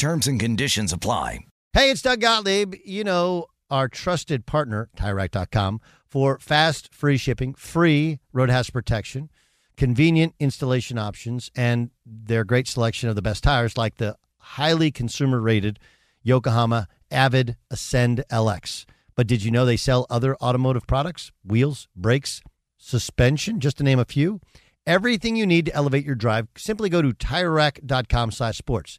Terms 0.00 0.26
and 0.26 0.40
conditions 0.40 0.94
apply. 0.94 1.40
Hey, 1.74 1.90
it's 1.90 2.00
Doug 2.00 2.22
Gottlieb. 2.22 2.74
You 2.86 3.04
know, 3.04 3.48
our 3.70 3.86
trusted 3.86 4.46
partner, 4.46 4.88
TireRack.com, 4.96 5.82
for 6.06 6.38
fast, 6.38 6.94
free 6.94 7.18
shipping, 7.18 7.52
free 7.52 8.18
roadhouse 8.32 8.70
protection, 8.70 9.28
convenient 9.76 10.32
installation 10.40 10.96
options, 10.96 11.50
and 11.54 11.90
their 12.06 12.44
great 12.44 12.66
selection 12.66 13.10
of 13.10 13.14
the 13.14 13.20
best 13.20 13.44
tires 13.44 13.76
like 13.76 13.96
the 13.96 14.16
highly 14.38 14.90
consumer 14.90 15.38
rated 15.38 15.78
Yokohama 16.22 16.88
Avid 17.10 17.58
Ascend 17.70 18.24
LX. 18.30 18.86
But 19.16 19.26
did 19.26 19.44
you 19.44 19.50
know 19.50 19.66
they 19.66 19.76
sell 19.76 20.06
other 20.08 20.34
automotive 20.36 20.86
products? 20.86 21.30
Wheels, 21.44 21.88
brakes, 21.94 22.40
suspension, 22.78 23.60
just 23.60 23.76
to 23.76 23.84
name 23.84 23.98
a 23.98 24.06
few. 24.06 24.40
Everything 24.86 25.36
you 25.36 25.46
need 25.46 25.66
to 25.66 25.74
elevate 25.74 26.06
your 26.06 26.14
drive, 26.14 26.48
simply 26.56 26.88
go 26.88 27.02
to 27.02 27.12
TireRack.com 27.12 28.30
slash 28.30 28.56
sports. 28.56 28.98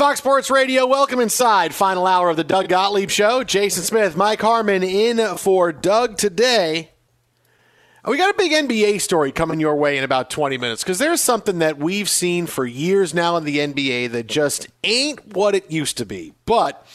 Fox 0.00 0.18
Sports 0.18 0.50
Radio, 0.50 0.86
welcome 0.86 1.20
inside. 1.20 1.74
Final 1.74 2.06
hour 2.06 2.30
of 2.30 2.38
the 2.38 2.42
Doug 2.42 2.70
Gottlieb 2.70 3.10
Show. 3.10 3.44
Jason 3.44 3.82
Smith, 3.82 4.16
Mike 4.16 4.40
Harmon 4.40 4.82
in 4.82 5.36
for 5.36 5.72
Doug 5.72 6.16
today. 6.16 6.92
We 8.06 8.16
got 8.16 8.34
a 8.34 8.38
big 8.38 8.50
NBA 8.50 9.02
story 9.02 9.30
coming 9.30 9.60
your 9.60 9.76
way 9.76 9.98
in 9.98 10.04
about 10.04 10.30
20 10.30 10.56
minutes 10.56 10.82
because 10.82 10.98
there's 10.98 11.20
something 11.20 11.58
that 11.58 11.76
we've 11.76 12.08
seen 12.08 12.46
for 12.46 12.64
years 12.64 13.12
now 13.12 13.36
in 13.36 13.44
the 13.44 13.58
NBA 13.58 14.12
that 14.12 14.26
just 14.26 14.68
ain't 14.84 15.34
what 15.34 15.54
it 15.54 15.70
used 15.70 15.98
to 15.98 16.06
be. 16.06 16.32
But 16.46 16.86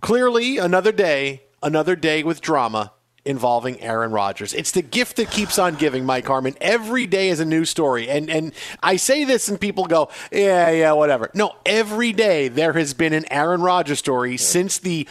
clearly, 0.00 0.58
another 0.58 0.90
day, 0.90 1.44
another 1.62 1.94
day 1.94 2.24
with 2.24 2.40
drama 2.40 2.92
involving 3.28 3.78
Aaron 3.82 4.10
Rodgers. 4.10 4.54
It's 4.54 4.70
the 4.70 4.80
gift 4.80 5.16
that 5.16 5.30
keeps 5.30 5.58
on 5.58 5.74
giving, 5.74 6.06
Mike 6.06 6.26
Harmon. 6.26 6.56
Every 6.62 7.06
day 7.06 7.28
is 7.28 7.40
a 7.40 7.44
new 7.44 7.66
story. 7.66 8.08
And 8.08 8.30
and 8.30 8.52
I 8.82 8.96
say 8.96 9.24
this 9.24 9.48
and 9.48 9.60
people 9.60 9.84
go, 9.84 10.08
"Yeah, 10.32 10.70
yeah, 10.70 10.92
whatever." 10.92 11.30
No, 11.34 11.52
every 11.66 12.12
day 12.12 12.48
there 12.48 12.72
has 12.72 12.94
been 12.94 13.12
an 13.12 13.30
Aaron 13.30 13.60
Rodgers 13.60 13.98
story 13.98 14.38
since 14.38 14.78
the 14.78 15.06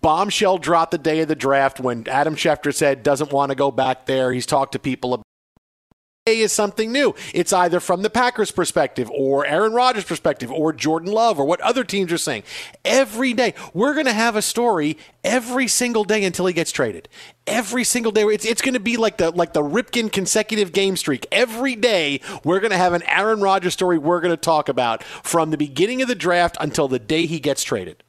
bombshell 0.00 0.58
dropped 0.58 0.92
the 0.92 0.98
day 0.98 1.20
of 1.20 1.28
the 1.28 1.34
draft 1.34 1.80
when 1.80 2.06
Adam 2.08 2.36
Schefter 2.36 2.72
said 2.72 3.02
doesn't 3.02 3.32
want 3.32 3.50
to 3.50 3.56
go 3.56 3.72
back 3.72 4.06
there. 4.06 4.32
He's 4.32 4.46
talked 4.46 4.72
to 4.72 4.78
people 4.78 5.12
about 5.12 5.26
is 6.24 6.52
something 6.52 6.92
new. 6.92 7.16
It's 7.34 7.52
either 7.52 7.80
from 7.80 8.02
the 8.02 8.10
Packers 8.10 8.52
perspective 8.52 9.10
or 9.10 9.44
Aaron 9.44 9.72
Rodgers 9.72 10.04
perspective 10.04 10.52
or 10.52 10.72
Jordan 10.72 11.10
Love 11.10 11.40
or 11.40 11.44
what 11.44 11.60
other 11.62 11.82
teams 11.82 12.12
are 12.12 12.18
saying. 12.18 12.44
Every 12.84 13.32
day 13.34 13.54
we're 13.74 13.94
going 13.94 14.06
to 14.06 14.12
have 14.12 14.36
a 14.36 14.42
story 14.42 14.98
every 15.24 15.66
single 15.66 16.04
day 16.04 16.22
until 16.24 16.46
he 16.46 16.52
gets 16.52 16.70
traded. 16.70 17.08
Every 17.48 17.82
single 17.82 18.12
day 18.12 18.22
it's 18.22 18.44
it's 18.44 18.62
going 18.62 18.74
to 18.74 18.80
be 18.80 18.96
like 18.96 19.16
the 19.16 19.32
like 19.32 19.52
the 19.52 19.64
Ripken 19.64 20.12
consecutive 20.12 20.72
game 20.72 20.96
streak. 20.96 21.26
Every 21.32 21.74
day 21.74 22.20
we're 22.44 22.60
going 22.60 22.70
to 22.70 22.76
have 22.76 22.92
an 22.92 23.02
Aaron 23.08 23.40
Rodgers 23.40 23.72
story 23.72 23.98
we're 23.98 24.20
going 24.20 24.30
to 24.30 24.36
talk 24.36 24.68
about 24.68 25.02
from 25.02 25.50
the 25.50 25.58
beginning 25.58 26.02
of 26.02 26.08
the 26.08 26.14
draft 26.14 26.56
until 26.60 26.86
the 26.86 27.00
day 27.00 27.26
he 27.26 27.40
gets 27.40 27.64
traded. 27.64 28.04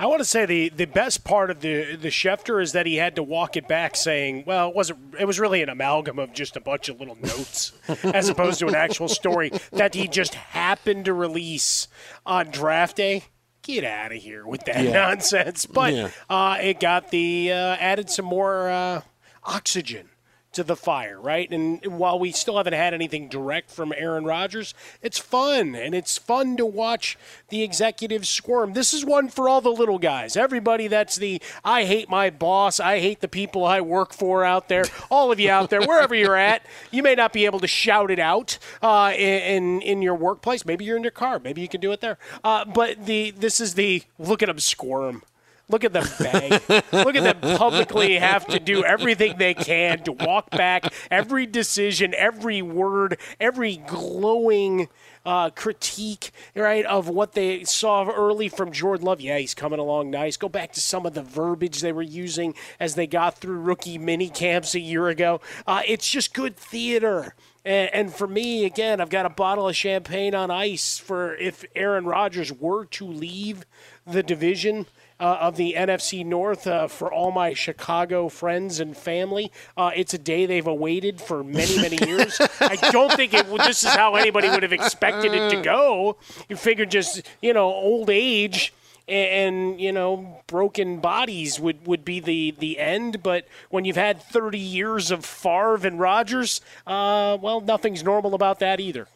I 0.00 0.06
want 0.06 0.20
to 0.20 0.24
say 0.24 0.46
the, 0.46 0.70
the 0.70 0.86
best 0.86 1.24
part 1.24 1.50
of 1.50 1.60
the 1.60 1.94
the 1.94 2.08
Schefter 2.08 2.62
is 2.62 2.72
that 2.72 2.86
he 2.86 2.96
had 2.96 3.16
to 3.16 3.22
walk 3.22 3.56
it 3.56 3.68
back, 3.68 3.96
saying, 3.96 4.44
"Well, 4.46 4.70
it 4.70 4.74
wasn't. 4.74 5.14
It 5.20 5.26
was 5.26 5.38
really 5.38 5.62
an 5.62 5.68
amalgam 5.68 6.18
of 6.18 6.32
just 6.32 6.56
a 6.56 6.60
bunch 6.60 6.88
of 6.88 6.98
little 6.98 7.16
notes, 7.16 7.72
as 8.04 8.30
opposed 8.30 8.60
to 8.60 8.66
an 8.68 8.74
actual 8.74 9.08
story 9.08 9.52
that 9.72 9.94
he 9.94 10.08
just 10.08 10.34
happened 10.34 11.04
to 11.04 11.12
release 11.12 11.86
on 12.24 12.50
draft 12.50 12.96
day." 12.96 13.24
Get 13.62 13.84
out 13.84 14.10
of 14.10 14.18
here 14.18 14.46
with 14.46 14.64
that 14.64 14.84
Yeah. 14.84 14.92
nonsense! 14.92 15.66
But 15.66 15.92
Yeah. 15.94 16.10
uh, 16.30 16.56
it 16.62 16.80
got 16.80 17.10
the 17.10 17.52
uh, 17.52 17.76
added 17.78 18.08
some 18.08 18.24
more 18.24 18.70
uh, 18.70 19.02
oxygen 19.44 20.08
to 20.52 20.64
the 20.64 20.76
fire, 20.76 21.20
right? 21.20 21.50
And 21.50 21.84
while 21.86 22.18
we 22.18 22.32
still 22.32 22.56
haven't 22.56 22.72
had 22.72 22.92
anything 22.92 23.28
direct 23.28 23.70
from 23.70 23.92
Aaron 23.96 24.24
Rodgers, 24.24 24.74
it's 25.00 25.18
fun 25.18 25.74
and 25.74 25.94
it's 25.94 26.18
fun 26.18 26.56
to 26.56 26.66
watch 26.66 27.16
the 27.50 27.62
executives 27.62 28.28
squirm. 28.28 28.72
This 28.72 28.92
is 28.92 29.04
one 29.04 29.28
for 29.28 29.48
all 29.48 29.60
the 29.60 29.70
little 29.70 29.98
guys. 29.98 30.36
Everybody 30.36 30.88
that's 30.88 31.16
the 31.16 31.40
I 31.64 31.84
hate 31.84 32.08
my 32.08 32.30
boss, 32.30 32.80
I 32.80 32.98
hate 32.98 33.20
the 33.20 33.28
people 33.28 33.64
I 33.64 33.80
work 33.80 34.12
for 34.12 34.44
out 34.44 34.68
there. 34.68 34.84
All 35.10 35.30
of 35.30 35.38
you 35.38 35.50
out 35.50 35.70
there, 35.70 35.82
wherever 35.82 36.14
you're 36.14 36.36
at, 36.36 36.66
you 36.90 37.02
may 37.02 37.14
not 37.14 37.32
be 37.32 37.44
able 37.44 37.60
to 37.60 37.68
shout 37.68 38.10
it 38.10 38.18
out 38.18 38.58
uh, 38.82 39.12
in 39.16 39.80
in 39.82 40.02
your 40.02 40.16
workplace. 40.16 40.64
Maybe 40.64 40.84
you're 40.84 40.96
in 40.96 41.04
your 41.04 41.12
car. 41.12 41.38
Maybe 41.38 41.60
you 41.60 41.68
can 41.68 41.80
do 41.80 41.92
it 41.92 42.00
there. 42.00 42.18
Uh, 42.42 42.64
but 42.64 43.06
the 43.06 43.30
this 43.30 43.60
is 43.60 43.74
the 43.74 44.02
look 44.18 44.42
at 44.42 44.46
them 44.46 44.58
squirm. 44.58 45.22
Look 45.70 45.84
at 45.84 45.92
them 45.92 46.06
beg. 46.18 46.52
Look 46.92 47.14
at 47.14 47.40
them 47.40 47.56
publicly 47.56 48.18
have 48.18 48.46
to 48.48 48.58
do 48.58 48.84
everything 48.84 49.36
they 49.38 49.54
can 49.54 50.02
to 50.04 50.12
walk 50.12 50.50
back 50.50 50.92
every 51.10 51.46
decision, 51.46 52.14
every 52.16 52.60
word, 52.60 53.18
every 53.38 53.76
glowing 53.76 54.88
uh, 55.24 55.50
critique, 55.50 56.32
right, 56.54 56.84
of 56.86 57.08
what 57.08 57.32
they 57.32 57.64
saw 57.64 58.10
early 58.10 58.48
from 58.48 58.72
Jordan 58.72 59.06
Love. 59.06 59.20
Yeah, 59.20 59.38
he's 59.38 59.54
coming 59.54 59.78
along 59.78 60.10
nice. 60.10 60.36
Go 60.36 60.48
back 60.48 60.72
to 60.72 60.80
some 60.80 61.06
of 61.06 61.14
the 61.14 61.22
verbiage 61.22 61.80
they 61.80 61.92
were 61.92 62.02
using 62.02 62.54
as 62.78 62.94
they 62.94 63.06
got 63.06 63.38
through 63.38 63.60
rookie 63.60 63.98
mini 63.98 64.28
camps 64.28 64.74
a 64.74 64.80
year 64.80 65.08
ago. 65.08 65.40
Uh, 65.66 65.82
it's 65.86 66.08
just 66.08 66.34
good 66.34 66.56
theater. 66.56 67.34
And, 67.64 67.90
and, 67.92 68.14
for 68.14 68.26
me, 68.26 68.64
again, 68.64 69.02
I've 69.02 69.10
got 69.10 69.26
a 69.26 69.30
bottle 69.30 69.68
of 69.68 69.76
champagne 69.76 70.34
on 70.34 70.50
ice 70.50 70.96
for 70.96 71.34
if 71.34 71.62
Aaron 71.76 72.06
Rodgers 72.06 72.50
were 72.50 72.86
to 72.86 73.04
leave 73.04 73.66
the 74.06 74.22
division 74.22 74.86
uh, 75.20 75.38
of 75.40 75.56
the 75.56 75.74
NFC 75.76 76.24
North 76.24 76.66
uh, 76.66 76.88
for 76.88 77.12
all 77.12 77.30
my 77.30 77.52
Chicago 77.52 78.28
friends 78.28 78.80
and 78.80 78.96
family. 78.96 79.52
Uh, 79.76 79.90
it's 79.94 80.14
a 80.14 80.18
day 80.18 80.46
they've 80.46 80.66
awaited 80.66 81.20
for 81.20 81.44
many, 81.44 81.76
many 81.76 81.96
years. 82.08 82.40
I 82.60 82.76
don't 82.90 83.12
think 83.12 83.34
it, 83.34 83.46
this 83.58 83.84
is 83.84 83.90
how 83.90 84.14
anybody 84.16 84.48
would 84.48 84.62
have 84.62 84.72
expected 84.72 85.34
it 85.34 85.50
to 85.50 85.62
go. 85.62 86.16
You 86.48 86.56
figure 86.56 86.86
just, 86.86 87.22
you 87.42 87.52
know, 87.52 87.66
old 87.66 88.08
age 88.10 88.72
and, 89.06 89.80
you 89.80 89.90
know 89.90 90.40
broken 90.46 91.00
bodies 91.00 91.58
would, 91.58 91.86
would 91.86 92.04
be 92.04 92.20
the, 92.20 92.54
the 92.58 92.78
end. 92.78 93.22
But 93.22 93.46
when 93.68 93.84
you've 93.84 93.96
had 93.96 94.22
30 94.22 94.58
years 94.58 95.10
of 95.10 95.24
Favre 95.24 95.86
and 95.86 96.00
Rodgers, 96.00 96.60
uh, 96.86 97.36
well, 97.40 97.60
nothing's 97.60 98.02
normal 98.02 98.34
about 98.34 98.58
that 98.60 98.80
either. 98.80 99.06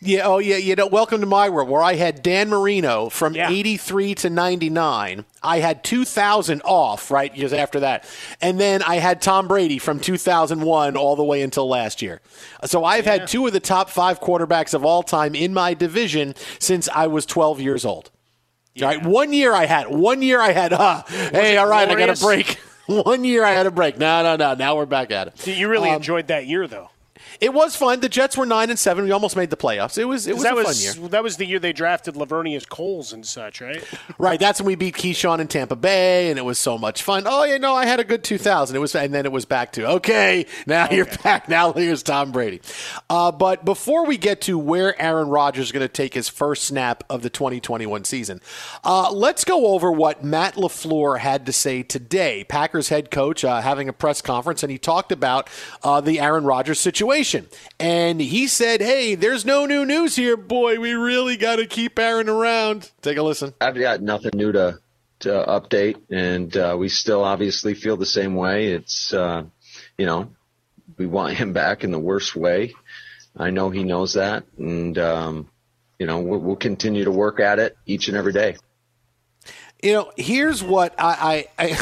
Yeah, 0.00 0.26
oh 0.26 0.38
yeah, 0.38 0.56
you 0.56 0.76
know, 0.76 0.86
welcome 0.86 1.20
to 1.22 1.26
my 1.26 1.48
world 1.48 1.68
where 1.68 1.82
I 1.82 1.94
had 1.94 2.22
Dan 2.22 2.50
Marino 2.50 3.08
from 3.08 3.34
yeah. 3.34 3.50
83 3.50 4.14
to 4.16 4.30
99. 4.30 5.24
I 5.42 5.58
had 5.58 5.82
2000 5.82 6.62
off, 6.64 7.10
right, 7.10 7.36
years 7.36 7.52
after 7.52 7.80
that. 7.80 8.08
And 8.40 8.60
then 8.60 8.80
I 8.82 8.96
had 8.96 9.20
Tom 9.20 9.48
Brady 9.48 9.78
from 9.78 9.98
2001 9.98 10.96
all 10.96 11.16
the 11.16 11.24
way 11.24 11.42
until 11.42 11.68
last 11.68 12.00
year. 12.00 12.20
So 12.64 12.84
I've 12.84 13.06
yeah. 13.06 13.18
had 13.18 13.28
two 13.28 13.44
of 13.48 13.52
the 13.52 13.58
top 13.58 13.90
5 13.90 14.20
quarterbacks 14.20 14.72
of 14.72 14.84
all 14.84 15.02
time 15.02 15.34
in 15.34 15.52
my 15.52 15.74
division 15.74 16.36
since 16.60 16.88
I 16.94 17.08
was 17.08 17.26
12 17.26 17.60
years 17.60 17.84
old. 17.84 18.12
Yeah. 18.76 18.86
Right? 18.86 19.02
One 19.04 19.32
year 19.32 19.52
I 19.52 19.66
had. 19.66 19.88
One 19.88 20.22
year 20.22 20.40
I 20.40 20.52
had, 20.52 20.72
uh, 20.74 21.02
hey, 21.08 21.56
all 21.56 21.66
right, 21.66 21.88
glorious? 21.88 22.04
I 22.04 22.06
got 22.06 22.22
a 22.22 22.24
break. 22.24 22.60
One 23.04 23.22
year 23.24 23.44
I 23.44 23.50
had 23.50 23.66
a 23.66 23.70
break. 23.70 23.98
No, 23.98 24.22
no, 24.22 24.36
no. 24.36 24.54
Now 24.54 24.76
we're 24.76 24.86
back 24.86 25.10
at 25.10 25.26
it. 25.26 25.46
You 25.46 25.68
really 25.68 25.90
um, 25.90 25.96
enjoyed 25.96 26.28
that 26.28 26.46
year, 26.46 26.66
though. 26.66 26.88
It 27.40 27.54
was 27.54 27.76
fun. 27.76 28.00
The 28.00 28.08
Jets 28.08 28.36
were 28.36 28.46
nine 28.46 28.68
and 28.68 28.78
seven. 28.78 29.04
We 29.04 29.12
almost 29.12 29.36
made 29.36 29.50
the 29.50 29.56
playoffs. 29.56 29.96
It 29.96 30.06
was 30.06 30.26
it 30.26 30.34
was 30.34 30.42
that 30.42 30.54
a 30.54 30.56
was, 30.56 30.66
fun 30.66 31.02
year. 31.02 31.08
That 31.10 31.22
was 31.22 31.36
the 31.36 31.46
year 31.46 31.60
they 31.60 31.72
drafted 31.72 32.14
Laveranues 32.14 32.68
Coles 32.68 33.12
and 33.12 33.24
such, 33.24 33.60
right? 33.60 33.82
right. 34.18 34.40
That's 34.40 34.60
when 34.60 34.66
we 34.66 34.74
beat 34.74 34.96
Keyshawn 34.96 35.38
in 35.38 35.46
Tampa 35.46 35.76
Bay, 35.76 36.30
and 36.30 36.38
it 36.38 36.42
was 36.42 36.58
so 36.58 36.76
much 36.76 37.04
fun. 37.04 37.24
Oh 37.26 37.44
yeah, 37.44 37.58
no, 37.58 37.76
I 37.76 37.86
had 37.86 38.00
a 38.00 38.04
good 38.04 38.24
2000. 38.24 38.74
It 38.74 38.80
was, 38.80 38.94
and 38.96 39.14
then 39.14 39.24
it 39.24 39.30
was 39.30 39.44
back 39.44 39.72
to 39.72 39.88
okay. 39.88 40.46
Now 40.66 40.86
okay. 40.86 40.96
you're 40.96 41.06
back. 41.22 41.48
Now 41.48 41.72
here's 41.72 42.02
Tom 42.02 42.32
Brady. 42.32 42.60
Uh, 43.08 43.30
but 43.30 43.64
before 43.64 44.04
we 44.04 44.16
get 44.16 44.40
to 44.42 44.58
where 44.58 45.00
Aaron 45.00 45.28
Rodgers 45.28 45.66
is 45.66 45.72
going 45.72 45.86
to 45.86 45.92
take 45.92 46.14
his 46.14 46.28
first 46.28 46.64
snap 46.64 47.04
of 47.08 47.22
the 47.22 47.30
2021 47.30 48.02
season, 48.04 48.40
uh, 48.82 49.12
let's 49.12 49.44
go 49.44 49.68
over 49.68 49.92
what 49.92 50.24
Matt 50.24 50.54
LaFleur 50.54 51.20
had 51.20 51.46
to 51.46 51.52
say 51.52 51.84
today. 51.84 52.44
Packers 52.48 52.88
head 52.88 53.12
coach 53.12 53.44
uh, 53.44 53.60
having 53.60 53.88
a 53.88 53.92
press 53.92 54.20
conference, 54.20 54.64
and 54.64 54.72
he 54.72 54.78
talked 54.78 55.12
about 55.12 55.48
uh, 55.84 56.00
the 56.00 56.18
Aaron 56.18 56.42
Rodgers 56.42 56.80
situation 56.80 57.27
and 57.34 57.48
and 57.78 58.20
he 58.20 58.46
said, 58.46 58.80
"Hey, 58.80 59.14
there's 59.14 59.44
no 59.44 59.66
new 59.66 59.84
news 59.84 60.16
here, 60.16 60.36
boy. 60.36 60.78
We 60.78 60.92
really 60.92 61.36
got 61.36 61.56
to 61.56 61.66
keep 61.66 61.98
Aaron 61.98 62.28
around." 62.28 62.90
Take 63.02 63.18
a 63.18 63.22
listen. 63.22 63.54
I've 63.60 63.78
got 63.78 64.02
nothing 64.02 64.32
new 64.34 64.52
to 64.52 64.78
to 65.20 65.28
update, 65.28 66.00
and 66.10 66.56
uh, 66.56 66.76
we 66.78 66.88
still 66.88 67.24
obviously 67.24 67.74
feel 67.74 67.96
the 67.96 68.06
same 68.06 68.34
way. 68.34 68.72
It's 68.72 69.12
uh, 69.12 69.44
you 69.96 70.06
know 70.06 70.30
we 70.96 71.06
want 71.06 71.34
him 71.34 71.52
back 71.52 71.84
in 71.84 71.90
the 71.90 71.98
worst 71.98 72.36
way. 72.36 72.74
I 73.36 73.50
know 73.50 73.70
he 73.70 73.84
knows 73.84 74.14
that, 74.14 74.44
and 74.56 74.98
um, 74.98 75.48
you 75.98 76.06
know 76.06 76.20
we'll, 76.20 76.40
we'll 76.40 76.56
continue 76.56 77.04
to 77.04 77.10
work 77.10 77.40
at 77.40 77.58
it 77.58 77.76
each 77.86 78.08
and 78.08 78.16
every 78.16 78.32
day. 78.32 78.56
You 79.82 79.92
know, 79.92 80.12
here's 80.16 80.62
what 80.62 80.94
I, 80.98 81.46
I, 81.58 81.66
I 81.66 81.78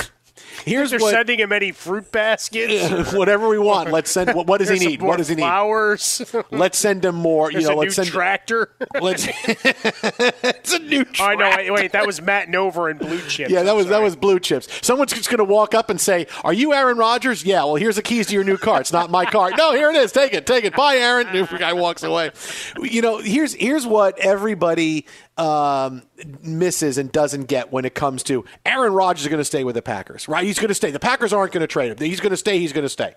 Here's 0.67 0.91
they're 0.91 0.99
what, 0.99 1.13
sending 1.13 1.39
him 1.39 1.53
any 1.53 1.71
fruit 1.71 2.11
baskets, 2.11 3.13
whatever 3.13 3.49
we 3.49 3.59
want. 3.59 3.93
Let's 3.93 4.11
send. 4.11 4.35
What, 4.35 4.49
what 4.49 4.59
does 4.59 4.69
he 4.69 4.81
need? 4.81 5.01
What 5.01 5.19
does 5.19 5.29
he 5.29 5.37
need? 5.37 5.43
Flowers. 5.43 6.35
Let's 6.51 6.77
send 6.77 7.05
him 7.05 7.15
more. 7.15 7.53
There's 7.53 7.63
you 7.63 7.71
know, 7.71 7.77
a 7.77 7.81
let's 7.83 7.95
send 7.95 8.09
tractor. 8.09 8.73
Let's. 9.01 9.29
it's 9.29 10.73
a 10.73 10.81
new. 10.81 11.05
Tractor. 11.05 11.45
Oh 11.45 11.67
no! 11.67 11.73
Wait, 11.73 11.93
that 11.93 12.05
was 12.05 12.21
Matt 12.21 12.49
Nover 12.49 12.91
and 12.91 12.99
Blue 12.99 13.21
Chips. 13.29 13.49
Yeah, 13.49 13.63
that 13.63 13.77
was 13.77 13.87
that 13.87 14.03
was 14.03 14.17
Blue 14.17 14.41
Chips. 14.41 14.69
Someone's 14.85 15.13
just 15.13 15.31
going 15.31 15.39
to 15.39 15.45
walk 15.45 15.73
up 15.73 15.89
and 15.89 16.01
say, 16.01 16.27
"Are 16.43 16.53
you 16.53 16.75
Aaron 16.75 16.99
Rodgers?" 16.99 17.45
Yeah. 17.45 17.63
Well, 17.63 17.77
here's 17.77 17.97
the 17.97 18.03
keys 18.03 18.27
to 18.27 18.35
your 18.35 18.45
new 18.45 18.57
car. 18.57 18.81
It's 18.81 18.93
not 18.93 19.09
my 19.09 19.25
car. 19.25 19.53
No, 19.57 19.73
here 19.73 19.91
it 19.91 19.97
is. 19.97 20.11
Take 20.11 20.35
it. 20.35 20.47
Take 20.47 20.65
it. 20.65 20.75
Bye, 20.75 20.97
Aaron. 20.97 21.33
New 21.33 21.47
guy 21.47 21.75
walks 21.75 22.03
away. 22.03 22.33
You 22.81 23.03
know, 23.03 23.19
here's 23.19 23.55
here's 23.55 23.87
what 23.87 24.19
everybody 24.19 25.07
um, 25.37 26.03
misses 26.43 26.99
and 26.99 27.13
doesn't 27.13 27.45
get 27.45 27.73
when 27.73 27.85
it 27.85 27.95
comes 27.95 28.23
to 28.25 28.45
Aaron 28.65 28.93
Rodgers 28.93 29.23
is 29.23 29.29
going 29.29 29.39
to 29.39 29.45
stay 29.45 29.65
with 29.65 29.75
the 29.75 29.83
Packers, 29.83 30.29
right? 30.29 30.45
He's 30.45 30.59
going 30.59 30.69
to 30.69 30.75
stay. 30.75 30.91
The 30.91 30.99
Packers 30.99 31.33
aren't 31.33 31.53
going 31.53 31.61
to 31.63 31.67
trade 31.67 31.93
him. 31.93 31.99
He's 31.99 32.21
going 32.21 32.31
to 32.31 32.37
stay. 32.37 32.59
He's 32.59 32.73
going 32.73 32.85
to 32.85 32.89
stay. 32.89 33.15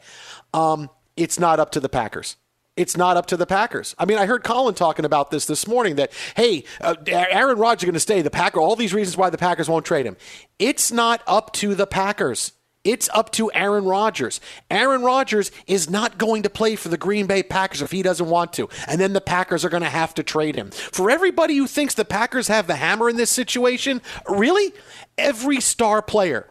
Um, 0.54 0.89
it's 1.16 1.39
not 1.39 1.60
up 1.60 1.71
to 1.71 1.80
the 1.80 1.89
Packers. 1.89 2.38
It's 2.75 2.95
not 2.95 3.18
up 3.18 3.25
to 3.27 3.38
the 3.38 3.45
Packers. 3.45 3.94
I 4.00 4.06
mean, 4.06 4.18
I 4.18 4.25
heard 4.25 4.44
Colin 4.44 4.74
talking 4.74 5.04
about 5.04 5.31
this 5.31 5.45
this 5.45 5.68
morning 5.68 5.95
that, 5.98 6.13
hey, 6.36 6.63
uh, 6.80 6.95
Aaron 7.07 7.57
Rodgers 7.57 7.83
is 7.83 7.86
going 7.86 7.94
to 7.94 8.00
stay. 8.00 8.21
The 8.21 8.30
Packer, 8.30 8.60
all 8.60 8.77
these 8.77 8.94
reasons 8.94 9.18
why 9.18 9.30
the 9.30 9.38
Packers 9.38 9.68
won't 9.68 9.86
trade 9.86 10.06
him. 10.06 10.16
It's 10.60 10.92
not 10.92 11.21
up 11.27 11.51
to 11.54 11.75
the 11.75 11.86
Packers. 11.86 12.54
It's 12.85 13.09
up 13.13 13.31
to 13.33 13.51
Aaron 13.51 13.83
Rodgers. 13.83 14.39
Aaron 14.71 15.01
Rodgers 15.01 15.51
is 15.67 15.89
not 15.89 16.17
going 16.17 16.43
to 16.43 16.49
play 16.49 16.77
for 16.77 16.87
the 16.87 16.97
Green 16.97 17.27
Bay 17.27 17.43
Packers 17.43 17.81
if 17.81 17.91
he 17.91 18.01
doesn't 18.01 18.29
want 18.29 18.53
to. 18.53 18.69
And 18.87 19.01
then 19.01 19.11
the 19.11 19.19
Packers 19.19 19.65
are 19.65 19.69
going 19.69 19.83
to 19.83 19.89
have 19.89 20.13
to 20.13 20.23
trade 20.23 20.55
him. 20.55 20.71
For 20.71 21.11
everybody 21.11 21.57
who 21.57 21.67
thinks 21.67 21.93
the 21.93 22.05
Packers 22.05 22.47
have 22.47 22.67
the 22.67 22.77
hammer 22.77 23.09
in 23.09 23.17
this 23.17 23.31
situation, 23.31 24.01
really? 24.27 24.73
Every 25.17 25.59
star 25.59 26.01
player 26.01 26.49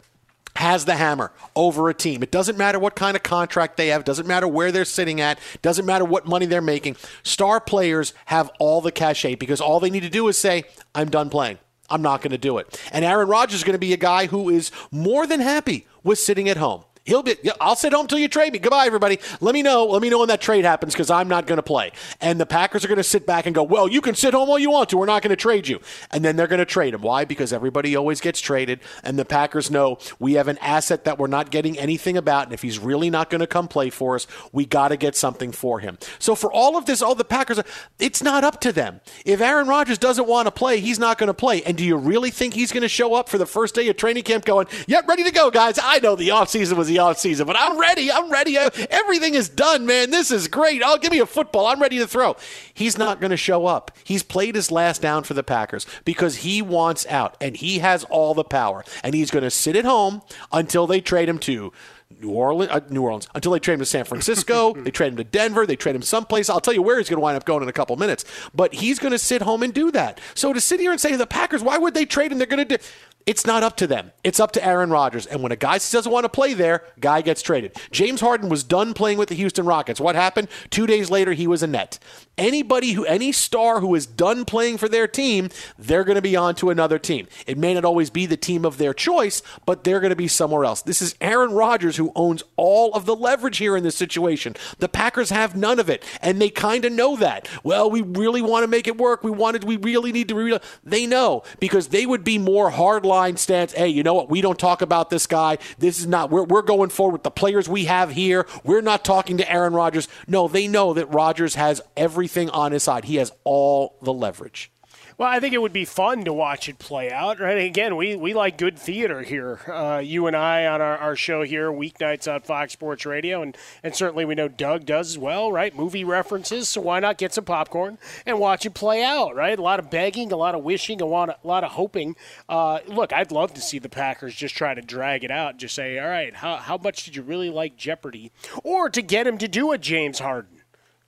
has 0.56 0.84
the 0.84 0.96
hammer 0.96 1.32
over 1.56 1.88
a 1.88 1.94
team. 1.94 2.22
It 2.22 2.31
doesn't 2.31 2.58
matter 2.58 2.78
what 2.78 2.94
kind 2.94 3.16
of 3.16 3.22
contract 3.22 3.78
they 3.78 3.88
have, 3.88 4.04
doesn't 4.04 4.26
matter 4.26 4.48
where 4.48 4.70
they're 4.70 4.84
sitting 4.84 5.20
at, 5.22 5.38
doesn't 5.62 5.86
matter 5.86 6.04
what 6.04 6.26
money 6.26 6.44
they're 6.44 6.60
making. 6.60 6.96
Star 7.22 7.58
players 7.58 8.12
have 8.26 8.50
all 8.58 8.81
the 8.81 8.92
cachet 8.92 9.36
because 9.36 9.60
all 9.62 9.81
they 9.81 9.88
need 9.88 10.02
to 10.02 10.10
do 10.10 10.28
is 10.28 10.36
say, 10.36 10.64
I'm 10.94 11.08
done 11.08 11.31
playing. 11.31 11.58
I'm 11.90 12.02
not 12.02 12.23
going 12.23 12.32
to 12.32 12.38
do 12.38 12.58
it. 12.58 12.81
And 12.93 13.05
Aaron 13.05 13.29
Rodgers 13.29 13.56
is 13.56 13.64
going 13.64 13.75
to 13.75 13.79
be 13.79 13.93
a 13.93 13.99
guy 13.99 14.26
who 14.26 14.50
is 14.50 14.70
more 14.90 15.26
than 15.26 15.40
happy 15.40 15.87
with 16.02 16.19
sitting 16.19 16.49
at 16.49 16.56
home. 16.56 16.85
He'll 17.08 17.22
be. 17.22 17.37
I'll 17.58 17.75
sit 17.75 17.94
home 17.94 18.06
till 18.06 18.19
you 18.19 18.28
trade 18.28 18.52
me. 18.52 18.58
Goodbye, 18.58 18.84
everybody. 18.84 19.19
Let 19.40 19.55
me 19.55 19.62
know. 19.62 19.87
Let 19.87 20.02
me 20.02 20.10
know 20.10 20.19
when 20.19 20.28
that 20.28 20.43
trade 20.43 20.66
happens 20.66 20.93
because 20.93 21.10
I'm 21.10 21.26
not 21.26 21.46
going 21.46 21.56
to 21.56 21.62
play. 21.62 21.90
And 22.20 22.38
the 22.38 22.44
Packers 22.44 22.84
are 22.84 22.88
going 22.88 22.99
to 22.99 23.02
sit 23.02 23.26
back 23.26 23.46
and 23.46 23.55
go, 23.55 23.62
"Well, 23.62 23.88
you 23.88 24.02
can 24.02 24.14
sit 24.14 24.34
home 24.34 24.50
all 24.50 24.58
you 24.58 24.70
want 24.70 24.90
to. 24.90 24.99
We're 24.99 25.06
not 25.06 25.22
going 25.22 25.31
to 25.31 25.37
trade 25.37 25.69
you." 25.69 25.81
And 26.10 26.22
then 26.22 26.37
they're 26.37 26.46
going 26.46 26.58
to 26.58 26.66
trade 26.66 26.93
him. 26.93 27.00
Why? 27.00 27.24
Because 27.24 27.50
everybody 27.50 27.96
always 27.96 28.20
gets 28.20 28.41
traded, 28.41 28.81
and 29.03 29.19
the 29.19 29.24
Packers 29.24 29.70
know 29.70 29.96
we 30.19 30.34
have 30.34 30.48
an 30.48 30.58
asset 30.58 31.05
that 31.05 31.19
we're 31.19 31.29
not 31.29 31.50
getting 31.50 31.79
anything 31.79 32.19
about. 32.19 32.44
And 32.44 32.53
if 32.53 32.60
he's 32.60 32.79
really 32.79 33.08
not 33.08 33.31
going 33.31 33.41
to 33.41 33.46
come 33.46 33.69
play 33.69 33.88
for 33.88 34.15
us, 34.15 34.27
we 34.53 34.67
got 34.67 34.88
to 34.88 34.98
get 34.98 35.17
something 35.17 35.50
for 35.50 35.81
him. 35.81 35.96
So 36.19 36.34
for 36.34 36.53
all 36.53 36.77
of 36.77 36.84
this, 36.84 37.00
all 37.00 37.15
the 37.15 37.24
Packers, 37.24 37.58
it's 37.98 38.22
not 38.22 38.44
up 38.44 38.60
to 38.60 38.70
them. 38.70 39.00
If 39.24 39.41
Aaron 39.41 39.67
Rodgers 39.67 39.96
doesn't 39.96 40.29
want 40.29 40.46
to 40.46 40.53
play, 40.53 40.81
he's 40.81 40.98
not 40.98 41.17
going 41.17 41.29
to 41.29 41.34
play. 41.34 41.62
And 41.62 41.74
do 41.74 41.84
you 41.84 41.96
really 41.96 42.31
think 42.31 42.53
he's 42.53 42.70
going 42.70 42.82
to 42.82 42.88
show 42.88 43.15
up 43.15 43.31
for 43.31 43.38
the 43.38 43.46
first 43.46 43.74
day 43.74 43.88
of 43.88 43.96
training 43.96 44.24
camp, 44.24 44.44
going, 44.44 44.67
"Yep, 44.88 45.08
ready 45.08 45.24
to 45.24 45.31
go, 45.31 45.50
guys"? 45.50 45.79
I 45.82 46.00
know 46.00 46.15
the 46.15 46.29
offseason 46.29 46.74
was 46.74 46.88
the 46.88 46.97
offseason, 46.98 47.46
but 47.46 47.56
I'm 47.58 47.78
ready. 47.78 48.10
I'm 48.12 48.31
ready. 48.31 48.56
Everything 48.56 49.34
is 49.34 49.48
done, 49.48 49.86
man. 49.86 50.10
This 50.10 50.31
is 50.31 50.48
great. 50.48 50.82
I'll 50.82 50.94
oh, 50.94 50.98
give 50.98 51.12
me 51.12 51.19
a 51.19 51.26
football. 51.26 51.67
I'm 51.67 51.81
ready 51.81 51.98
to 51.98 52.06
throw. 52.06 52.36
He's 52.74 52.98
not 52.98 53.20
going 53.20 53.31
to 53.31 53.36
show 53.36 53.67
up. 53.67 53.90
He's 54.05 54.22
played 54.22 54.55
his 54.55 54.70
last 54.70 55.02
down 55.02 55.24
for 55.24 55.34
the 55.34 55.43
Packers 55.43 55.86
because 56.05 56.36
he 56.36 56.62
wants 56.62 57.06
out 57.06 57.36
and 57.40 57.56
he 57.56 57.78
has 57.78 58.05
all 58.05 58.34
the 58.34 58.44
power. 58.44 58.84
And 59.02 59.14
he's 59.14 59.31
going 59.31 59.44
to 59.44 59.50
sit 59.50 59.76
at 59.76 59.84
home 59.84 60.22
until 60.52 60.86
they 60.86 61.00
trade 61.00 61.28
him 61.28 61.38
to 61.40 61.72
New 62.20 62.31
Orleans, 62.31 62.70
uh, 62.72 62.81
New 62.88 63.03
Orleans, 63.03 63.29
until 63.34 63.53
they 63.53 63.58
trade 63.58 63.74
him 63.74 63.81
to 63.81 63.86
San 63.86 64.05
Francisco. 64.05 64.72
they 64.77 64.91
trade 64.91 65.12
him 65.12 65.17
to 65.19 65.24
Denver. 65.24 65.67
They 65.67 65.77
trade 65.77 65.94
him 65.94 66.03
someplace. 66.03 66.48
I'll 66.48 66.60
tell 66.60 66.74
you 66.74 66.82
where 66.82 66.98
he's 66.98 67.08
going 67.08 67.19
to 67.19 67.22
wind 67.22 67.36
up 67.36 67.44
going 67.44 67.62
in 67.62 67.69
a 67.69 67.72
couple 67.72 67.96
minutes. 67.96 68.24
But 68.55 68.74
he's 68.74 68.98
going 68.98 69.12
to 69.12 69.19
sit 69.19 69.43
home 69.43 69.62
and 69.62 69.72
do 69.72 69.91
that. 69.93 70.20
So 70.34 70.53
to 70.53 70.60
sit 70.60 70.81
here 70.81 70.91
and 70.91 71.00
say 71.00 71.10
to 71.10 71.17
the 71.19 71.27
Packers, 71.27 71.62
why 71.62 71.79
would 71.79 71.94
they 71.94 72.06
trade 72.06 72.32
him? 72.32 72.38
They're 72.38 72.46
going 72.46 72.67
to 72.67 72.77
do. 72.77 72.84
It's 73.27 73.46
not 73.46 73.62
up 73.62 73.77
to 73.77 73.86
them. 73.86 74.12
It's 74.24 74.41
up 74.41 74.53
to 74.53 74.65
Aaron 74.65 74.88
Rodgers. 74.88 75.27
And 75.27 75.43
when 75.43 75.53
a 75.53 75.56
guy 75.56 75.74
doesn't 75.74 76.10
want 76.10 76.24
to 76.24 76.31
play 76.31 76.55
there, 76.55 76.84
guy 76.98 77.20
gets 77.20 77.43
traded. 77.43 77.77
James 77.91 78.22
Harden 78.22 78.48
was 78.48 78.65
done 78.65 78.94
playing 78.94 79.19
with 79.19 79.29
the 79.29 79.34
Houston 79.34 79.67
Rockets. 79.67 80.00
What 80.00 80.15
happened? 80.15 80.48
Two 80.70 80.86
days 80.86 81.10
later, 81.10 81.34
he 81.34 81.46
was 81.46 81.62
a 81.62 81.67
net. 81.67 81.98
Anybody 82.38 82.92
who, 82.92 83.04
any 83.04 83.32
star 83.32 83.80
who 83.80 83.94
is 83.94 84.06
done 84.06 84.44
playing 84.44 84.78
for 84.78 84.88
their 84.88 85.08
team, 85.08 85.50
they're 85.78 86.04
going 86.04 86.16
to 86.16 86.22
be 86.22 86.36
on 86.36 86.54
to 86.56 86.70
another 86.70 86.98
team. 86.98 87.26
It 87.46 87.58
may 87.58 87.74
not 87.74 87.84
always 87.84 88.10
be 88.10 88.26
the 88.26 88.36
team 88.36 88.64
of 88.64 88.78
their 88.78 88.94
choice, 88.94 89.42
but 89.66 89.84
they're 89.84 90.00
going 90.00 90.10
to 90.10 90.16
be 90.16 90.28
somewhere 90.28 90.64
else. 90.64 90.82
This 90.82 91.02
is 91.02 91.16
Aaron 91.20 91.52
Rodgers 91.52 91.96
who 91.96 92.12
owns 92.14 92.44
all 92.56 92.94
of 92.94 93.06
the 93.06 93.16
leverage 93.16 93.58
here 93.58 93.76
in 93.76 93.82
this 93.82 93.96
situation. 93.96 94.54
The 94.78 94.88
Packers 94.88 95.30
have 95.30 95.56
none 95.56 95.78
of 95.78 95.90
it, 95.90 96.04
and 96.22 96.40
they 96.40 96.48
kind 96.48 96.84
of 96.84 96.92
know 96.92 97.16
that. 97.16 97.48
Well, 97.64 97.90
we 97.90 98.02
really 98.02 98.42
want 98.42 98.62
to 98.62 98.68
make 98.68 98.86
it 98.86 98.98
work. 98.98 99.24
We 99.24 99.30
wanted, 99.30 99.64
we 99.64 99.76
really 99.76 100.12
need 100.12 100.28
to. 100.28 100.34
Re- 100.34 100.60
they 100.84 101.06
know 101.06 101.42
because 101.58 101.88
they 101.88 102.06
would 102.06 102.24
be 102.24 102.38
more 102.38 102.70
hardline 102.70 103.36
stance. 103.38 103.72
Hey, 103.72 103.88
you 103.88 104.02
know 104.02 104.14
what? 104.14 104.30
We 104.30 104.40
don't 104.40 104.58
talk 104.58 104.80
about 104.80 105.10
this 105.10 105.26
guy. 105.26 105.58
This 105.78 105.98
is 105.98 106.06
not. 106.06 106.30
We're 106.30 106.44
we're 106.44 106.62
going 106.62 106.90
forward 106.90 107.12
with 107.12 107.22
the 107.24 107.30
players 107.30 107.68
we 107.68 107.86
have 107.86 108.12
here. 108.12 108.46
We're 108.64 108.80
not 108.80 109.04
talking 109.04 109.36
to 109.38 109.52
Aaron 109.52 109.72
Rodgers. 109.72 110.08
No, 110.26 110.46
they 110.46 110.68
know 110.68 110.94
that 110.94 111.06
Rodgers 111.06 111.56
has 111.56 111.80
everything 112.29 112.51
on 112.51 112.73
his 112.73 112.82
side. 112.82 113.06
He 113.06 113.17
has 113.17 113.32
all 113.44 113.97
the 114.03 114.13
leverage. 114.13 114.70
Well, 115.17 115.29
I 115.29 115.41
think 115.41 115.53
it 115.53 115.61
would 115.61 115.73
be 115.73 115.85
fun 115.85 116.25
to 116.27 116.32
watch 116.32 116.69
it 116.69 116.79
play 116.79 117.11
out. 117.11 117.41
Right? 117.41 117.58
Again, 117.58 117.97
we, 117.97 118.15
we 118.15 118.35
like 118.35 118.56
good 118.56 118.79
theater 118.79 119.23
here. 119.23 119.58
Uh, 119.67 119.99
you 119.99 120.29
and 120.29 120.37
I 120.37 120.67
on 120.67 120.81
our, 120.81 120.97
our 120.97 121.17
show 121.17 121.43
here, 121.43 121.73
weeknights 121.73 122.32
on 122.32 122.43
Fox 122.43 122.75
Sports 122.75 123.05
Radio, 123.05 123.43
and, 123.43 123.56
and 123.82 123.97
certainly 123.97 124.25
we 124.25 124.37
know 124.37 124.47
Doug 124.47 124.85
does 124.85 125.11
as 125.11 125.19
well, 125.19 125.51
right? 125.51 125.75
Movie 125.75 126.05
references, 126.05 126.69
so 126.69 126.82
why 126.82 127.01
not 127.01 127.19
get 127.19 127.35
some 127.35 127.44
popcorn 127.44 127.99
and 128.27 128.39
watch 128.39 128.65
it 128.65 128.75
play 128.75 129.03
out, 129.03 129.35
right? 129.35 129.58
A 129.58 129.63
lot 129.63 129.81
of 129.81 129.91
begging, 129.91 130.31
a 130.31 130.37
lot 130.37 130.55
of 130.55 130.63
wishing, 130.63 131.01
a 131.01 131.06
lot 131.06 131.31
of, 131.31 131.37
a 131.43 131.47
lot 131.47 131.65
of 131.65 131.73
hoping. 131.73 132.15
Uh, 132.49 132.79
look, 132.87 133.13
I'd 133.13 133.32
love 133.32 133.55
to 133.55 133.61
see 133.61 133.81
the 133.81 133.89
Packers 133.89 134.37
just 134.37 134.55
try 134.55 134.75
to 134.75 134.82
drag 134.82 135.25
it 135.25 135.32
out 135.32 135.53
and 135.53 135.58
just 135.58 135.75
say, 135.75 135.99
all 135.99 136.08
right, 136.08 136.37
how, 136.37 136.58
how 136.58 136.77
much 136.77 137.05
did 137.05 137.17
you 137.17 137.23
really 137.23 137.51
like 137.51 137.77
Jeopardy? 137.77 138.31
Or 138.63 138.89
to 138.91 139.03
get 139.03 139.27
him 139.27 139.39
to 139.39 139.49
do 139.49 139.73
a 139.73 139.79
James 139.79 140.20
Harden 140.20 140.57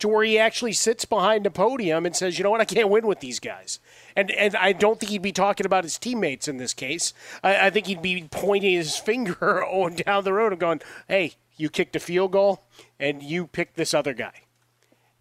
to 0.00 0.09
where 0.09 0.25
he 0.25 0.38
actually 0.38 0.73
sits 0.73 1.04
behind 1.04 1.47
a 1.47 1.50
podium 1.50 2.04
and 2.04 2.16
says, 2.16 2.38
"You 2.38 2.45
know 2.45 2.50
what? 2.50 2.61
I 2.61 2.64
can't 2.64 2.88
win 2.88 3.07
with 3.07 3.21
these 3.21 3.38
guys." 3.38 3.78
And 4.16 4.30
and 4.33 4.57
I 4.57 4.73
don't 4.73 4.99
think 4.99 5.11
he'd 5.11 5.23
be 5.23 5.33
talking 5.33 5.66
about 5.66 5.85
his 5.85 5.99
teammates 5.99 6.49
in 6.49 6.57
this 6.57 6.75
case. 6.75 7.14
I, 7.42 7.66
I 7.66 7.71
think 7.71 7.87
he'd 7.87 8.02
be 8.02 8.26
pointing 8.30 8.73
his 8.73 8.97
finger 9.11 9.64
on 9.66 9.95
down 9.95 10.25
the 10.25 10.33
road 10.33 10.52
and 10.52 10.61
going, 10.61 10.80
"Hey, 11.07 11.35
you 11.57 11.71
kicked 11.71 11.97
a 11.97 12.00
field 12.00 12.33
goal, 12.33 12.64
and 12.99 13.23
you 13.23 13.47
picked 13.47 13.76
this 13.76 13.95
other 13.95 14.14
guy." 14.14 14.42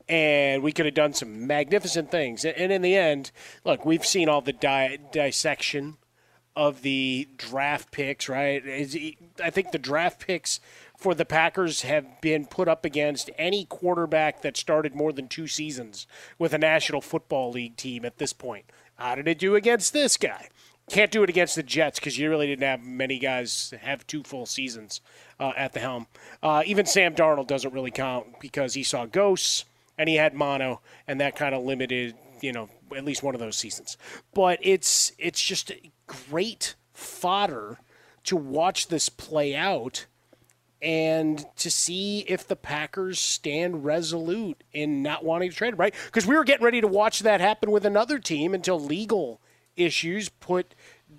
And 0.07 0.63
we 0.63 0.71
could 0.71 0.86
have 0.86 0.95
done 0.95 1.13
some 1.13 1.45
magnificent 1.45 2.09
things. 2.09 2.43
And 2.43 2.71
in 2.71 2.81
the 2.81 2.95
end, 2.95 3.29
look, 3.63 3.86
we've 3.86 4.05
seen 4.05 4.27
all 4.27 4.41
the 4.41 4.53
di- 4.53 4.98
dissection 5.12 5.98
of 6.55 6.81
the 6.81 7.27
draft 7.38 7.91
picks, 7.91 8.27
right? 8.27 8.65
Is, 8.65 8.98
I 9.41 9.51
think 9.51 9.71
the 9.71 9.77
draft 9.77 10.25
picks 10.25 10.59
for 11.00 11.15
the 11.15 11.25
Packers 11.25 11.84
have 11.84 12.20
been 12.20 12.46
put 12.46 12.68
up 12.68 12.84
against 12.84 13.32
any 13.38 13.63
quarterback 13.63 14.41
that 14.41 14.58
started 14.58 14.94
more 14.94 15.13
than 15.13 15.29
two 15.29 15.48
seasons 15.48 16.06
with 16.38 16.53
a 16.53 16.58
National 16.58 17.00
Football 17.00 17.51
League 17.51 17.77
team 17.77 18.03
at 18.03 18.18
this 18.18 18.34
point. 18.34 18.65
How 18.96 19.15
did 19.15 19.27
it 19.27 19.39
do 19.39 19.56
against 19.56 19.94
this 19.94 20.18
guy? 20.18 20.50
Can't 20.89 21.10
do 21.12 21.24
it 21.24 21.29
against 21.29 21.56
the 21.56 21.63
Jets 21.63 22.00
because 22.00 22.18
you 22.18 22.29
really 22.29 22.48
didn't 22.48 22.63
have 22.63 22.84
many 22.84 23.18
guys 23.18 23.74
have 23.82 24.06
two 24.08 24.24
full 24.24 24.46
seasons 24.46 25.00
uh, 25.39 25.53
at 25.56 25.72
the 25.72 25.79
helm. 25.79 26.08
Uh, 26.44 26.63
even 26.65 26.86
Sam 26.86 27.15
Darnold 27.15 27.48
doesn't 27.48 27.74
really 27.74 27.91
count 27.91 28.39
because 28.41 28.74
he 28.74 28.84
saw 28.84 29.06
ghosts 29.06 29.63
and 29.98 30.10
he 30.10 30.15
had 30.15 30.34
mono, 30.34 30.82
and 31.08 31.22
that 31.22 31.36
kind 31.36 31.53
of 31.53 31.63
limited, 31.63 32.15
you 32.41 32.51
know, 32.51 32.70
at 32.96 33.06
least 33.06 33.22
one 33.22 33.36
of 33.36 33.39
those 33.39 33.58
seasons. 33.58 33.98
But 34.34 34.60
it's 34.62 35.12
it's 35.18 35.41
just 35.41 35.72
great 36.08 36.75
fodder 36.94 37.77
to 38.24 38.36
watch 38.36 38.88
this 38.88 39.10
play 39.10 39.56
out 39.56 40.06
and 40.81 41.45
to 41.57 41.69
see 41.69 42.19
if 42.21 42.48
the 42.48 42.55
Packers 42.55 43.19
stand 43.19 43.83
resolute 43.83 44.63
in 44.71 45.03
not 45.03 45.25
wanting 45.25 45.50
to 45.50 45.55
trade 45.55 45.74
him, 45.74 45.79
right? 45.79 45.93
Because 46.05 46.25
we 46.25 46.36
were 46.36 46.43
getting 46.43 46.63
ready 46.63 46.81
to 46.81 46.88
watch 46.88 47.19
that 47.19 47.41
happen 47.41 47.71
with 47.71 47.86
another 47.86 48.19
team 48.19 48.53
until 48.53 48.79
legal 48.79 49.41
issues 49.75 50.29
put 50.29 50.74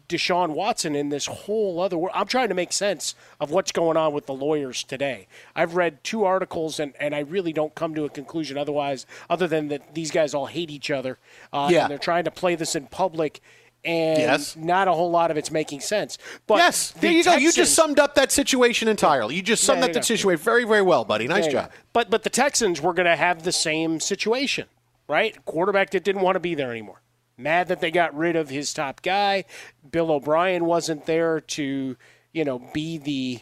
Deshaun 0.08 0.50
Watson 0.50 0.94
in 0.94 1.08
this 1.08 1.26
whole 1.26 1.80
other 1.80 1.98
world. 1.98 2.12
I'm 2.14 2.26
trying 2.26 2.48
to 2.48 2.54
make 2.54 2.72
sense 2.72 3.14
of 3.40 3.50
what's 3.50 3.72
going 3.72 3.96
on 3.96 4.12
with 4.12 4.26
the 4.26 4.34
lawyers 4.34 4.84
today. 4.84 5.26
I've 5.54 5.74
read 5.74 6.04
two 6.04 6.24
articles 6.24 6.78
and, 6.78 6.94
and 7.00 7.14
I 7.14 7.20
really 7.20 7.52
don't 7.52 7.74
come 7.74 7.94
to 7.94 8.04
a 8.04 8.08
conclusion 8.08 8.56
otherwise, 8.56 9.06
other 9.28 9.48
than 9.48 9.68
that 9.68 9.94
these 9.94 10.10
guys 10.10 10.32
all 10.32 10.46
hate 10.46 10.70
each 10.70 10.90
other. 10.90 11.18
Uh, 11.52 11.68
yeah. 11.70 11.82
And 11.82 11.90
they're 11.90 11.98
trying 11.98 12.24
to 12.24 12.30
play 12.30 12.54
this 12.54 12.76
in 12.76 12.86
public 12.86 13.40
and 13.84 14.18
yes. 14.18 14.56
not 14.56 14.88
a 14.88 14.92
whole 14.92 15.10
lot 15.10 15.30
of 15.30 15.36
it's 15.36 15.50
making 15.50 15.80
sense. 15.80 16.18
But 16.46 16.56
yes, 16.56 16.90
there 16.92 17.10
you 17.10 17.22
Texans, 17.22 17.36
go. 17.36 17.40
You 17.46 17.52
just 17.52 17.74
summed 17.74 17.98
up 17.98 18.14
that 18.14 18.30
situation 18.32 18.88
entirely. 18.88 19.34
You 19.34 19.42
just 19.42 19.64
summed 19.64 19.82
up 19.82 19.92
the 19.92 20.02
situation 20.02 20.42
very, 20.42 20.64
very 20.64 20.82
well, 20.82 21.04
buddy. 21.04 21.26
Nice 21.26 21.46
job. 21.46 21.70
But 21.92 22.10
but 22.10 22.22
the 22.22 22.30
Texans 22.30 22.80
were 22.80 22.92
going 22.92 23.06
to 23.06 23.16
have 23.16 23.42
the 23.42 23.52
same 23.52 24.00
situation, 24.00 24.66
right? 25.08 25.42
Quarterback 25.44 25.90
that 25.90 26.04
didn't 26.04 26.22
want 26.22 26.36
to 26.36 26.40
be 26.40 26.54
there 26.54 26.70
anymore. 26.70 27.00
Mad 27.36 27.68
that 27.68 27.80
they 27.80 27.90
got 27.90 28.14
rid 28.14 28.36
of 28.36 28.50
his 28.50 28.74
top 28.74 29.00
guy. 29.02 29.44
Bill 29.90 30.12
O'Brien 30.12 30.66
wasn't 30.66 31.06
there 31.06 31.40
to 31.40 31.96
you 32.32 32.44
know 32.44 32.58
be 32.72 32.98
the 32.98 33.40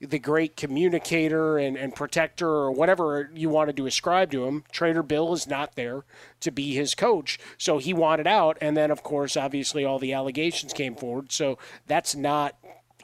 the 0.00 0.18
great 0.18 0.56
communicator 0.56 1.56
and, 1.56 1.76
and 1.76 1.94
protector 1.94 2.48
or 2.48 2.70
whatever 2.70 3.30
you 3.34 3.48
wanted 3.48 3.76
to 3.76 3.86
ascribe 3.86 4.30
to 4.30 4.44
him. 4.44 4.64
Trader 4.70 5.02
Bill 5.02 5.32
is 5.32 5.46
not 5.46 5.74
there 5.74 6.04
to 6.40 6.50
be 6.50 6.74
his 6.74 6.94
coach. 6.94 7.38
So 7.56 7.78
he 7.78 7.94
wanted 7.94 8.26
out. 8.26 8.58
And 8.60 8.76
then, 8.76 8.90
of 8.90 9.02
course, 9.02 9.36
obviously, 9.36 9.84
all 9.84 9.98
the 9.98 10.12
allegations 10.12 10.72
came 10.72 10.96
forward. 10.96 11.32
So 11.32 11.58
that's 11.86 12.14
not 12.14 12.56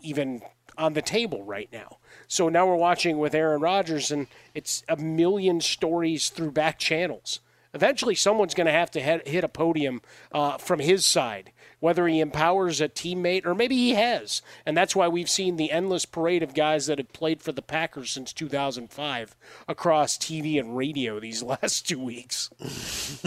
even 0.03 0.43
on 0.77 0.93
the 0.93 1.03
table 1.03 1.43
right 1.45 1.69
now. 1.73 1.99
So 2.29 2.49
now 2.49 2.67
we're 2.67 2.77
watching 2.77 3.19
with 3.19 3.35
Aaron 3.35 3.61
Rodgers, 3.61 4.11
and 4.11 4.27
it's 4.55 4.83
a 4.89 4.97
million 4.97 5.61
stories 5.61 6.31
through 6.31 6.53
back 6.53 6.79
channels. 6.79 7.41
Eventually, 7.75 8.15
someone's 8.15 8.55
going 8.55 8.67
to 8.67 8.73
have 8.73 8.91
to 8.93 9.01
hit 9.01 9.45
a 9.45 9.49
podium 9.49 10.03
uh, 10.33 10.59
from 10.59 10.79
his 10.81 11.07
side 11.07 11.53
whether 11.83 12.07
he 12.07 12.21
empowers 12.21 12.81
a 12.81 12.89
teammate 12.89 13.45
or 13.45 13.57
maybe 13.57 13.75
he 13.75 13.95
has. 13.95 14.41
And 14.65 14.77
that's 14.77 14.95
why 14.95 15.09
we've 15.09 15.29
seen 15.29 15.57
the 15.57 15.73
endless 15.73 16.05
parade 16.05 16.45
of 16.45 16.55
guys 16.55 16.87
that 16.87 16.99
have 16.99 17.13
played 17.13 17.43
for 17.43 17.51
the 17.51 17.61
Packers 17.61 18.13
since 18.13 18.33
2005 18.33 19.35
across 19.67 20.17
TV 20.17 20.61
and 20.61 20.77
radio 20.77 21.19
these 21.19 21.43
last 21.63 21.89
two 21.89 21.99
weeks. 21.99 22.51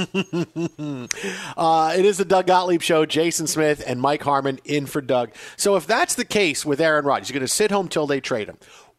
uh, 1.57 1.95
it 1.97 2.05
is 2.05 2.17
the 2.17 2.24
Doug 2.25 2.47
Gottlieb 2.47 2.81
Show. 2.81 3.05
Jason 3.05 3.45
Smith 3.45 3.83
and 3.85 4.00
Mike 4.00 4.24
Harmon 4.24 4.62
in 4.63 4.85
for 4.85 5.01
Doug. 5.01 5.31
So 5.57 5.75
if 5.75 5.85
that's 5.85 6.15
the 6.15 6.24
case 6.24 6.65
with 6.65 6.79
Aaron 6.79 7.03
Rodgers, 7.03 7.29
you're 7.29 7.38
going 7.38 7.45
to 7.45 7.53
sit 7.53 7.71
home 7.71 7.89
till 7.89 8.07
they 8.07 8.21
trade 8.21 8.47
him. 8.47 8.57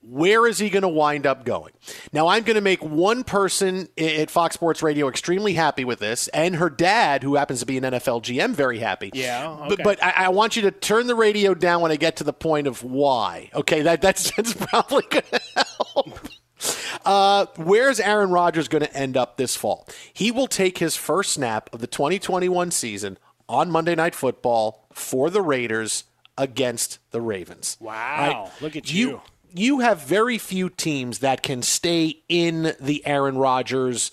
Where 0.09 0.47
is 0.47 0.59
he 0.59 0.71
going 0.71 0.83
to 0.83 0.89
wind 0.89 1.27
up 1.27 1.45
going? 1.45 1.73
Now, 2.13 2.29
I'm 2.29 2.45
going 2.45 2.55
to 2.55 2.61
make 2.61 2.81
one 2.81 3.25
person 3.25 3.89
at 3.99 4.31
Fox 4.31 4.55
Sports 4.55 4.81
Radio 4.81 5.09
extremely 5.09 5.55
happy 5.55 5.85
with 5.85 5.99
this, 5.99 6.29
and 6.29 6.57
her 6.57 6.71
dad, 6.71 7.25
who 7.25 7.35
happens 7.35 7.59
to 7.61 7.67
be 7.67 7.77
an 7.77 7.83
NFL 7.83 8.23
GM, 8.23 8.55
very 8.55 8.79
happy. 8.79 9.11
Yeah. 9.15 9.51
Okay. 9.51 9.69
But, 9.69 9.83
but 9.83 10.05
I, 10.05 10.27
I, 10.27 10.29
want 10.29 10.55
you 10.55 10.63
to 10.63 10.71
turn 10.71 11.09
the 11.09 11.17
radio 11.17 11.55
down 11.55 11.81
when 11.81 11.91
I 11.91 11.97
get 11.97 12.17
to 12.17 12.25
the 12.25 12.33
point 12.33 12.69
of 12.69 12.85
why. 12.85 13.51
Okay, 13.53 13.83
that, 13.83 14.01
that's, 14.01 14.31
that's 14.37 14.55
probably 14.55 15.03
going 15.11 15.25
to 15.25 15.41
help. 15.67 16.29
Uh, 17.05 17.47
where's 17.57 17.99
Aaron 17.99 18.31
Rodgers 18.31 18.69
going 18.69 18.85
to 18.85 18.97
end 18.97 19.17
up 19.17 19.37
this 19.37 19.57
fall? 19.57 19.89
He 20.13 20.31
will 20.31 20.47
take 20.47 20.79
his 20.79 20.95
first 20.97 21.33
snap 21.33 21.69
of 21.73 21.81
the 21.81 21.89
2021 21.89 22.71
season 22.71 23.19
on 23.49 23.73
Monday 23.73 23.97
Night 23.97 24.15
Football 24.15 24.87
for 24.93 25.31
the 25.31 25.43
Raiders 25.43 26.05
against 26.39 26.99
the 27.11 27.21
Ravens. 27.21 27.77
Wow. 27.81 28.45
Right? 28.45 28.63
Look 28.63 28.77
at 28.77 28.93
you. 28.93 29.09
you 29.09 29.23
you 29.55 29.81
have 29.81 30.03
very 30.03 30.39
few 30.39 30.69
teams 30.69 31.21
that 31.21 31.43
can 31.43 31.63
stay 31.63 32.23
in 32.29 32.75
the 32.81 33.05
Aaron 33.07 33.39
Rodgers 33.39 34.11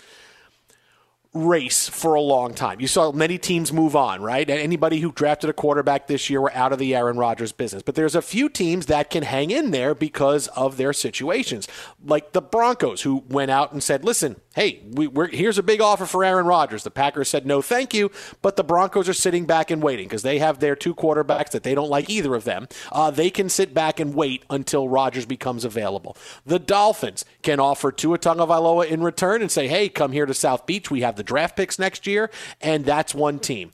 race 1.34 1.90
for 1.90 2.14
a 2.14 2.22
long 2.22 2.54
time. 2.54 2.80
You 2.80 2.88
saw 2.88 3.12
many 3.12 3.38
teams 3.38 3.74
move 3.74 3.96
on, 3.96 4.22
right? 4.22 4.48
And 4.48 4.60
Anybody 4.60 5.00
who 5.00 5.12
drafted 5.12 5.50
a 5.50 5.54
quarterback 5.54 6.08
this 6.08 6.30
year 6.30 6.40
were 6.40 6.54
out 6.54 6.72
of 6.72 6.80
the 6.80 6.96
Aaron 6.96 7.18
Rodgers 7.18 7.52
business. 7.52 7.82
But 7.82 7.96
there's 7.96 8.16
a 8.16 8.22
few 8.22 8.50
teams 8.50 8.86
that 8.86 9.10
can 9.10 9.24
hang 9.24 9.50
in 9.50 9.72
there 9.72 9.96
because 9.96 10.48
of 10.50 10.78
their 10.78 10.94
situations, 10.94 11.68
like 12.06 12.34
the 12.34 12.42
Broncos, 12.42 13.02
who 13.02 13.24
went 13.30 13.50
out 13.50 13.72
and 13.72 13.82
said, 13.82 14.06
"Listen, 14.06 14.36
hey, 14.56 14.84
we, 14.92 15.08
are 15.08 15.28
here's 15.28 15.58
a 15.58 15.64
big 15.64 15.82
offer 15.82 16.06
for 16.06 16.24
Aaron 16.24 16.46
Rodgers." 16.46 16.84
The 16.84 16.92
Packers 16.92 17.30
said, 17.30 17.46
"No, 17.46 17.62
thank 17.62 17.94
you," 17.94 18.12
but 18.44 18.56
the 18.56 18.64
Broncos 18.64 19.10
are 19.10 19.14
sitting 19.14 19.46
back 19.46 19.72
and 19.72 19.82
waiting 19.82 20.06
because 20.06 20.22
they 20.22 20.40
have 20.40 20.60
their 20.60 20.76
two 20.76 20.94
quarterbacks 20.94 21.50
that 21.52 21.64
they 21.64 21.74
don't 21.74 21.90
like 21.90 22.10
either 22.10 22.36
of 22.36 22.44
them. 22.44 22.68
Uh, 22.92 23.10
they 23.10 23.32
can 23.32 23.50
sit 23.50 23.74
back 23.74 24.00
and 24.00 24.14
wait 24.14 24.44
until 24.52 24.88
Rodgers 24.88 25.26
becomes 25.26 25.66
available. 25.66 26.16
The 26.46 26.60
Dolphins 26.60 27.26
can 27.42 27.60
offer 27.60 27.92
Tua 27.92 28.20
Tagovailoa 28.20 28.86
in 28.88 29.02
return 29.02 29.42
and 29.42 29.50
say, 29.50 29.68
"Hey, 29.68 29.90
come 29.90 30.12
here 30.12 30.28
to 30.28 30.34
South 30.34 30.68
Beach. 30.68 30.92
We 30.92 31.02
have 31.02 31.16
the 31.16 31.24
the 31.24 31.28
draft 31.28 31.56
picks 31.56 31.80
next 31.80 32.06
year, 32.06 32.30
and 32.60 32.84
that's 32.84 33.16
one 33.16 33.40
team. 33.40 33.72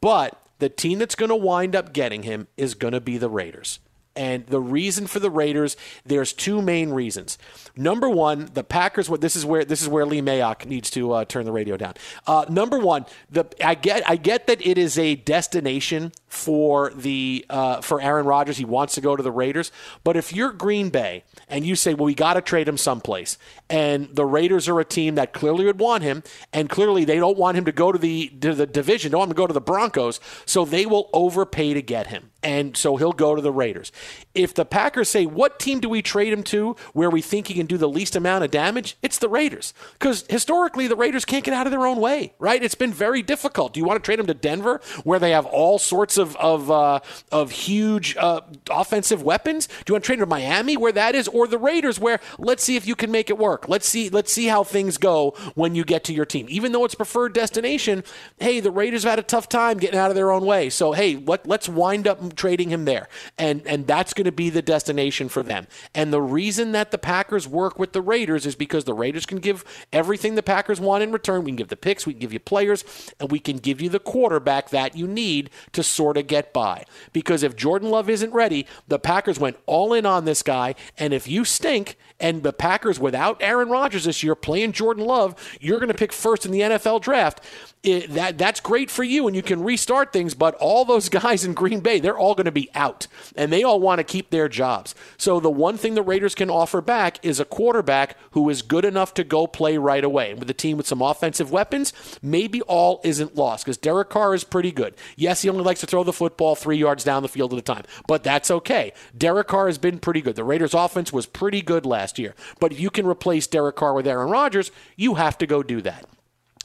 But 0.00 0.40
the 0.58 0.68
team 0.68 0.98
that's 0.98 1.14
going 1.14 1.28
to 1.28 1.36
wind 1.36 1.76
up 1.76 1.92
getting 1.92 2.24
him 2.24 2.48
is 2.56 2.74
going 2.74 2.92
to 2.92 3.00
be 3.00 3.18
the 3.18 3.30
Raiders. 3.30 3.78
And 4.18 4.44
the 4.46 4.60
reason 4.60 5.06
for 5.06 5.20
the 5.20 5.30
Raiders, 5.30 5.76
there's 6.04 6.32
two 6.32 6.60
main 6.60 6.90
reasons. 6.90 7.38
Number 7.76 8.10
one, 8.10 8.50
the 8.52 8.64
Packers. 8.64 9.08
What 9.08 9.20
This 9.20 9.36
is 9.36 9.46
where 9.46 9.64
this 9.64 9.80
is 9.80 9.88
where 9.88 10.04
Lee 10.04 10.20
Mayock 10.20 10.66
needs 10.66 10.90
to 10.90 11.12
uh, 11.12 11.24
turn 11.24 11.44
the 11.44 11.52
radio 11.52 11.76
down. 11.76 11.94
Uh, 12.26 12.44
number 12.48 12.80
one, 12.80 13.06
the 13.30 13.46
I 13.64 13.76
get 13.76 14.02
I 14.10 14.16
get 14.16 14.48
that 14.48 14.60
it 14.66 14.76
is 14.76 14.98
a 14.98 15.14
destination 15.14 16.10
for 16.26 16.90
the 16.96 17.46
uh, 17.48 17.80
for 17.80 18.00
Aaron 18.00 18.26
Rodgers. 18.26 18.56
He 18.56 18.64
wants 18.64 18.96
to 18.96 19.00
go 19.00 19.14
to 19.14 19.22
the 19.22 19.30
Raiders. 19.30 19.70
But 20.02 20.16
if 20.16 20.32
you're 20.32 20.50
Green 20.50 20.90
Bay 20.90 21.22
and 21.48 21.64
you 21.64 21.76
say, 21.76 21.94
well, 21.94 22.06
we 22.06 22.14
got 22.14 22.34
to 22.34 22.40
trade 22.40 22.66
him 22.66 22.76
someplace, 22.76 23.38
and 23.70 24.08
the 24.12 24.26
Raiders 24.26 24.68
are 24.68 24.80
a 24.80 24.84
team 24.84 25.14
that 25.14 25.32
clearly 25.32 25.64
would 25.64 25.78
want 25.78 26.02
him, 26.02 26.24
and 26.52 26.68
clearly 26.68 27.04
they 27.04 27.18
don't 27.18 27.38
want 27.38 27.56
him 27.56 27.64
to 27.66 27.72
go 27.72 27.92
to 27.92 27.98
the 27.98 28.30
to 28.40 28.52
the 28.52 28.66
division, 28.66 29.12
don't 29.12 29.20
want 29.20 29.28
him 29.28 29.34
to 29.34 29.38
go 29.38 29.46
to 29.46 29.54
the 29.54 29.60
Broncos, 29.60 30.18
so 30.44 30.64
they 30.64 30.86
will 30.86 31.08
overpay 31.12 31.72
to 31.74 31.82
get 31.82 32.08
him 32.08 32.32
and 32.42 32.76
so 32.76 32.96
he'll 32.96 33.12
go 33.12 33.34
to 33.34 33.42
the 33.42 33.52
Raiders. 33.52 33.92
If 34.38 34.54
the 34.54 34.64
Packers 34.64 35.08
say, 35.08 35.26
what 35.26 35.58
team 35.58 35.80
do 35.80 35.88
we 35.88 36.00
trade 36.00 36.32
him 36.32 36.42
to 36.44 36.76
where 36.92 37.10
we 37.10 37.20
think 37.20 37.48
he 37.48 37.54
can 37.54 37.66
do 37.66 37.76
the 37.76 37.88
least 37.88 38.14
amount 38.14 38.44
of 38.44 38.50
damage? 38.50 38.96
It's 39.02 39.18
the 39.18 39.28
Raiders. 39.28 39.74
Because 39.94 40.24
historically, 40.28 40.86
the 40.86 40.96
Raiders 40.96 41.24
can't 41.24 41.44
get 41.44 41.54
out 41.54 41.66
of 41.66 41.72
their 41.72 41.86
own 41.86 41.98
way, 41.98 42.34
right? 42.38 42.62
It's 42.62 42.76
been 42.76 42.92
very 42.92 43.20
difficult. 43.20 43.74
Do 43.74 43.80
you 43.80 43.84
want 43.84 44.02
to 44.02 44.06
trade 44.06 44.20
him 44.20 44.26
to 44.26 44.34
Denver 44.34 44.80
where 45.02 45.18
they 45.18 45.32
have 45.32 45.44
all 45.44 45.78
sorts 45.78 46.16
of, 46.16 46.36
of, 46.36 46.70
uh, 46.70 47.00
of 47.32 47.50
huge 47.50 48.16
uh, 48.16 48.42
offensive 48.70 49.22
weapons? 49.22 49.66
Do 49.66 49.74
you 49.88 49.94
want 49.94 50.04
to 50.04 50.06
trade 50.06 50.20
him 50.20 50.26
to 50.26 50.26
Miami 50.26 50.76
where 50.76 50.92
that 50.92 51.14
is? 51.14 51.26
Or 51.28 51.48
the 51.48 51.58
Raiders 51.58 51.98
where 51.98 52.20
let's 52.38 52.62
see 52.62 52.76
if 52.76 52.86
you 52.86 52.94
can 52.94 53.10
make 53.10 53.30
it 53.30 53.38
work. 53.38 53.68
Let's 53.68 53.88
see, 53.88 54.08
let's 54.08 54.32
see 54.32 54.46
how 54.46 54.62
things 54.62 54.98
go 54.98 55.34
when 55.54 55.74
you 55.74 55.84
get 55.84 56.04
to 56.04 56.14
your 56.14 56.24
team. 56.24 56.46
Even 56.48 56.72
though 56.72 56.84
it's 56.84 56.94
preferred 56.94 57.32
destination, 57.32 58.04
hey, 58.38 58.60
the 58.60 58.70
Raiders 58.70 59.02
have 59.02 59.10
had 59.10 59.18
a 59.18 59.22
tough 59.22 59.48
time 59.48 59.78
getting 59.78 59.98
out 59.98 60.10
of 60.10 60.14
their 60.14 60.30
own 60.30 60.46
way. 60.46 60.70
So, 60.70 60.92
hey, 60.92 61.16
let, 61.16 61.46
let's 61.46 61.68
wind 61.68 62.06
up 62.06 62.36
trading 62.36 62.70
him 62.70 62.84
there. 62.84 63.08
And, 63.36 63.66
and 63.66 63.86
that's 63.86 64.14
going 64.14 64.26
to 64.28 64.32
be 64.32 64.50
the 64.50 64.62
destination 64.62 65.28
for 65.28 65.42
them. 65.42 65.66
And 65.94 66.12
the 66.12 66.20
reason 66.20 66.72
that 66.72 66.90
the 66.90 66.98
Packers 66.98 67.48
work 67.48 67.78
with 67.78 67.92
the 67.92 68.02
Raiders 68.02 68.46
is 68.46 68.54
because 68.54 68.84
the 68.84 68.94
Raiders 68.94 69.26
can 69.26 69.38
give 69.38 69.64
everything 69.92 70.34
the 70.34 70.42
Packers 70.42 70.80
want 70.80 71.02
in 71.02 71.12
return. 71.12 71.44
We 71.44 71.50
can 71.50 71.56
give 71.56 71.68
the 71.68 71.76
picks, 71.76 72.06
we 72.06 72.12
can 72.12 72.20
give 72.20 72.32
you 72.32 72.40
players, 72.40 72.84
and 73.18 73.30
we 73.30 73.38
can 73.38 73.56
give 73.56 73.80
you 73.80 73.88
the 73.88 73.98
quarterback 73.98 74.70
that 74.70 74.96
you 74.96 75.06
need 75.06 75.50
to 75.72 75.82
sort 75.82 76.16
of 76.16 76.26
get 76.26 76.52
by. 76.52 76.84
Because 77.12 77.42
if 77.42 77.56
Jordan 77.56 77.90
Love 77.90 78.10
isn't 78.10 78.32
ready, 78.32 78.66
the 78.86 78.98
Packers 78.98 79.40
went 79.40 79.56
all 79.66 79.92
in 79.92 80.06
on 80.06 80.24
this 80.24 80.42
guy. 80.42 80.74
And 80.98 81.12
if 81.12 81.26
you 81.26 81.44
stink 81.44 81.96
and 82.20 82.42
the 82.42 82.52
Packers 82.52 82.98
without 82.98 83.40
Aaron 83.40 83.68
Rodgers 83.68 84.04
this 84.04 84.22
year 84.22 84.34
playing 84.34 84.72
Jordan 84.72 85.04
Love, 85.04 85.34
you're 85.60 85.78
going 85.78 85.88
to 85.88 85.94
pick 85.94 86.12
first 86.12 86.44
in 86.44 86.52
the 86.52 86.60
NFL 86.60 87.00
draft. 87.02 87.40
It, 87.84 88.12
that 88.14 88.38
that's 88.38 88.58
great 88.58 88.90
for 88.90 89.04
you 89.04 89.28
and 89.28 89.36
you 89.36 89.42
can 89.42 89.62
restart 89.62 90.12
things 90.12 90.34
but 90.34 90.56
all 90.56 90.84
those 90.84 91.08
guys 91.08 91.44
in 91.44 91.54
Green 91.54 91.78
Bay 91.78 92.00
they're 92.00 92.18
all 92.18 92.34
going 92.34 92.46
to 92.46 92.50
be 92.50 92.68
out 92.74 93.06
and 93.36 93.52
they 93.52 93.62
all 93.62 93.78
want 93.78 94.00
to 94.00 94.04
keep 94.04 94.30
their 94.30 94.48
jobs. 94.48 94.96
So 95.16 95.38
the 95.38 95.48
one 95.50 95.76
thing 95.76 95.94
the 95.94 96.02
Raiders 96.02 96.34
can 96.34 96.50
offer 96.50 96.80
back 96.80 97.24
is 97.24 97.38
a 97.38 97.44
quarterback 97.44 98.16
who 98.32 98.48
is 98.50 98.62
good 98.62 98.84
enough 98.84 99.14
to 99.14 99.22
go 99.22 99.46
play 99.46 99.78
right 99.78 100.02
away 100.02 100.32
and 100.32 100.40
with 100.40 100.50
a 100.50 100.54
team 100.54 100.76
with 100.76 100.88
some 100.88 101.00
offensive 101.00 101.52
weapons. 101.52 101.92
Maybe 102.20 102.62
all 102.62 103.00
isn't 103.04 103.36
lost 103.36 103.64
because 103.64 103.78
Derek 103.78 104.08
Carr 104.08 104.34
is 104.34 104.42
pretty 104.42 104.72
good. 104.72 104.96
Yes 105.16 105.42
he 105.42 105.48
only 105.48 105.62
likes 105.62 105.80
to 105.80 105.86
throw 105.86 106.02
the 106.02 106.12
football 106.12 106.56
three 106.56 106.78
yards 106.78 107.04
down 107.04 107.22
the 107.22 107.28
field 107.28 107.52
at 107.52 107.60
a 107.60 107.62
time 107.62 107.84
but 108.08 108.24
that's 108.24 108.50
okay. 108.50 108.92
Derek 109.16 109.46
Carr 109.46 109.66
has 109.66 109.78
been 109.78 110.00
pretty 110.00 110.20
good. 110.20 110.34
The 110.34 110.42
Raiders 110.42 110.74
offense 110.74 111.12
was 111.12 111.26
pretty 111.26 111.62
good 111.62 111.86
last 111.86 112.07
year 112.16 112.36
but 112.60 112.70
if 112.70 112.78
you 112.78 112.90
can 112.90 113.04
replace 113.04 113.48
Derek 113.48 113.74
Carr 113.74 113.94
with 113.94 114.06
Aaron 114.06 114.30
Rodgers 114.30 114.70
you 114.94 115.16
have 115.16 115.36
to 115.38 115.46
go 115.48 115.64
do 115.64 115.82
that 115.82 116.06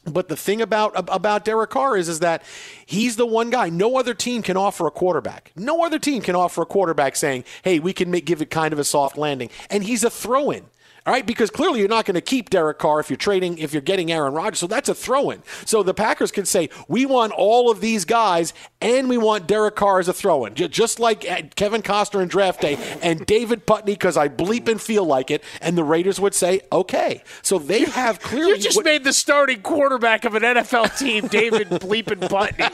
but 0.06 0.28
the 0.28 0.36
thing 0.36 0.62
about 0.62 0.92
about 0.96 1.46
Derek 1.46 1.70
Carr 1.70 1.96
is 1.96 2.10
is 2.10 2.20
that 2.20 2.44
he's 2.86 3.16
the 3.16 3.26
one 3.26 3.50
guy. 3.50 3.70
No 3.70 3.98
other 3.98 4.14
team 4.14 4.42
can 4.42 4.58
offer 4.58 4.86
a 4.86 4.92
quarterback. 4.92 5.52
No 5.56 5.84
other 5.84 5.98
team 5.98 6.22
can 6.22 6.36
offer 6.36 6.64
a 6.64 6.66
quarterback 6.66 7.16
saying, 7.16 7.46
"Hey, 7.64 7.80
we 7.80 7.94
can 7.94 8.12
make, 8.12 8.26
give 8.26 8.42
it 8.42 8.50
kind 8.50 8.74
of 8.74 8.80
a 8.80 8.84
soft 8.84 9.18
landing." 9.18 9.50
And 9.70 9.84
he's 9.84 10.04
a 10.04 10.10
throw-in. 10.10 10.66
All 11.06 11.14
right, 11.14 11.26
because 11.26 11.50
clearly 11.50 11.80
you're 11.80 11.90
not 11.90 12.06
going 12.06 12.16
to 12.16 12.22
keep 12.22 12.50
Derek 12.50 12.80
Carr 12.80 13.02
if 13.02 13.10
you're 13.10 13.18
trading, 13.18 13.58
if 13.58 13.74
you're 13.74 13.82
getting 13.82 14.10
Aaron 14.10 14.34
Rodgers. 14.34 14.60
So 14.60 14.68
that's 14.68 14.88
a 14.88 14.96
throw 14.96 15.32
in. 15.32 15.44
So 15.66 15.84
the 15.84 15.94
Packers 15.94 16.32
can 16.32 16.46
say, 16.46 16.70
we 16.88 17.06
want 17.06 17.34
all 17.34 17.70
of 17.70 17.82
these 17.82 18.06
guys 18.06 18.54
and 18.80 19.10
we 19.10 19.18
want 19.18 19.46
Derek 19.46 19.76
Carr 19.76 20.00
as 20.00 20.08
a 20.08 20.14
throw 20.14 20.46
in. 20.46 20.56
Just 20.56 21.02
like 21.02 21.30
uh, 21.30 21.42
Kevin 21.58 21.82
Costner 21.82 22.22
in 22.22 22.30
draft 22.30 22.62
day 22.62 22.78
and 23.02 23.26
David 23.26 23.66
Putney, 23.66 23.96
because 23.96 24.16
I 24.16 24.30
bleep 24.30 24.70
and 24.70 24.80
feel 24.80 25.04
like 25.04 25.30
it. 25.30 25.44
And 25.60 25.78
the 25.78 25.84
Raiders 25.84 26.22
would 26.22 26.34
say, 26.34 26.62
okay. 26.72 27.22
So 27.42 27.60
they 27.60 27.84
have 27.84 28.22
clearly. 28.22 28.52
You 28.52 28.60
just 28.60 28.78
what, 28.78 28.86
made 28.86 29.04
the 29.04 29.12
starting 29.12 29.62
quarterback 29.62 30.24
of 30.24 30.36
an 30.36 30.44
NFL 30.44 30.98
team, 30.98 31.28
David 31.28 31.68
Bleep 31.70 32.12
and 32.12 32.22
Putney. 32.22 32.70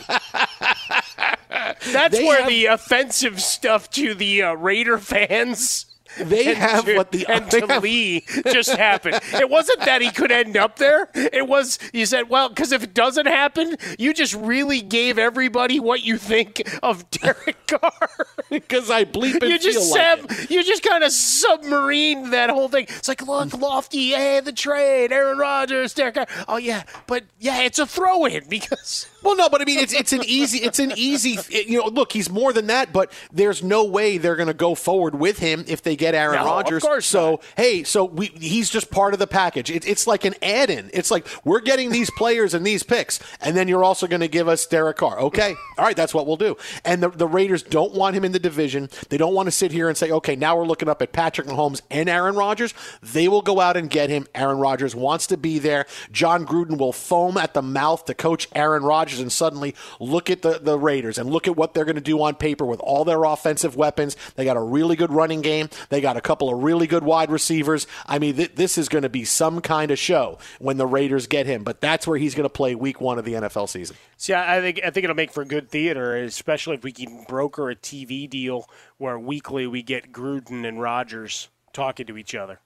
That's 1.92 2.16
they 2.16 2.24
where 2.24 2.42
have, 2.42 2.50
the 2.50 2.68
offensive 2.68 3.42
stuff 3.42 3.90
to 3.92 4.14
the 4.14 4.44
uh, 4.44 4.54
Raider 4.54 5.00
fans 5.00 5.88
they 6.18 6.54
have 6.54 6.86
to, 6.86 6.96
what 6.96 7.12
the 7.12 7.26
and 7.28 7.50
to 7.52 7.68
have, 7.68 7.84
Lee 7.84 8.26
just 8.52 8.72
happened. 8.72 9.20
It 9.34 9.50
wasn't 9.50 9.80
that 9.82 10.02
he 10.02 10.12
could 10.12 10.32
end 10.32 10.58
up 10.58 10.78
there. 10.78 11.10
It 11.14 11.48
was 11.48 11.80
you 11.94 12.06
said, 12.06 12.30
well, 12.30 12.50
because 12.50 12.72
if 12.72 12.84
it 12.84 12.94
doesn't 12.94 13.28
happen, 13.28 13.76
you 13.98 14.14
just 14.14 14.34
really 14.34 14.82
gave 14.82 15.18
everybody 15.18 15.80
what 15.80 16.04
you 16.04 16.18
think 16.18 16.62
of 16.84 17.10
Derek 17.12 17.68
Carr. 17.68 18.10
Because 18.50 18.90
I 18.90 19.06
bleep 19.06 19.48
you 19.48 19.60
just 19.60 19.94
feel 19.94 20.18
like. 20.28 20.50
You 20.50 20.64
just 20.64 20.84
kind 20.84 21.04
of 21.04 21.12
submarine 21.12 22.32
that 22.32 22.50
whole 22.50 22.70
thing. 22.70 22.86
It's 22.90 23.08
like, 23.08 23.22
look, 23.26 23.54
Lofty, 23.54 24.10
hey, 24.10 24.40
the 24.40 24.52
trade, 24.52 25.12
Aaron 25.12 25.38
Rodgers, 25.38 25.94
Derek 25.94 26.16
Carr. 26.16 26.28
Oh 26.48 26.58
yeah, 26.58 26.84
but 27.08 27.26
yeah, 27.40 27.62
it's 27.62 27.80
a 27.80 27.86
throw-in 27.86 28.48
because. 28.50 29.08
Well, 29.22 29.36
no, 29.36 29.50
but 29.50 29.62
I 29.62 29.66
mean, 29.66 29.80
it's 29.80 29.94
it's 29.94 30.14
an 30.14 30.24
easy, 30.26 30.60
it's 30.60 30.80
an 30.80 30.94
easy. 30.96 31.38
You 31.50 31.80
know, 31.80 31.88
look, 31.88 32.12
he's 32.12 32.30
more 32.30 32.54
than 32.54 32.68
that, 32.68 32.94
but 32.94 33.12
there's 33.32 33.64
no 33.64 33.84
way 33.84 34.18
they're 34.18 34.36
going 34.36 34.48
to 34.48 34.54
go 34.54 34.76
forward 34.76 35.16
with 35.16 35.40
him 35.40 35.66
if 35.68 35.82
they 35.82 35.96
get 35.96 36.16
Aaron 36.16 36.40
no, 36.40 36.46
Rodgers. 36.46 36.84
Of 36.84 36.90
course 36.90 37.06
so 37.06 37.32
not. 37.32 37.46
hey, 37.58 37.84
so 37.84 38.06
we 38.06 38.28
he's 38.28 38.70
just 38.70 38.90
part 38.92 39.14
of 39.14 39.20
the 39.20 39.28
package. 39.28 39.70
It, 39.70 39.88
it's 39.88 40.08
like 40.08 40.26
an 40.26 40.36
add-in. 40.42 40.90
It's 40.94 41.12
like 41.12 41.28
we're 41.44 41.60
getting 41.60 41.92
these 41.92 42.10
players 42.12 42.54
and 42.54 42.66
these 42.66 42.84
picks, 42.84 43.20
and 43.42 43.56
then 43.56 43.68
you're 43.68 43.84
also 43.84 44.08
going 44.08 44.22
to 44.22 44.28
give 44.28 44.48
us 44.48 44.66
Derek 44.66 44.98
Carr. 44.98 45.20
Okay, 45.20 45.56
all 45.78 45.86
right, 45.86 45.96
that's 45.96 46.14
what 46.14 46.28
we'll 46.28 46.38
do. 46.38 46.56
And 46.86 47.02
the, 47.02 47.10
the 47.10 47.28
Raiders 47.28 47.64
don't 47.64 47.94
want 47.94 48.16
him 48.16 48.24
in 48.24 48.32
the 48.32 48.40
division. 48.40 48.90
They 49.10 49.18
don't 49.18 49.34
want 49.34 49.48
to 49.48 49.52
sit 49.52 49.72
here 49.72 49.90
and 49.90 49.98
say, 49.98 50.12
okay, 50.12 50.36
now 50.36 50.58
we're 50.58 50.66
looking 50.66 50.90
up 50.90 51.02
at 51.02 51.12
Patrick 51.12 51.48
Mahomes 51.48 51.82
and 51.90 52.10
Aaron 52.10 52.36
Rodgers. 52.36 52.74
They 53.02 53.28
will 53.28 53.42
go 53.42 53.60
out 53.60 53.78
and 53.78 53.90
get 53.90 54.10
him. 54.10 54.28
Aaron 54.36 54.60
Rodgers 54.60 54.96
wants 54.96 55.28
to 55.28 55.38
be 55.38 55.60
there. 55.60 55.86
Jon 56.12 56.46
Gruden 56.46 56.78
will 56.78 56.94
foam 56.94 57.38
at 57.38 57.54
the 57.54 57.62
mouth 57.62 58.06
to 58.06 58.14
coach 58.14 58.48
Aaron 58.54 58.84
Rodgers, 58.84 59.09
and 59.18 59.32
suddenly 59.32 59.74
look 60.00 60.30
at 60.30 60.44
the, 60.44 60.60
the 60.62 60.78
Raiders 60.78 61.18
and 61.18 61.32
look 61.32 61.48
at 61.48 61.58
what 61.58 61.74
they're 61.74 61.86
going 61.86 61.96
to 61.96 62.02
do 62.02 62.22
on 62.22 62.36
paper 62.36 62.66
with 62.66 62.80
all 62.82 63.04
their 63.04 63.24
offensive 63.24 63.76
weapons. 63.76 64.16
They 64.36 64.46
got 64.46 64.58
a 64.58 64.62
really 64.62 64.96
good 64.96 65.12
running 65.12 65.42
game. 65.42 65.70
They 65.90 66.02
got 66.02 66.18
a 66.18 66.22
couple 66.22 66.54
of 66.54 66.62
really 66.62 66.86
good 66.86 67.04
wide 67.04 67.32
receivers. 67.32 67.88
I 68.06 68.20
mean, 68.20 68.36
th- 68.36 68.56
this 68.56 68.78
is 68.78 68.90
going 68.90 69.02
to 69.02 69.10
be 69.10 69.26
some 69.26 69.62
kind 69.62 69.90
of 69.90 69.98
show 69.98 70.38
when 70.60 70.78
the 70.78 70.86
Raiders 70.86 71.26
get 71.26 71.48
him. 71.48 71.64
But 71.64 71.82
that's 71.82 72.06
where 72.06 72.20
he's 72.20 72.36
going 72.36 72.46
to 72.46 72.50
play 72.50 72.76
Week 72.76 73.02
One 73.02 73.18
of 73.18 73.26
the 73.26 73.34
NFL 73.34 73.70
season. 73.70 73.96
See, 74.18 74.34
I 74.34 74.60
think 74.60 74.82
I 74.84 74.90
think 74.90 75.06
it'll 75.06 75.16
make 75.16 75.32
for 75.32 75.46
good 75.46 75.70
theater, 75.70 76.16
especially 76.16 76.76
if 76.76 76.84
we 76.84 76.92
can 76.92 77.24
broker 77.24 77.70
a 77.70 77.76
TV 77.76 78.30
deal 78.30 78.70
where 78.98 79.18
weekly 79.18 79.66
we 79.66 79.82
get 79.82 80.12
Gruden 80.12 80.68
and 80.68 80.82
Rodgers 80.82 81.48
talking 81.72 82.06
to 82.08 82.18
each 82.18 82.36
other. 82.36 82.60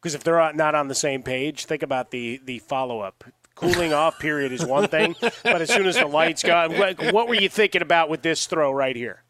Because 0.00 0.14
if 0.14 0.24
they're 0.24 0.52
not 0.54 0.74
on 0.74 0.88
the 0.88 0.94
same 0.94 1.22
page, 1.22 1.66
think 1.66 1.82
about 1.82 2.10
the 2.10 2.40
the 2.44 2.60
follow 2.60 3.00
up 3.00 3.24
cooling 3.58 3.92
off 3.92 4.18
period 4.18 4.52
is 4.52 4.64
one 4.64 4.88
thing, 4.88 5.16
but 5.20 5.60
as 5.60 5.68
soon 5.68 5.86
as 5.86 5.96
the 5.96 6.06
lights 6.06 6.42
go, 6.42 6.68
what, 6.68 7.12
what 7.12 7.28
were 7.28 7.34
you 7.34 7.48
thinking 7.48 7.82
about 7.82 8.08
with 8.08 8.22
this 8.22 8.46
throw 8.46 8.72
right 8.72 8.94
here? 8.94 9.24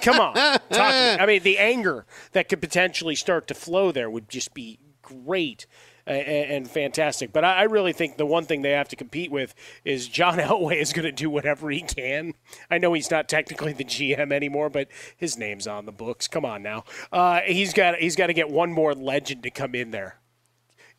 Come 0.00 0.18
on, 0.18 0.34
talk 0.34 0.60
to 0.70 1.16
me. 1.16 1.22
I 1.22 1.26
mean, 1.26 1.42
the 1.42 1.58
anger 1.58 2.06
that 2.32 2.48
could 2.48 2.60
potentially 2.60 3.14
start 3.14 3.46
to 3.48 3.54
flow 3.54 3.92
there 3.92 4.08
would 4.08 4.28
just 4.28 4.54
be 4.54 4.78
great 5.02 5.66
and, 6.06 6.68
fantastic. 6.70 7.32
But 7.32 7.44
I, 7.44 7.64
really 7.64 7.92
think 7.92 8.16
the 8.16 8.24
one 8.24 8.44
thing 8.44 8.62
they 8.62 8.70
have 8.70 8.88
to 8.88 8.96
compete 8.96 9.30
with 9.30 9.54
is 9.84 10.08
John 10.08 10.38
Elway 10.38 10.80
is 10.80 10.94
going 10.94 11.04
to 11.04 11.12
do 11.12 11.28
whatever 11.28 11.70
he 11.70 11.82
can. 11.82 12.32
I 12.70 12.78
know 12.78 12.94
he's 12.94 13.10
not 13.10 13.28
technically 13.28 13.74
the 13.74 13.84
GM 13.84 14.32
anymore, 14.32 14.70
but 14.70 14.88
his 15.16 15.36
name's 15.36 15.66
on 15.66 15.84
the 15.84 15.92
books. 15.92 16.26
Come 16.26 16.46
on 16.46 16.62
now, 16.62 16.84
uh, 17.12 17.40
he's 17.40 17.74
got 17.74 17.96
he's 17.96 18.16
got 18.16 18.28
to 18.28 18.34
get 18.34 18.48
one 18.48 18.72
more 18.72 18.94
legend 18.94 19.42
to 19.42 19.50
come 19.50 19.74
in 19.74 19.90
there 19.90 20.18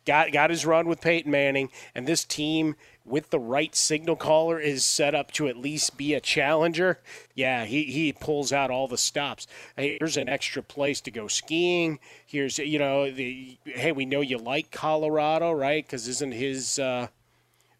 got 0.04 0.32
got 0.32 0.50
his 0.50 0.66
run 0.66 0.86
with 0.86 1.00
Peyton 1.00 1.30
Manning, 1.30 1.70
and 1.94 2.06
this 2.06 2.24
team 2.24 2.76
with 3.04 3.30
the 3.30 3.38
right 3.38 3.74
signal 3.74 4.16
caller 4.16 4.60
is 4.60 4.84
set 4.84 5.14
up 5.14 5.32
to 5.32 5.48
at 5.48 5.56
least 5.56 5.96
be 5.96 6.14
a 6.14 6.20
challenger. 6.20 7.00
Yeah, 7.34 7.64
he, 7.64 7.84
he 7.84 8.12
pulls 8.12 8.52
out 8.52 8.70
all 8.70 8.86
the 8.86 8.98
stops. 8.98 9.46
Hey, 9.76 9.96
here's 9.98 10.16
an 10.16 10.28
extra 10.28 10.62
place 10.62 11.00
to 11.02 11.10
go 11.10 11.26
skiing. 11.26 11.98
Here's 12.24 12.58
you 12.58 12.78
know 12.78 13.10
the 13.10 13.58
hey, 13.64 13.92
we 13.92 14.04
know 14.04 14.20
you 14.20 14.38
like 14.38 14.70
Colorado, 14.70 15.52
right? 15.52 15.84
Because 15.84 16.06
isn't 16.08 16.32
his 16.32 16.78
uh, 16.78 17.08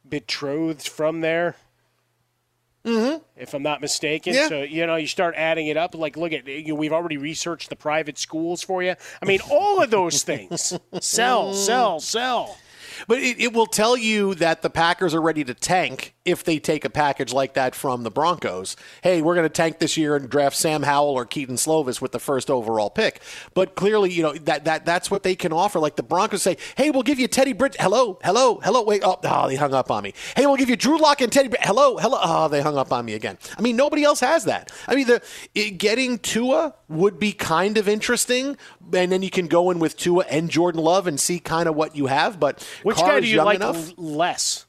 betrothed 0.08 0.88
from 0.88 1.20
there? 1.20 1.56
Mm-hmm. 2.84 3.22
If 3.36 3.52
I'm 3.52 3.62
not 3.62 3.80
mistaken, 3.80 4.32
yeah. 4.34 4.48
so 4.48 4.62
you 4.62 4.86
know 4.86 4.96
you 4.96 5.06
start 5.06 5.34
adding 5.36 5.66
it 5.66 5.76
up. 5.76 5.94
Like, 5.94 6.16
look 6.16 6.32
at 6.32 6.46
you 6.46 6.68
know, 6.68 6.74
we've 6.74 6.92
already 6.92 7.18
researched 7.18 7.68
the 7.68 7.76
private 7.76 8.18
schools 8.18 8.62
for 8.62 8.82
you. 8.82 8.94
I 9.20 9.26
mean, 9.26 9.40
all 9.50 9.82
of 9.82 9.90
those 9.90 10.22
things. 10.22 10.78
sell, 11.00 11.52
sell, 11.52 12.00
sell. 12.00 12.56
But 13.06 13.18
it, 13.18 13.40
it 13.40 13.52
will 13.52 13.66
tell 13.66 13.96
you 13.96 14.34
that 14.36 14.62
the 14.62 14.70
Packers 14.70 15.14
are 15.14 15.20
ready 15.20 15.44
to 15.44 15.54
tank 15.54 16.14
if 16.24 16.44
they 16.44 16.58
take 16.58 16.84
a 16.84 16.90
package 16.90 17.32
like 17.32 17.54
that 17.54 17.74
from 17.74 18.02
the 18.02 18.10
Broncos. 18.10 18.76
Hey, 19.02 19.22
we're 19.22 19.34
going 19.34 19.46
to 19.46 19.52
tank 19.52 19.78
this 19.78 19.96
year 19.96 20.16
and 20.16 20.28
draft 20.28 20.56
Sam 20.56 20.82
Howell 20.82 21.14
or 21.14 21.24
Kedon 21.24 21.56
Slovis 21.56 22.00
with 22.00 22.12
the 22.12 22.18
first 22.18 22.50
overall 22.50 22.90
pick. 22.90 23.20
But 23.54 23.74
clearly, 23.74 24.12
you 24.12 24.22
know 24.22 24.32
that 24.34 24.64
that 24.64 24.84
that's 24.84 25.10
what 25.10 25.22
they 25.22 25.34
can 25.34 25.52
offer. 25.52 25.78
Like 25.78 25.96
the 25.96 26.02
Broncos 26.02 26.42
say, 26.42 26.56
hey, 26.76 26.90
we'll 26.90 27.02
give 27.02 27.18
you 27.18 27.28
Teddy 27.28 27.52
Bridge. 27.52 27.76
Hello, 27.78 28.18
hello, 28.22 28.60
hello. 28.62 28.82
Wait, 28.82 29.02
oh, 29.04 29.18
oh, 29.24 29.48
they 29.48 29.56
hung 29.56 29.74
up 29.74 29.90
on 29.90 30.02
me. 30.02 30.14
Hey, 30.36 30.46
we'll 30.46 30.56
give 30.56 30.70
you 30.70 30.76
Drew 30.76 30.98
Lock 30.98 31.20
and 31.20 31.32
Teddy. 31.32 31.48
Br- 31.48 31.56
hello, 31.60 31.96
hello. 31.96 32.18
Oh, 32.22 32.48
they 32.48 32.60
hung 32.60 32.76
up 32.76 32.92
on 32.92 33.04
me 33.04 33.14
again. 33.14 33.38
I 33.56 33.62
mean, 33.62 33.76
nobody 33.76 34.04
else 34.04 34.20
has 34.20 34.44
that. 34.44 34.70
I 34.86 34.94
mean, 34.94 35.06
the 35.06 35.22
it, 35.54 35.78
getting 35.78 36.18
Tua 36.18 36.74
would 36.88 37.18
be 37.18 37.32
kind 37.32 37.78
of 37.78 37.88
interesting, 37.88 38.56
and 38.92 39.10
then 39.10 39.22
you 39.22 39.30
can 39.30 39.46
go 39.46 39.70
in 39.70 39.78
with 39.78 39.96
Tua 39.96 40.24
and 40.28 40.50
Jordan 40.50 40.82
Love 40.82 41.06
and 41.06 41.18
see 41.18 41.38
kind 41.38 41.68
of 41.68 41.74
what 41.74 41.96
you 41.96 42.06
have. 42.06 42.38
But 42.38 42.66
which 42.90 42.98
Carr 42.98 43.14
guy 43.14 43.20
do 43.20 43.26
you 43.28 43.42
like 43.42 43.56
enough. 43.56 43.92
less? 43.96 44.66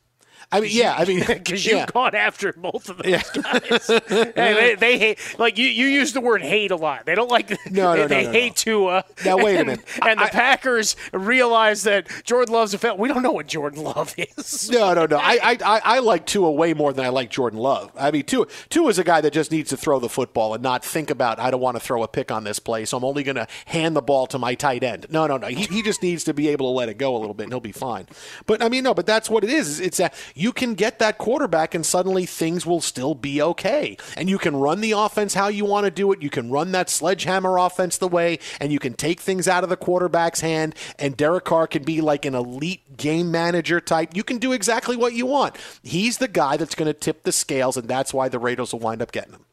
I 0.51 0.59
mean, 0.59 0.71
yeah, 0.73 0.95
I 0.97 1.05
mean, 1.05 1.19
because 1.27 1.65
you've 1.65 1.91
gone 1.93 2.13
after 2.15 2.51
both 2.53 2.89
of 2.89 2.97
those 2.97 3.29
guys. 3.29 3.89
and 3.89 4.33
they, 4.35 4.75
they 4.75 4.97
hate, 4.99 5.19
like 5.39 5.57
you, 5.57 5.65
you 5.67 5.87
use 5.87 6.13
the 6.13 6.21
word 6.21 6.41
hate 6.41 6.71
a 6.71 6.75
lot. 6.75 7.05
They 7.05 7.15
don't 7.15 7.29
like, 7.31 7.49
No, 7.71 7.95
no, 7.95 8.07
they, 8.07 8.07
they 8.07 8.23
no, 8.23 8.27
no, 8.27 8.31
hate 8.33 8.51
uh, 8.51 8.55
Tua. 8.55 9.05
Now, 9.25 9.37
wait 9.37 9.59
a 9.59 9.65
minute. 9.65 9.85
And 10.05 10.19
I- 10.19 10.25
the 10.25 10.31
Packers 10.31 10.95
realize 11.13 11.83
that 11.83 12.07
Jordan 12.23 12.53
Love's 12.53 12.73
a 12.73 12.77
fail. 12.77 12.97
We 12.97 13.07
don't 13.07 13.23
know 13.23 13.31
what 13.31 13.47
Jordan 13.47 13.83
Love 13.83 14.13
is. 14.17 14.69
No, 14.69 14.93
no, 14.93 15.05
no. 15.05 15.17
I, 15.17 15.39
I, 15.41 15.57
I, 15.63 15.81
I 15.83 15.99
like 15.99 16.25
Tua 16.25 16.51
way 16.51 16.73
more 16.73 16.91
than 16.93 17.05
I 17.05 17.09
like 17.09 17.29
Jordan 17.29 17.59
Love. 17.59 17.91
I 17.97 18.11
mean, 18.11 18.23
Tua, 18.23 18.47
Tua 18.69 18.89
is 18.89 18.99
a 18.99 19.03
guy 19.03 19.21
that 19.21 19.31
just 19.31 19.51
needs 19.51 19.69
to 19.69 19.77
throw 19.77 19.99
the 19.99 20.09
football 20.09 20.53
and 20.53 20.61
not 20.61 20.83
think 20.83 21.09
about, 21.09 21.39
I 21.39 21.51
don't 21.51 21.61
want 21.61 21.77
to 21.77 21.81
throw 21.81 22.03
a 22.03 22.07
pick 22.07 22.31
on 22.31 22.43
this 22.43 22.59
play, 22.59 22.85
so 22.85 22.97
I'm 22.97 23.05
only 23.05 23.23
going 23.23 23.35
to 23.35 23.47
hand 23.65 23.95
the 23.95 24.01
ball 24.01 24.27
to 24.27 24.37
my 24.37 24.55
tight 24.55 24.83
end. 24.83 25.07
No, 25.09 25.27
no, 25.27 25.37
no. 25.37 25.47
He, 25.47 25.63
he 25.65 25.81
just 25.81 26.03
needs 26.03 26.23
to 26.25 26.33
be 26.33 26.49
able 26.49 26.65
to 26.71 26.75
let 26.77 26.89
it 26.89 26.97
go 26.97 27.15
a 27.15 27.19
little 27.19 27.33
bit, 27.33 27.43
and 27.43 27.53
he'll 27.53 27.59
be 27.61 27.71
fine. 27.71 28.07
But, 28.45 28.61
I 28.61 28.69
mean, 28.69 28.83
no, 28.83 28.93
but 28.93 29.05
that's 29.05 29.29
what 29.29 29.43
it 29.43 29.49
is. 29.49 29.79
It's 29.79 29.97
that 29.97 30.13
you 30.41 30.51
can 30.51 30.73
get 30.73 30.99
that 30.99 31.17
quarterback, 31.17 31.75
and 31.75 31.85
suddenly 31.85 32.25
things 32.25 32.65
will 32.65 32.81
still 32.81 33.13
be 33.13 33.41
okay. 33.41 33.95
And 34.17 34.29
you 34.29 34.37
can 34.37 34.55
run 34.55 34.81
the 34.81 34.93
offense 34.93 35.35
how 35.35 35.49
you 35.49 35.65
want 35.65 35.85
to 35.85 35.91
do 35.91 36.11
it. 36.11 36.21
You 36.21 36.29
can 36.29 36.49
run 36.49 36.71
that 36.71 36.89
sledgehammer 36.89 37.57
offense 37.57 37.97
the 37.97 38.07
way, 38.07 38.39
and 38.59 38.71
you 38.71 38.79
can 38.79 38.93
take 38.93 39.19
things 39.19 39.47
out 39.47 39.63
of 39.63 39.69
the 39.69 39.77
quarterback's 39.77 40.41
hand, 40.41 40.75
and 40.97 41.15
Derek 41.15 41.45
Carr 41.45 41.67
can 41.67 41.83
be 41.83 42.01
like 42.01 42.25
an 42.25 42.33
elite 42.33 42.97
game 42.97 43.29
manager 43.29 43.79
type. 43.79 44.15
You 44.15 44.23
can 44.23 44.39
do 44.39 44.51
exactly 44.51 44.95
what 44.95 45.13
you 45.13 45.27
want. 45.27 45.55
He's 45.83 46.17
the 46.17 46.27
guy 46.27 46.57
that's 46.57 46.75
going 46.75 46.91
to 46.91 46.99
tip 46.99 47.23
the 47.23 47.31
scales, 47.31 47.77
and 47.77 47.87
that's 47.87 48.13
why 48.13 48.27
the 48.27 48.39
Raiders 48.39 48.73
will 48.73 48.79
wind 48.79 49.01
up 49.01 49.11
getting 49.11 49.33
him. 49.33 49.45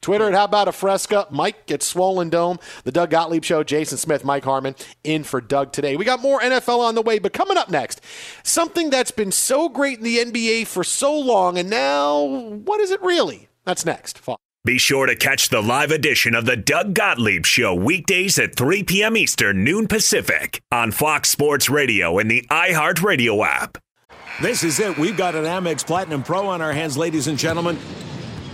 Twitter 0.00 0.28
at 0.28 0.34
How 0.34 0.44
About 0.44 0.68
a 0.68 0.72
Fresca. 0.72 1.26
Mike 1.30 1.66
gets 1.66 1.86
Swollen 1.86 2.30
Dome. 2.30 2.58
The 2.84 2.92
Doug 2.92 3.10
Gottlieb 3.10 3.44
Show. 3.44 3.62
Jason 3.62 3.98
Smith, 3.98 4.24
Mike 4.24 4.44
Harmon 4.44 4.74
in 5.04 5.24
for 5.24 5.40
Doug 5.40 5.72
today. 5.72 5.96
We 5.96 6.04
got 6.04 6.20
more 6.20 6.40
NFL 6.40 6.78
on 6.78 6.94
the 6.94 7.02
way, 7.02 7.18
but 7.18 7.32
coming 7.32 7.56
up 7.56 7.68
next, 7.68 8.00
something 8.42 8.90
that's 8.90 9.10
been 9.10 9.32
so 9.32 9.68
great 9.68 9.98
in 9.98 10.04
the 10.04 10.18
NBA 10.18 10.66
for 10.66 10.84
so 10.84 11.16
long, 11.18 11.58
and 11.58 11.68
now 11.68 12.22
what 12.22 12.80
is 12.80 12.90
it 12.90 13.02
really? 13.02 13.48
That's 13.64 13.84
next. 13.84 14.18
Fine. 14.18 14.36
Be 14.64 14.76
sure 14.76 15.06
to 15.06 15.16
catch 15.16 15.48
the 15.48 15.62
live 15.62 15.90
edition 15.90 16.34
of 16.34 16.44
the 16.44 16.56
Doug 16.56 16.92
Gottlieb 16.92 17.46
Show 17.46 17.74
weekdays 17.74 18.38
at 18.38 18.56
3 18.56 18.82
p.m. 18.82 19.16
Eastern, 19.16 19.64
noon 19.64 19.88
Pacific 19.88 20.60
on 20.70 20.90
Fox 20.92 21.30
Sports 21.30 21.70
Radio 21.70 22.18
and 22.18 22.30
the 22.30 22.46
iHeartRadio 22.50 23.42
app. 23.46 23.78
This 24.42 24.62
is 24.62 24.78
it. 24.78 24.98
We've 24.98 25.16
got 25.16 25.34
an 25.34 25.44
Amex 25.44 25.86
Platinum 25.86 26.22
Pro 26.22 26.46
on 26.46 26.60
our 26.60 26.72
hands, 26.72 26.98
ladies 26.98 27.26
and 27.26 27.38
gentlemen. 27.38 27.78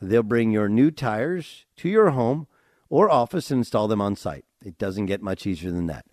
They'll 0.00 0.22
bring 0.22 0.50
your 0.50 0.68
new 0.68 0.90
tires 0.90 1.66
to 1.76 1.88
your 1.88 2.10
home 2.10 2.46
or 2.88 3.10
office 3.10 3.50
and 3.50 3.58
install 3.58 3.88
them 3.88 4.00
on 4.00 4.16
site. 4.16 4.44
It 4.64 4.78
doesn't 4.78 5.06
get 5.06 5.22
much 5.22 5.46
easier 5.46 5.70
than 5.70 5.86
that. 5.86 6.06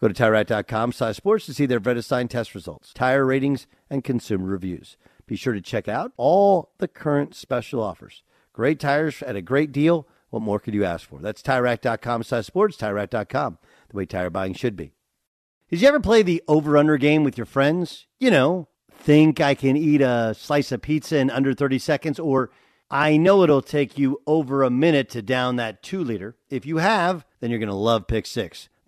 Go 0.00 0.08
to 0.08 0.14
TireRack.com 0.14 0.92
slash 0.92 1.16
sports 1.16 1.46
to 1.46 1.54
see 1.54 1.66
their 1.66 1.80
Vredestein 1.80 2.28
test 2.28 2.54
results, 2.54 2.92
tire 2.94 3.24
ratings, 3.24 3.66
and 3.90 4.02
consumer 4.02 4.46
reviews. 4.46 4.96
Be 5.26 5.36
sure 5.36 5.52
to 5.52 5.60
check 5.60 5.88
out 5.88 6.12
all 6.16 6.70
the 6.78 6.88
current 6.88 7.34
special 7.34 7.82
offers. 7.82 8.22
Great 8.52 8.80
tires 8.80 9.22
at 9.22 9.36
a 9.36 9.42
great 9.42 9.72
deal. 9.72 10.08
What 10.30 10.42
more 10.42 10.58
could 10.58 10.74
you 10.74 10.84
ask 10.84 11.08
for? 11.08 11.18
That's 11.20 11.42
TireRack.com 11.42 12.22
slash 12.22 12.46
sports, 12.46 12.76
TireRack.com, 12.76 13.58
the 13.90 13.96
way 13.96 14.06
tire 14.06 14.30
buying 14.30 14.54
should 14.54 14.76
be. 14.76 14.92
Did 15.68 15.82
you 15.82 15.88
ever 15.88 16.00
play 16.00 16.22
the 16.22 16.42
over-under 16.48 16.96
game 16.96 17.22
with 17.22 17.36
your 17.36 17.46
friends? 17.46 18.06
You 18.18 18.30
know, 18.30 18.68
think 18.90 19.40
I 19.40 19.54
can 19.54 19.76
eat 19.76 20.00
a 20.00 20.34
slice 20.36 20.72
of 20.72 20.82
pizza 20.82 21.18
in 21.18 21.30
under 21.30 21.52
30 21.52 21.78
seconds, 21.78 22.18
or 22.18 22.50
I 22.90 23.16
know 23.18 23.44
it'll 23.44 23.62
take 23.62 23.98
you 23.98 24.20
over 24.26 24.62
a 24.64 24.70
minute 24.70 25.08
to 25.10 25.22
down 25.22 25.56
that 25.56 25.82
two 25.82 26.02
liter. 26.02 26.36
If 26.48 26.66
you 26.66 26.78
have, 26.78 27.24
then 27.38 27.50
you're 27.50 27.60
going 27.60 27.68
to 27.68 27.74
love 27.74 28.08
Pick 28.08 28.26
Six, 28.26 28.68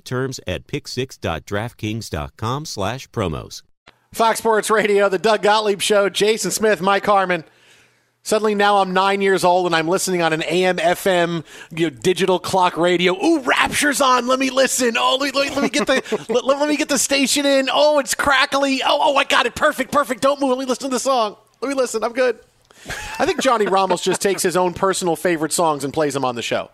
terms 0.00 0.40
at 0.46 0.66
pick6.draftkings.com 0.66 2.64
slash 2.64 3.08
promos. 3.10 3.62
Fox 4.12 4.38
Sports 4.38 4.70
Radio, 4.70 5.08
the 5.08 5.18
Doug 5.18 5.42
Gottlieb 5.42 5.80
Show, 5.80 6.08
Jason 6.08 6.50
Smith, 6.50 6.80
Mike 6.80 7.04
Harmon. 7.04 7.44
Suddenly 8.22 8.54
now 8.54 8.78
I'm 8.78 8.94
nine 8.94 9.20
years 9.20 9.44
old 9.44 9.66
and 9.66 9.76
I'm 9.76 9.86
listening 9.86 10.22
on 10.22 10.32
an 10.32 10.42
AM, 10.44 10.78
FM, 10.78 11.44
you 11.70 11.90
know, 11.90 11.96
digital 11.96 12.38
clock 12.38 12.78
radio. 12.78 13.14
Ooh, 13.22 13.40
Rapture's 13.40 14.00
on. 14.00 14.26
Let 14.26 14.38
me 14.38 14.48
listen. 14.48 14.96
Oh, 14.96 15.18
let, 15.20 15.34
let, 15.34 15.54
let 15.54 15.62
me 15.62 15.68
get 15.68 15.86
the 15.86 16.26
let, 16.32 16.44
let, 16.44 16.66
me 16.66 16.76
get 16.78 16.88
the 16.88 16.98
station 16.98 17.44
in. 17.44 17.68
Oh, 17.70 17.98
it's 17.98 18.14
crackly. 18.14 18.82
Oh, 18.82 18.98
oh, 18.98 19.16
I 19.16 19.24
got 19.24 19.44
it. 19.44 19.54
Perfect, 19.54 19.92
perfect. 19.92 20.22
Don't 20.22 20.40
move. 20.40 20.48
Let 20.50 20.58
me 20.58 20.64
listen 20.64 20.88
to 20.88 20.94
the 20.94 20.98
song. 20.98 21.36
Let 21.60 21.68
me 21.68 21.74
listen. 21.74 22.02
I'm 22.02 22.14
good. 22.14 22.38
I 23.18 23.26
think 23.26 23.42
Johnny 23.42 23.66
Ramos 23.66 24.00
just 24.00 24.22
takes 24.22 24.42
his 24.42 24.56
own 24.56 24.72
personal 24.72 25.16
favorite 25.16 25.52
songs 25.52 25.84
and 25.84 25.92
plays 25.92 26.14
them 26.14 26.24
on 26.24 26.34
the 26.34 26.42
show. 26.42 26.70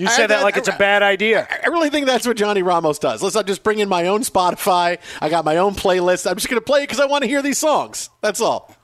You 0.00 0.08
say 0.08 0.26
that 0.26 0.42
like 0.42 0.56
it's 0.56 0.68
a 0.68 0.76
bad 0.78 1.02
idea. 1.02 1.46
I 1.62 1.68
really 1.68 1.90
think 1.90 2.06
that's 2.06 2.26
what 2.26 2.38
Johnny 2.38 2.62
Ramos 2.62 2.98
does. 2.98 3.22
Let's 3.22 3.36
just 3.46 3.62
bring 3.62 3.80
in 3.80 3.88
my 3.88 4.06
own 4.06 4.22
Spotify. 4.22 4.98
I 5.20 5.28
got 5.28 5.44
my 5.44 5.58
own 5.58 5.74
playlist. 5.74 6.26
I'm 6.28 6.36
just 6.36 6.48
going 6.48 6.58
to 6.58 6.64
play 6.64 6.80
it 6.80 6.84
because 6.84 7.00
I 7.00 7.04
want 7.04 7.22
to 7.22 7.28
hear 7.28 7.42
these 7.42 7.58
songs. 7.58 8.08
That's 8.22 8.40
all. 8.40 8.74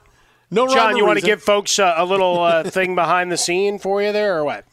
No, 0.51 0.69
John, 0.69 0.95
you 0.97 1.07
want 1.07 1.19
to 1.19 1.25
give 1.25 1.43
folks 1.43 1.79
uh, 1.79 1.95
a 1.97 2.05
little 2.05 2.41
uh, 2.41 2.65
thing 2.71 2.95
behind 2.95 3.33
the 3.33 3.39
scene 3.39 3.79
for 3.79 4.03
you 4.03 4.13
there, 4.13 4.37
or 4.37 4.45
what? 4.45 4.67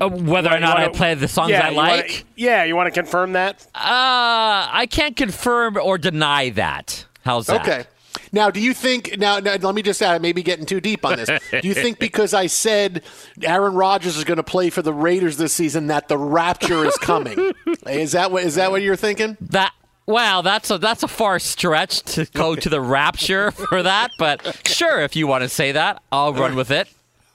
Uh, 0.00 0.08
whether 0.08 0.50
or 0.50 0.58
not 0.58 0.78
wanna, 0.78 0.86
I 0.86 0.88
play 0.88 1.14
the 1.14 1.28
songs 1.28 1.50
yeah, 1.50 1.68
I 1.68 1.70
like? 1.70 2.08
Wanna, 2.08 2.24
yeah, 2.34 2.64
you 2.64 2.74
want 2.74 2.92
to 2.92 3.00
confirm 3.00 3.34
that? 3.34 3.62
Uh, 3.72 4.66
I 4.72 4.88
can't 4.90 5.16
confirm 5.16 5.76
or 5.76 5.96
deny 5.96 6.50
that. 6.50 7.06
How's 7.24 7.46
that? 7.46 7.62
Okay. 7.62 7.84
Now, 8.32 8.50
do 8.50 8.60
you 8.60 8.72
think 8.72 9.18
now, 9.18 9.38
now? 9.38 9.56
Let 9.60 9.74
me 9.74 9.82
just 9.82 10.00
add, 10.00 10.22
maybe 10.22 10.42
getting 10.42 10.66
too 10.66 10.80
deep 10.80 11.04
on 11.04 11.16
this. 11.16 11.28
do 11.50 11.68
you 11.68 11.74
think 11.74 11.98
because 12.00 12.32
I 12.32 12.46
said 12.46 13.02
Aaron 13.42 13.74
Rodgers 13.74 14.16
is 14.16 14.24
going 14.24 14.38
to 14.38 14.42
play 14.42 14.70
for 14.70 14.82
the 14.82 14.92
Raiders 14.92 15.36
this 15.36 15.52
season 15.52 15.88
that 15.88 16.08
the 16.08 16.18
Rapture 16.18 16.84
is 16.84 16.96
coming? 16.96 17.52
is 17.86 18.12
that 18.12 18.32
what 18.32 18.44
is 18.44 18.54
that 18.54 18.70
what 18.70 18.82
you're 18.82 18.96
thinking? 18.96 19.36
That 19.40 19.72
Wow, 20.06 20.42
that's 20.42 20.70
a 20.70 20.78
that's 20.78 21.04
a 21.04 21.08
far 21.08 21.38
stretch 21.38 22.02
to 22.14 22.24
go 22.24 22.56
to 22.56 22.68
the 22.68 22.80
rapture 22.80 23.52
for 23.52 23.84
that, 23.84 24.10
but 24.18 24.60
sure, 24.66 25.00
if 25.00 25.14
you 25.14 25.28
want 25.28 25.42
to 25.42 25.48
say 25.48 25.72
that, 25.72 26.02
I'll 26.10 26.34
run 26.34 26.56
with 26.56 26.72
it. 26.72 26.88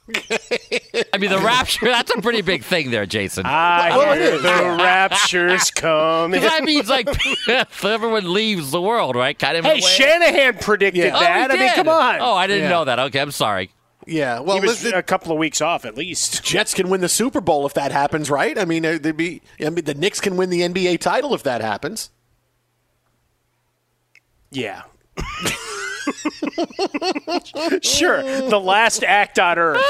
I 0.08 1.18
mean, 1.18 1.30
the 1.30 1.38
rapture, 1.38 1.86
that's 1.86 2.10
a 2.10 2.20
pretty 2.22 2.40
big 2.42 2.62
thing 2.62 2.90
there, 2.90 3.06
Jason. 3.06 3.44
I 3.46 3.96
well, 3.96 4.14
hear 4.14 4.38
the 4.38 4.76
rapture's 4.82 5.70
coming. 5.70 6.40
That 6.40 6.64
means, 6.64 6.88
like, 6.88 7.08
everyone 7.84 8.32
leaves 8.32 8.70
the 8.70 8.80
world, 8.80 9.16
right? 9.16 9.38
Kind 9.38 9.58
of 9.58 9.64
Hey, 9.64 9.80
Shanahan 9.80 10.58
predicted 10.58 11.04
yeah. 11.04 11.10
that. 11.10 11.50
Oh, 11.50 11.54
I 11.54 11.58
mean, 11.58 11.72
come 11.74 11.88
on. 11.88 12.20
Oh, 12.20 12.34
I 12.34 12.46
didn't 12.46 12.64
yeah. 12.64 12.68
know 12.70 12.84
that. 12.86 12.98
Okay, 12.98 13.20
I'm 13.20 13.30
sorry. 13.30 13.70
Yeah, 14.06 14.40
well, 14.40 14.56
he 14.56 14.62
was 14.62 14.82
listen, 14.82 14.94
a 14.94 15.02
couple 15.02 15.32
of 15.32 15.38
weeks 15.38 15.60
off 15.60 15.84
at 15.84 15.94
least. 15.94 16.42
Jets 16.44 16.72
can 16.72 16.88
win 16.88 17.02
the 17.02 17.10
Super 17.10 17.42
Bowl 17.42 17.66
if 17.66 17.74
that 17.74 17.92
happens, 17.92 18.30
right? 18.30 18.58
I 18.58 18.64
mean, 18.64 18.86
uh, 18.86 18.98
they'd 19.00 19.16
be. 19.16 19.42
I 19.60 19.68
mean, 19.68 19.84
the 19.84 19.94
Knicks 19.94 20.20
can 20.20 20.38
win 20.38 20.48
the 20.48 20.62
NBA 20.62 21.00
title 21.00 21.34
if 21.34 21.42
that 21.42 21.60
happens. 21.60 22.10
Yeah. 24.50 24.84
sure, 27.82 28.22
the 28.22 28.60
last 28.62 29.02
act 29.04 29.38
on 29.38 29.58
Earth. 29.58 29.82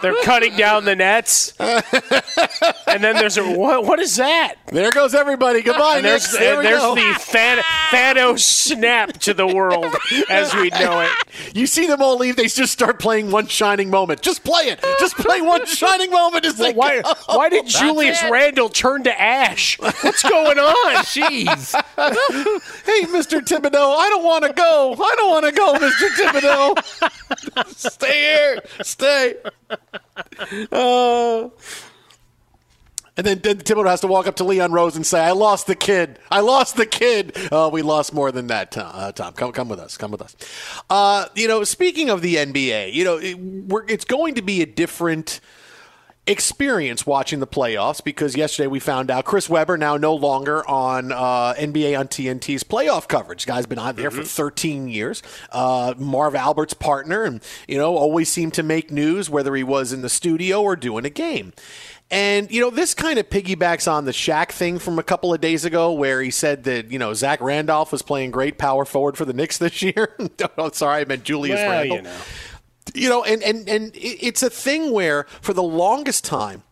They're 0.00 0.14
cutting 0.24 0.56
down 0.56 0.84
the 0.84 0.96
nets, 0.96 1.54
and 1.58 3.02
then 3.02 3.16
there's 3.16 3.38
a 3.38 3.52
what? 3.56 3.84
What 3.84 3.98
is 4.00 4.16
that? 4.16 4.54
There 4.66 4.90
goes 4.90 5.14
everybody. 5.14 5.62
Goodbye. 5.62 5.96
And 5.96 6.04
there's, 6.04 6.30
there 6.32 6.56
and 6.56 6.66
there's 6.66 6.80
the 6.82 7.32
Than- 7.32 7.62
Thanos 7.90 8.40
snap 8.40 9.12
to 9.18 9.34
the 9.34 9.46
world 9.46 9.86
as 10.30 10.54
we 10.54 10.70
know 10.70 11.00
it. 11.00 11.10
You 11.54 11.66
see 11.66 11.86
them 11.86 12.02
all 12.02 12.16
leave. 12.16 12.36
They 12.36 12.46
just 12.46 12.72
start 12.72 12.98
playing 12.98 13.30
one 13.30 13.46
shining 13.46 13.90
moment. 13.90 14.22
Just 14.22 14.44
play 14.44 14.64
it. 14.64 14.80
Just 14.98 15.16
play 15.16 15.40
one 15.40 15.66
shining 15.66 16.10
moment. 16.10 16.44
As 16.44 16.58
well, 16.58 16.74
why? 16.74 17.02
Go. 17.02 17.12
Why 17.26 17.48
did 17.48 17.66
Julius 17.66 18.22
Randle 18.30 18.68
turn 18.68 19.02
to 19.04 19.20
ash? 19.20 19.78
What's 19.78 20.22
going 20.22 20.58
on? 20.58 20.96
Jeez. 21.04 21.74
hey, 22.84 23.02
Mr. 23.12 23.40
Thibodeau, 23.40 23.96
I 23.96 24.08
don't 24.08 24.24
want 24.24 24.44
to 24.44 24.52
go. 24.52 24.94
I 24.94 25.14
don't 25.16 25.30
want 25.30 25.46
to 25.46 25.52
go, 25.52 25.71
Mr. 25.76 26.08
Thibodeau. 26.16 27.66
Stay 27.76 28.20
here. 28.20 28.62
Stay. 28.82 29.34
Uh, 30.70 31.48
and 33.16 33.26
then, 33.26 33.40
then 33.40 33.58
Thibodeau 33.58 33.88
has 33.88 34.00
to 34.00 34.06
walk 34.06 34.26
up 34.26 34.36
to 34.36 34.44
Leon 34.44 34.72
Rose 34.72 34.96
and 34.96 35.06
say, 35.06 35.20
"I 35.20 35.32
lost 35.32 35.66
the 35.66 35.74
kid. 35.74 36.18
I 36.30 36.40
lost 36.40 36.76
the 36.76 36.86
kid." 36.86 37.36
Oh, 37.52 37.68
we 37.68 37.82
lost 37.82 38.14
more 38.14 38.32
than 38.32 38.46
that, 38.46 38.72
Tom. 38.72 38.90
Uh, 38.94 39.12
Tom, 39.12 39.34
come, 39.34 39.52
come 39.52 39.68
with 39.68 39.80
us. 39.80 39.96
Come 39.98 40.10
with 40.10 40.22
us. 40.22 40.34
Uh, 40.88 41.26
you 41.34 41.46
know, 41.46 41.62
speaking 41.64 42.08
of 42.08 42.22
the 42.22 42.36
NBA, 42.36 42.92
you 42.94 43.04
know, 43.04 43.18
it, 43.18 43.36
it's 43.90 44.06
going 44.06 44.34
to 44.36 44.42
be 44.42 44.62
a 44.62 44.66
different 44.66 45.40
experience 46.26 47.04
watching 47.04 47.40
the 47.40 47.46
playoffs 47.46 48.02
because 48.02 48.36
yesterday 48.36 48.68
we 48.68 48.78
found 48.78 49.10
out 49.10 49.24
Chris 49.24 49.48
Webber 49.48 49.76
now 49.76 49.96
no 49.96 50.14
longer 50.14 50.68
on 50.68 51.10
uh, 51.10 51.54
NBA 51.54 51.98
on 51.98 52.06
TNT's 52.06 52.62
playoff 52.62 53.08
coverage. 53.08 53.44
Guy's 53.44 53.66
been 53.66 53.78
on 53.78 53.96
there 53.96 54.10
mm-hmm. 54.10 54.20
for 54.20 54.26
13 54.26 54.88
years. 54.88 55.22
Uh, 55.50 55.94
Marv 55.98 56.34
Albert's 56.34 56.74
partner, 56.74 57.24
and 57.24 57.42
you 57.66 57.76
know 57.76 57.96
always 57.96 58.28
seemed 58.28 58.54
to 58.54 58.62
make 58.62 58.90
news 58.90 59.28
whether 59.28 59.54
he 59.54 59.64
was 59.64 59.92
in 59.92 60.02
the 60.02 60.08
studio 60.08 60.62
or 60.62 60.76
doing 60.76 61.04
a 61.04 61.10
game. 61.10 61.52
And, 62.12 62.50
you 62.50 62.60
know, 62.60 62.68
this 62.68 62.92
kind 62.92 63.18
of 63.18 63.30
piggybacks 63.30 63.90
on 63.90 64.04
the 64.04 64.12
Shaq 64.12 64.50
thing 64.50 64.78
from 64.78 64.98
a 64.98 65.02
couple 65.02 65.32
of 65.32 65.40
days 65.40 65.64
ago 65.64 65.92
where 65.92 66.20
he 66.20 66.30
said 66.30 66.64
that, 66.64 66.90
you 66.90 66.98
know, 66.98 67.14
Zach 67.14 67.40
Randolph 67.40 67.90
was 67.90 68.02
playing 68.02 68.32
great 68.32 68.58
power 68.58 68.84
forward 68.84 69.16
for 69.16 69.24
the 69.24 69.32
Knicks 69.32 69.56
this 69.56 69.80
year. 69.82 70.14
oh, 70.58 70.70
sorry, 70.72 71.00
I 71.00 71.04
meant 71.06 71.24
Julius 71.24 71.56
well, 71.56 71.70
Randle. 71.70 71.96
You 71.96 72.02
know. 72.02 72.16
You 72.94 73.08
know, 73.08 73.24
and, 73.24 73.42
and, 73.42 73.68
and 73.68 73.90
it's 73.94 74.42
a 74.42 74.50
thing 74.50 74.92
where 74.92 75.24
for 75.40 75.52
the 75.52 75.62
longest 75.62 76.24
time, 76.24 76.62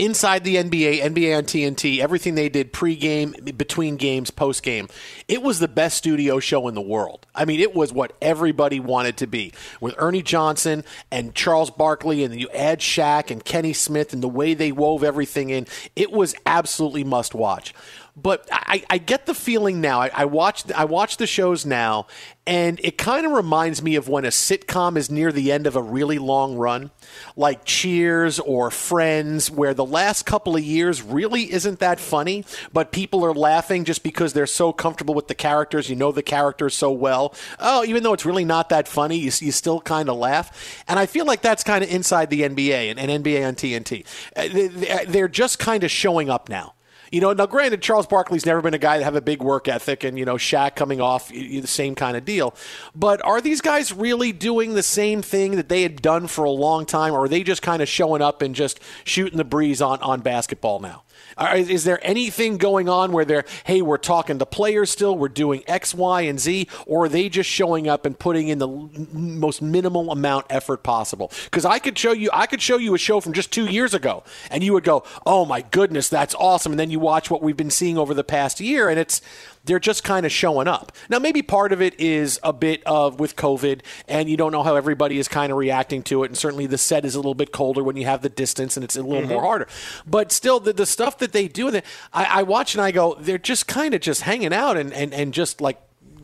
inside 0.00 0.44
the 0.44 0.56
NBA, 0.56 1.02
NBA 1.02 1.36
on 1.36 1.44
TNT, 1.44 1.98
everything 1.98 2.34
they 2.34 2.48
did 2.48 2.72
pre-game, 2.72 3.34
between 3.56 3.96
games, 3.96 4.30
post-game, 4.30 4.88
it 5.28 5.42
was 5.42 5.58
the 5.58 5.68
best 5.68 5.98
studio 5.98 6.40
show 6.40 6.68
in 6.68 6.74
the 6.74 6.80
world. 6.80 7.26
I 7.34 7.44
mean, 7.44 7.60
it 7.60 7.74
was 7.74 7.92
what 7.92 8.16
everybody 8.22 8.80
wanted 8.80 9.18
to 9.18 9.26
be. 9.26 9.52
With 9.78 9.94
Ernie 9.98 10.22
Johnson 10.22 10.84
and 11.10 11.34
Charles 11.34 11.70
Barkley, 11.70 12.24
and 12.24 12.40
you 12.40 12.48
add 12.54 12.80
Shaq 12.80 13.30
and 13.30 13.44
Kenny 13.44 13.74
Smith, 13.74 14.14
and 14.14 14.22
the 14.22 14.28
way 14.28 14.54
they 14.54 14.72
wove 14.72 15.04
everything 15.04 15.50
in, 15.50 15.66
it 15.94 16.10
was 16.10 16.34
absolutely 16.46 17.04
must-watch. 17.04 17.74
But 18.20 18.48
I, 18.52 18.82
I 18.90 18.98
get 18.98 19.26
the 19.26 19.34
feeling 19.34 19.80
now. 19.80 20.00
I, 20.00 20.10
I 20.14 20.24
watch 20.24 20.70
I 20.72 20.84
watch 20.84 21.16
the 21.16 21.26
shows 21.26 21.64
now, 21.64 22.06
and 22.46 22.80
it 22.82 22.98
kind 22.98 23.24
of 23.24 23.32
reminds 23.32 23.82
me 23.82 23.94
of 23.94 24.08
when 24.08 24.24
a 24.24 24.28
sitcom 24.28 24.96
is 24.96 25.10
near 25.10 25.30
the 25.30 25.52
end 25.52 25.66
of 25.66 25.76
a 25.76 25.82
really 25.82 26.18
long 26.18 26.56
run, 26.56 26.90
like 27.36 27.64
Cheers 27.64 28.40
or 28.40 28.70
Friends, 28.70 29.50
where 29.50 29.72
the 29.72 29.84
last 29.84 30.26
couple 30.26 30.56
of 30.56 30.62
years 30.62 31.00
really 31.00 31.52
isn't 31.52 31.78
that 31.78 32.00
funny, 32.00 32.44
but 32.72 32.90
people 32.90 33.24
are 33.24 33.32
laughing 33.32 33.84
just 33.84 34.02
because 34.02 34.32
they're 34.32 34.46
so 34.46 34.72
comfortable 34.72 35.14
with 35.14 35.28
the 35.28 35.34
characters. 35.34 35.88
You 35.88 35.96
know 35.96 36.12
the 36.12 36.22
characters 36.22 36.74
so 36.74 36.90
well. 36.90 37.34
Oh, 37.58 37.84
even 37.84 38.02
though 38.02 38.14
it's 38.14 38.26
really 38.26 38.44
not 38.44 38.68
that 38.70 38.88
funny, 38.88 39.16
you, 39.16 39.30
you 39.40 39.52
still 39.52 39.80
kind 39.80 40.08
of 40.08 40.16
laugh. 40.16 40.82
And 40.88 40.98
I 40.98 41.06
feel 41.06 41.26
like 41.26 41.42
that's 41.42 41.62
kind 41.62 41.84
of 41.84 41.90
inside 41.90 42.30
the 42.30 42.42
NBA 42.42 42.90
and, 42.90 42.98
and 42.98 43.24
NBA 43.24 43.46
on 43.46 43.54
TNT. 43.54 44.04
Uh, 44.34 45.04
they're 45.06 45.28
just 45.28 45.58
kind 45.58 45.84
of 45.84 45.90
showing 45.90 46.28
up 46.30 46.48
now. 46.48 46.74
You 47.10 47.20
know, 47.20 47.32
now 47.32 47.46
granted, 47.46 47.82
Charles 47.82 48.06
Barkley's 48.06 48.46
never 48.46 48.62
been 48.62 48.74
a 48.74 48.78
guy 48.78 48.98
to 48.98 49.04
have 49.04 49.16
a 49.16 49.20
big 49.20 49.42
work 49.42 49.66
ethic, 49.66 50.04
and 50.04 50.16
you 50.16 50.24
know, 50.24 50.36
Shaq 50.36 50.76
coming 50.76 51.00
off 51.00 51.28
the 51.28 51.66
same 51.66 51.96
kind 51.96 52.16
of 52.16 52.24
deal. 52.24 52.54
But 52.94 53.24
are 53.24 53.40
these 53.40 53.60
guys 53.60 53.92
really 53.92 54.30
doing 54.30 54.74
the 54.74 54.82
same 54.82 55.20
thing 55.20 55.56
that 55.56 55.68
they 55.68 55.82
had 55.82 56.00
done 56.00 56.28
for 56.28 56.44
a 56.44 56.50
long 56.50 56.86
time, 56.86 57.12
or 57.12 57.24
are 57.24 57.28
they 57.28 57.42
just 57.42 57.62
kind 57.62 57.82
of 57.82 57.88
showing 57.88 58.22
up 58.22 58.42
and 58.42 58.54
just 58.54 58.78
shooting 59.02 59.38
the 59.38 59.44
breeze 59.44 59.82
on 59.82 60.00
on 60.02 60.20
basketball 60.20 60.78
now? 60.78 61.02
Is 61.40 61.84
there 61.84 61.98
anything 62.02 62.58
going 62.58 62.88
on 62.88 63.12
where 63.12 63.24
they're, 63.24 63.44
hey, 63.64 63.80
we're 63.80 63.96
talking 63.96 64.38
to 64.38 64.46
players 64.46 64.90
still, 64.90 65.16
we're 65.16 65.28
doing 65.28 65.62
X, 65.66 65.94
Y, 65.94 66.22
and 66.22 66.38
Z, 66.38 66.68
or 66.86 67.04
are 67.04 67.08
they 67.08 67.30
just 67.30 67.48
showing 67.48 67.88
up 67.88 68.04
and 68.04 68.18
putting 68.18 68.48
in 68.48 68.58
the 68.58 68.68
most 68.68 69.62
minimal 69.62 70.10
amount 70.10 70.46
effort 70.50 70.82
possible? 70.82 71.32
Because 71.44 71.64
I 71.64 71.78
could 71.78 71.98
show 71.98 72.12
you, 72.12 72.28
I 72.32 72.46
could 72.46 72.60
show 72.60 72.76
you 72.76 72.94
a 72.94 72.98
show 72.98 73.20
from 73.20 73.32
just 73.32 73.52
two 73.52 73.66
years 73.66 73.94
ago, 73.94 74.22
and 74.50 74.62
you 74.62 74.74
would 74.74 74.84
go, 74.84 75.02
oh 75.24 75.46
my 75.46 75.62
goodness, 75.62 76.08
that's 76.10 76.34
awesome. 76.34 76.72
And 76.72 76.78
then 76.78 76.90
you 76.90 77.00
watch 77.00 77.30
what 77.30 77.42
we've 77.42 77.56
been 77.56 77.70
seeing 77.70 77.96
over 77.96 78.12
the 78.12 78.24
past 78.24 78.60
year, 78.60 78.90
and 78.90 78.98
it's 78.98 79.22
they're 79.64 79.78
just 79.78 80.04
kind 80.04 80.24
of 80.24 80.32
showing 80.32 80.68
up. 80.68 80.92
Now, 81.08 81.18
maybe 81.18 81.42
part 81.42 81.72
of 81.72 81.82
it 81.82 81.98
is 82.00 82.40
a 82.42 82.52
bit 82.52 82.82
of 82.86 83.20
with 83.20 83.36
COVID, 83.36 83.82
and 84.08 84.28
you 84.28 84.36
don't 84.36 84.52
know 84.52 84.62
how 84.62 84.76
everybody 84.76 85.18
is 85.18 85.28
kind 85.28 85.52
of 85.52 85.58
reacting 85.58 86.02
to 86.04 86.24
it. 86.24 86.28
And 86.28 86.36
certainly 86.36 86.66
the 86.66 86.78
set 86.78 87.04
is 87.04 87.14
a 87.14 87.18
little 87.18 87.34
bit 87.34 87.52
colder 87.52 87.82
when 87.82 87.96
you 87.96 88.06
have 88.06 88.22
the 88.22 88.28
distance, 88.28 88.76
and 88.76 88.84
it's 88.84 88.96
a 88.96 89.02
little 89.02 89.22
mm-hmm. 89.22 89.32
more 89.32 89.42
harder. 89.42 89.68
But 90.06 90.32
still, 90.32 90.60
the, 90.60 90.72
the 90.72 90.86
stuff 90.86 91.18
that 91.18 91.32
they 91.32 91.48
do, 91.48 91.68
I, 92.12 92.24
I 92.24 92.42
watch 92.42 92.74
and 92.74 92.82
I 92.82 92.90
go, 92.90 93.16
they're 93.18 93.38
just 93.38 93.66
kind 93.66 93.94
of 93.94 94.00
just 94.00 94.22
hanging 94.22 94.52
out 94.52 94.76
and, 94.76 94.92
and, 94.92 95.12
and 95.12 95.34
just 95.34 95.60
like 95.60 95.80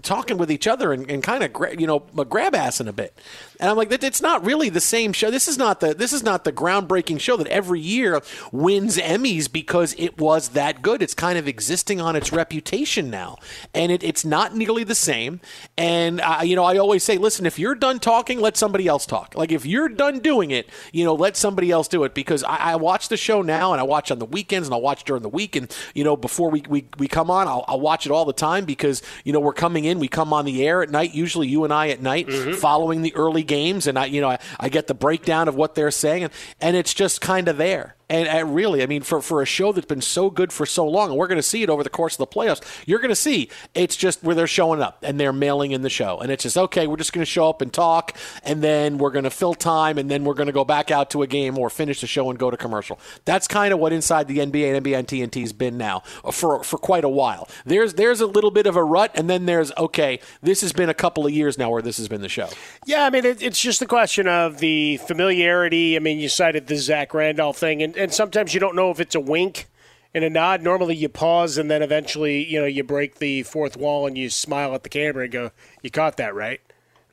talking 0.07 0.39
with 0.39 0.51
each 0.51 0.67
other 0.67 0.93
and, 0.93 1.11
and 1.11 1.23
kind 1.23 1.43
of 1.43 1.53
gra- 1.53 1.79
you 1.79 1.87
know 1.87 1.99
grab 1.99 2.55
assing 2.55 2.89
a 2.89 2.93
bit. 2.93 3.19
And 3.59 3.71
I'm 3.71 3.77
like, 3.77 3.89
that 3.89 4.05
it's 4.05 4.21
not 4.21 4.45
really 4.45 4.69
the 4.69 4.81
same 4.81 5.13
show. 5.13 5.31
This 5.31 5.49
is 5.49 5.59
not 5.59 5.81
the 5.81 5.95
this 5.95 6.13
is 6.13 6.23
not 6.23 6.45
the 6.45 6.53
groundbreaking 6.53 7.21
show 7.21 7.37
that 7.37 7.47
every 7.49 7.81
year 7.81 8.21
wins 8.53 8.97
Emmys 8.97 9.51
because 9.51 9.95
it 9.99 10.19
was 10.19 10.51
that 10.51 10.83
good. 10.83 11.03
It's 11.03 11.15
kind 11.15 11.39
of 11.39 11.49
existing 11.49 12.01
on 12.01 12.17
its 12.17 12.33
reputation 12.33 13.11
now, 13.11 13.39
and 13.75 13.91
it, 13.91 14.03
it's 14.03 14.25
not 14.25 14.55
nearly 14.55 14.85
the 14.85 14.95
same. 14.95 15.41
And 15.77 16.21
uh, 16.21 16.41
you 16.43 16.57
know, 16.57 16.65
I 16.65 16.77
always 16.77 17.03
say, 17.03 17.19
listen, 17.19 17.47
if 17.47 17.59
you're 17.59 17.75
done 17.75 17.99
talking, 17.99 18.41
let 18.41 18.57
somebody 18.57 18.87
else 18.87 19.07
talk. 19.07 19.35
Like 19.35 19.53
if 19.53 19.67
you're 19.67 19.89
done 19.89 20.21
doing 20.21 20.51
it, 20.51 20.69
you 20.93 21.05
know, 21.05 21.15
let 21.15 21.37
somebody 21.37 21.71
else 21.71 21.89
do 21.89 22.05
it. 22.05 22.15
Because 22.15 22.45
I, 22.45 22.57
I 22.57 22.77
watch 22.77 23.09
the 23.09 23.17
show 23.17 23.43
now, 23.43 23.73
and 23.73 23.81
I 23.81 23.85
watch 23.85 24.11
on 24.11 24.19
the 24.19 24.27
weekends, 24.27 24.69
and 24.69 24.75
I 24.75 24.79
watch 24.79 25.05
during 25.05 25.23
the 25.23 25.29
week, 25.29 25.57
and 25.57 25.75
you 25.95 26.05
know, 26.05 26.17
before 26.17 26.51
we 26.51 26.63
we, 26.69 26.87
we 26.99 27.09
come 27.09 27.31
on, 27.31 27.49
I'll, 27.49 27.65
I'll 27.69 27.81
watch 27.81 28.07
it 28.07 28.13
all 28.13 28.25
the 28.25 28.33
time 28.33 28.65
because 28.65 29.03
you 29.25 29.33
know 29.33 29.41
we're 29.41 29.53
coming 29.53 29.85
in 29.85 29.96
We 29.99 30.09
come 30.09 30.33
on 30.33 30.45
the 30.45 30.67
air 30.67 30.83
at 30.83 30.91
night, 30.91 31.15
usually 31.15 31.49
you 31.49 31.65
and 31.65 31.73
I 31.73 31.89
at 31.89 32.01
night, 32.01 32.29
mm-hmm. 32.29 32.53
following 32.53 33.03
the 33.03 33.15
early 33.15 33.43
games, 33.43 33.87
and 33.87 33.99
I, 33.99 34.07
you 34.07 34.21
know, 34.21 34.31
I, 34.31 34.39
I 34.61 34.69
get 34.69 34.87
the 34.87 34.95
breakdown 34.95 35.49
of 35.49 35.55
what 35.57 35.75
they're 35.75 35.91
saying, 35.91 36.25
and, 36.25 36.33
and 36.61 36.77
it's 36.77 36.95
just 36.95 37.21
kind 37.21 37.49
of 37.49 37.57
there. 37.57 37.96
And, 38.09 38.29
and 38.29 38.55
really, 38.55 38.83
I 38.83 38.87
mean, 38.87 39.03
for, 39.03 39.21
for 39.21 39.43
a 39.43 39.47
show 39.47 39.73
that's 39.73 39.87
been 39.87 40.01
so 40.01 40.31
good 40.31 40.53
for 40.53 40.65
so 40.65 40.87
long, 40.87 41.11
and 41.11 41.19
we're 41.19 41.27
going 41.27 41.39
to 41.39 41.43
see 41.43 41.63
it 41.65 41.71
over 41.71 41.83
the 41.83 41.91
course 41.91 42.15
of 42.15 42.19
the 42.19 42.27
playoffs, 42.27 42.63
you're 42.87 43.01
going 43.01 43.11
to 43.11 43.17
see 43.17 43.49
it's 43.75 43.97
just 43.97 44.23
where 44.23 44.35
they're 44.35 44.47
showing 44.47 44.81
up 44.81 44.99
and 45.03 45.19
they're 45.19 45.33
mailing 45.33 45.73
in 45.73 45.83
the 45.83 45.91
show. 45.91 46.19
And 46.19 46.31
it's 46.31 46.45
just, 46.45 46.57
okay, 46.57 46.87
we're 46.87 46.99
just 46.99 47.13
going 47.13 47.25
to 47.25 47.31
show 47.31 47.49
up 47.49 47.61
and 47.63 47.73
talk, 47.73 48.17
and 48.45 48.63
then 48.63 48.99
we're 48.99 49.11
going 49.11 49.25
to 49.25 49.31
fill 49.31 49.55
time, 49.55 49.99
and 49.99 50.09
then 50.09 50.25
we're 50.25 50.35
going 50.35 50.47
to 50.47 50.53
go 50.53 50.65
back 50.65 50.93
out 50.93 51.11
to 51.11 51.23
a 51.23 51.27
game 51.27 51.59
or 51.59 51.69
finish 51.69 52.01
the 52.01 52.07
show 52.07 52.31
and 52.31 52.39
go 52.39 52.49
to 52.51 52.57
commercial. 52.57 52.99
That's 53.25 53.49
kind 53.49 53.75
of 53.75 53.81
what 53.81 53.93
inside 53.93 54.29
the 54.29 54.39
NBA 54.39 54.77
and 54.77 54.87
NBA 54.87 54.99
and 54.99 55.09
TNT 55.09 55.41
has 55.41 55.53
been 55.53 55.77
now 55.77 56.05
uh, 56.25 56.31
for, 56.31 56.63
for 56.63 56.79
quite 56.79 57.03
a 57.03 57.09
while. 57.09 57.49
There's, 57.65 57.95
there's 57.95 58.21
a 58.21 58.27
little 58.27 58.53
bit 58.53 58.67
of 58.67 58.77
a 58.77 58.85
rut, 58.85 59.11
and 59.17 59.29
then 59.29 59.47
there's, 59.47 59.73
okay, 59.77 60.21
this 60.43 60.61
has 60.61 60.73
been 60.73 60.89
a 60.89 60.95
couple 60.95 61.27
of 61.27 61.33
years 61.33 61.59
now 61.59 61.71
where 61.71 61.83
this 61.83 61.97
has 61.97 62.07
been 62.07 62.21
the 62.21 62.29
show. 62.29 62.49
Yeah, 62.85 63.05
I 63.05 63.11
mean, 63.11 63.25
it, 63.25 63.43
it's 63.43 63.61
just 63.61 63.83
a 63.83 63.87
question 63.87 64.29
of 64.29 64.59
the 64.59 64.99
familiarity. 64.99 65.97
I 65.97 65.99
mean, 65.99 66.21
you 66.21 66.29
cited 66.29 66.69
the 66.69 66.77
Zach 66.77 67.13
Randolph 67.13 67.57
thing, 67.57 67.83
and, 67.83 67.96
and 67.97 68.13
sometimes 68.13 68.55
you 68.55 68.61
don't 68.61 68.77
know 68.77 68.91
if 68.91 69.01
it's 69.01 69.15
a 69.15 69.21
wink 69.21 69.67
and 70.15 70.25
a 70.25 70.31
nod. 70.31 70.63
Normally, 70.63 70.97
you 70.97 71.09
pause 71.09 71.59
and 71.59 71.71
then 71.71 71.83
eventually, 71.83 72.45
you 72.45 72.61
know, 72.61 72.67
you 72.67 72.83
break 72.83 73.17
the 73.17 73.43
fourth 73.43 73.77
wall 73.77 74.07
and 74.07 74.17
you 74.17 74.31
smile 74.31 74.75
at 74.75 74.83
the 74.83 74.89
camera 74.89 75.25
and 75.25 75.33
go, 75.33 75.51
"You 75.83 75.91
caught 75.91 76.17
that, 76.17 76.35
right?" 76.35 76.61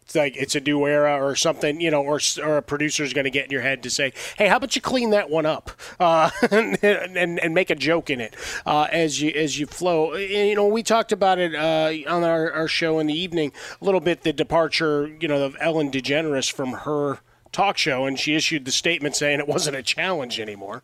It's 0.03 0.15
like 0.15 0.35
it's 0.35 0.53
a 0.53 0.59
new 0.59 0.85
era 0.85 1.15
or 1.23 1.35
something, 1.35 1.79
you 1.79 1.89
know, 1.89 2.01
or, 2.01 2.19
or 2.43 2.57
a 2.57 2.61
producer's 2.61 3.13
going 3.13 3.23
to 3.23 3.29
get 3.29 3.45
in 3.45 3.51
your 3.51 3.61
head 3.61 3.83
to 3.83 3.89
say, 3.89 4.11
"Hey, 4.37 4.47
how 4.47 4.57
about 4.57 4.75
you 4.75 4.81
clean 4.81 5.11
that 5.11 5.29
one 5.29 5.45
up 5.45 5.71
uh, 5.99 6.29
and, 6.51 6.77
and 6.83 7.39
and 7.39 7.53
make 7.53 7.69
a 7.69 7.75
joke 7.75 8.09
in 8.09 8.19
it 8.19 8.35
uh, 8.65 8.87
as 8.91 9.21
you 9.21 9.31
as 9.31 9.59
you 9.59 9.65
flow." 9.65 10.13
And, 10.13 10.49
you 10.49 10.55
know, 10.55 10.67
we 10.67 10.83
talked 10.83 11.11
about 11.11 11.39
it 11.39 11.55
uh, 11.55 11.93
on 12.11 12.23
our, 12.23 12.51
our 12.51 12.67
show 12.67 12.99
in 12.99 13.07
the 13.07 13.13
evening 13.13 13.53
a 13.81 13.85
little 13.85 14.01
bit. 14.01 14.23
The 14.23 14.33
departure, 14.33 15.07
you 15.19 15.27
know, 15.27 15.43
of 15.43 15.55
Ellen 15.59 15.89
DeGeneres 15.89 16.51
from 16.51 16.71
her 16.71 17.19
talk 17.53 17.77
show, 17.77 18.05
and 18.05 18.19
she 18.19 18.35
issued 18.35 18.65
the 18.65 18.71
statement 18.71 19.15
saying 19.15 19.39
it 19.39 19.47
wasn't 19.47 19.77
a 19.77 19.83
challenge 19.83 20.39
anymore. 20.39 20.83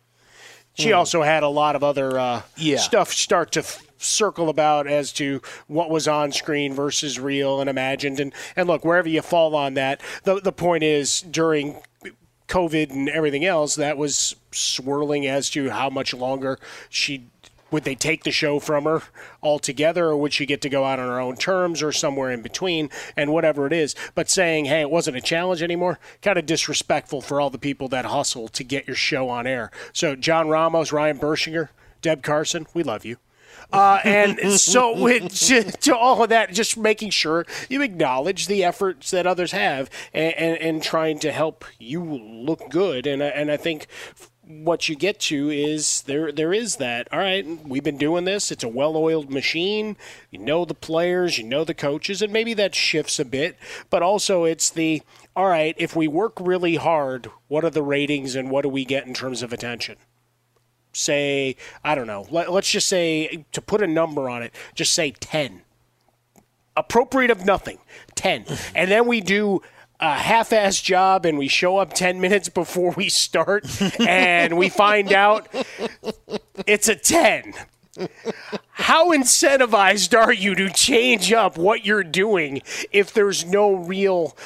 She 0.74 0.90
Hmm. 0.90 0.94
also 0.96 1.22
had 1.22 1.42
a 1.42 1.48
lot 1.48 1.76
of 1.76 1.84
other 1.84 2.18
uh, 2.18 2.42
Yeah. 2.56 2.78
stuff 2.78 3.12
start 3.12 3.52
to 3.52 3.60
f- 3.60 3.82
circle 3.98 4.48
about 4.48 4.86
as 4.86 5.12
to 5.12 5.42
what 5.66 5.90
was 5.90 6.08
on 6.08 6.32
screen 6.32 6.72
versus 6.72 7.18
real 7.20 7.60
and 7.60 7.68
imagined. 7.68 8.18
And, 8.20 8.32
and 8.56 8.66
look, 8.66 8.84
wherever 8.84 9.08
you 9.08 9.20
fall 9.20 9.54
on 9.54 9.74
that, 9.74 10.00
the, 10.24 10.40
the 10.40 10.52
point 10.52 10.82
is 10.84 11.20
during 11.20 11.82
COVID 12.48 12.90
and 12.90 13.08
everything 13.10 13.44
else, 13.44 13.74
that 13.74 13.98
was 13.98 14.36
swirling 14.52 15.26
as 15.26 15.50
to 15.50 15.70
how 15.70 15.90
much 15.90 16.14
longer 16.14 16.58
she 16.88 17.24
would 17.70 17.84
they 17.84 17.94
take 17.94 18.24
the 18.24 18.30
show 18.30 18.58
from 18.58 18.84
her 18.84 19.02
altogether 19.42 20.06
or 20.06 20.16
would 20.16 20.32
she 20.32 20.46
get 20.46 20.60
to 20.60 20.68
go 20.68 20.84
out 20.84 20.98
on 20.98 21.08
her 21.08 21.20
own 21.20 21.36
terms 21.36 21.82
or 21.82 21.92
somewhere 21.92 22.30
in 22.30 22.42
between 22.42 22.90
and 23.16 23.32
whatever 23.32 23.66
it 23.66 23.72
is 23.72 23.94
but 24.14 24.28
saying 24.28 24.66
hey 24.66 24.80
it 24.80 24.90
wasn't 24.90 25.16
a 25.16 25.20
challenge 25.20 25.62
anymore 25.62 25.98
kind 26.22 26.38
of 26.38 26.46
disrespectful 26.46 27.20
for 27.20 27.40
all 27.40 27.50
the 27.50 27.58
people 27.58 27.88
that 27.88 28.04
hustle 28.04 28.48
to 28.48 28.64
get 28.64 28.86
your 28.86 28.96
show 28.96 29.28
on 29.28 29.46
air 29.46 29.70
so 29.92 30.14
john 30.14 30.48
ramos 30.48 30.92
ryan 30.92 31.18
bershinger 31.18 31.68
deb 32.02 32.22
carson 32.22 32.66
we 32.74 32.82
love 32.82 33.04
you 33.04 33.16
uh, 33.72 34.00
and 34.04 34.38
so 34.60 35.00
with, 35.00 35.32
to, 35.34 35.62
to 35.64 35.96
all 35.96 36.22
of 36.22 36.28
that, 36.30 36.52
just 36.52 36.76
making 36.76 37.10
sure 37.10 37.46
you 37.68 37.82
acknowledge 37.82 38.46
the 38.46 38.64
efforts 38.64 39.10
that 39.10 39.26
others 39.26 39.52
have 39.52 39.90
and, 40.12 40.34
and, 40.34 40.58
and 40.58 40.82
trying 40.82 41.18
to 41.20 41.32
help 41.32 41.64
you 41.78 42.02
look 42.02 42.68
good. 42.70 43.06
And, 43.06 43.22
and 43.22 43.50
I 43.50 43.56
think 43.56 43.86
what 44.50 44.88
you 44.88 44.96
get 44.96 45.20
to 45.20 45.48
is 45.48 46.02
there 46.02 46.32
there 46.32 46.52
is 46.52 46.76
that 46.76 47.06
all 47.12 47.20
right 47.20 47.46
we've 47.64 47.84
been 47.84 47.96
doing 47.96 48.24
this 48.24 48.50
it's 48.50 48.64
a 48.64 48.68
well-oiled 48.68 49.30
machine 49.30 49.96
you 50.30 50.38
know 50.38 50.64
the 50.64 50.74
players 50.74 51.38
you 51.38 51.44
know 51.44 51.62
the 51.62 51.72
coaches 51.72 52.20
and 52.20 52.32
maybe 52.32 52.52
that 52.52 52.74
shifts 52.74 53.20
a 53.20 53.24
bit 53.24 53.56
but 53.90 54.02
also 54.02 54.42
it's 54.44 54.68
the 54.68 55.02
all 55.36 55.46
right 55.46 55.76
if 55.78 55.94
we 55.94 56.08
work 56.08 56.32
really 56.40 56.74
hard 56.74 57.30
what 57.46 57.64
are 57.64 57.70
the 57.70 57.82
ratings 57.82 58.34
and 58.34 58.50
what 58.50 58.62
do 58.62 58.68
we 58.68 58.84
get 58.84 59.06
in 59.06 59.14
terms 59.14 59.42
of 59.42 59.52
attention? 59.52 59.96
Say 60.92 61.54
i 61.84 61.94
don't 61.94 62.08
know 62.08 62.26
let, 62.30 62.50
let's 62.50 62.70
just 62.70 62.88
say 62.88 63.44
to 63.52 63.62
put 63.62 63.80
a 63.80 63.86
number 63.86 64.28
on 64.28 64.42
it 64.42 64.52
just 64.74 64.92
say 64.92 65.12
10 65.12 65.62
appropriate 66.76 67.30
of 67.30 67.44
nothing 67.44 67.78
10 68.16 68.46
and 68.74 68.90
then 68.90 69.06
we 69.06 69.20
do 69.20 69.62
a 70.00 70.14
half-ass 70.14 70.80
job 70.80 71.26
and 71.26 71.38
we 71.38 71.48
show 71.48 71.76
up 71.76 71.92
10 71.92 72.20
minutes 72.20 72.48
before 72.48 72.92
we 72.92 73.08
start 73.08 73.64
and 74.00 74.56
we 74.56 74.68
find 74.68 75.12
out 75.12 75.48
it's 76.66 76.88
a 76.88 76.96
10 76.96 77.52
how 78.72 79.10
incentivized 79.10 80.18
are 80.18 80.32
you 80.32 80.54
to 80.54 80.70
change 80.70 81.32
up 81.32 81.58
what 81.58 81.84
you're 81.84 82.04
doing 82.04 82.62
if 82.92 83.12
there's 83.12 83.44
no 83.44 83.74
real 83.74 84.36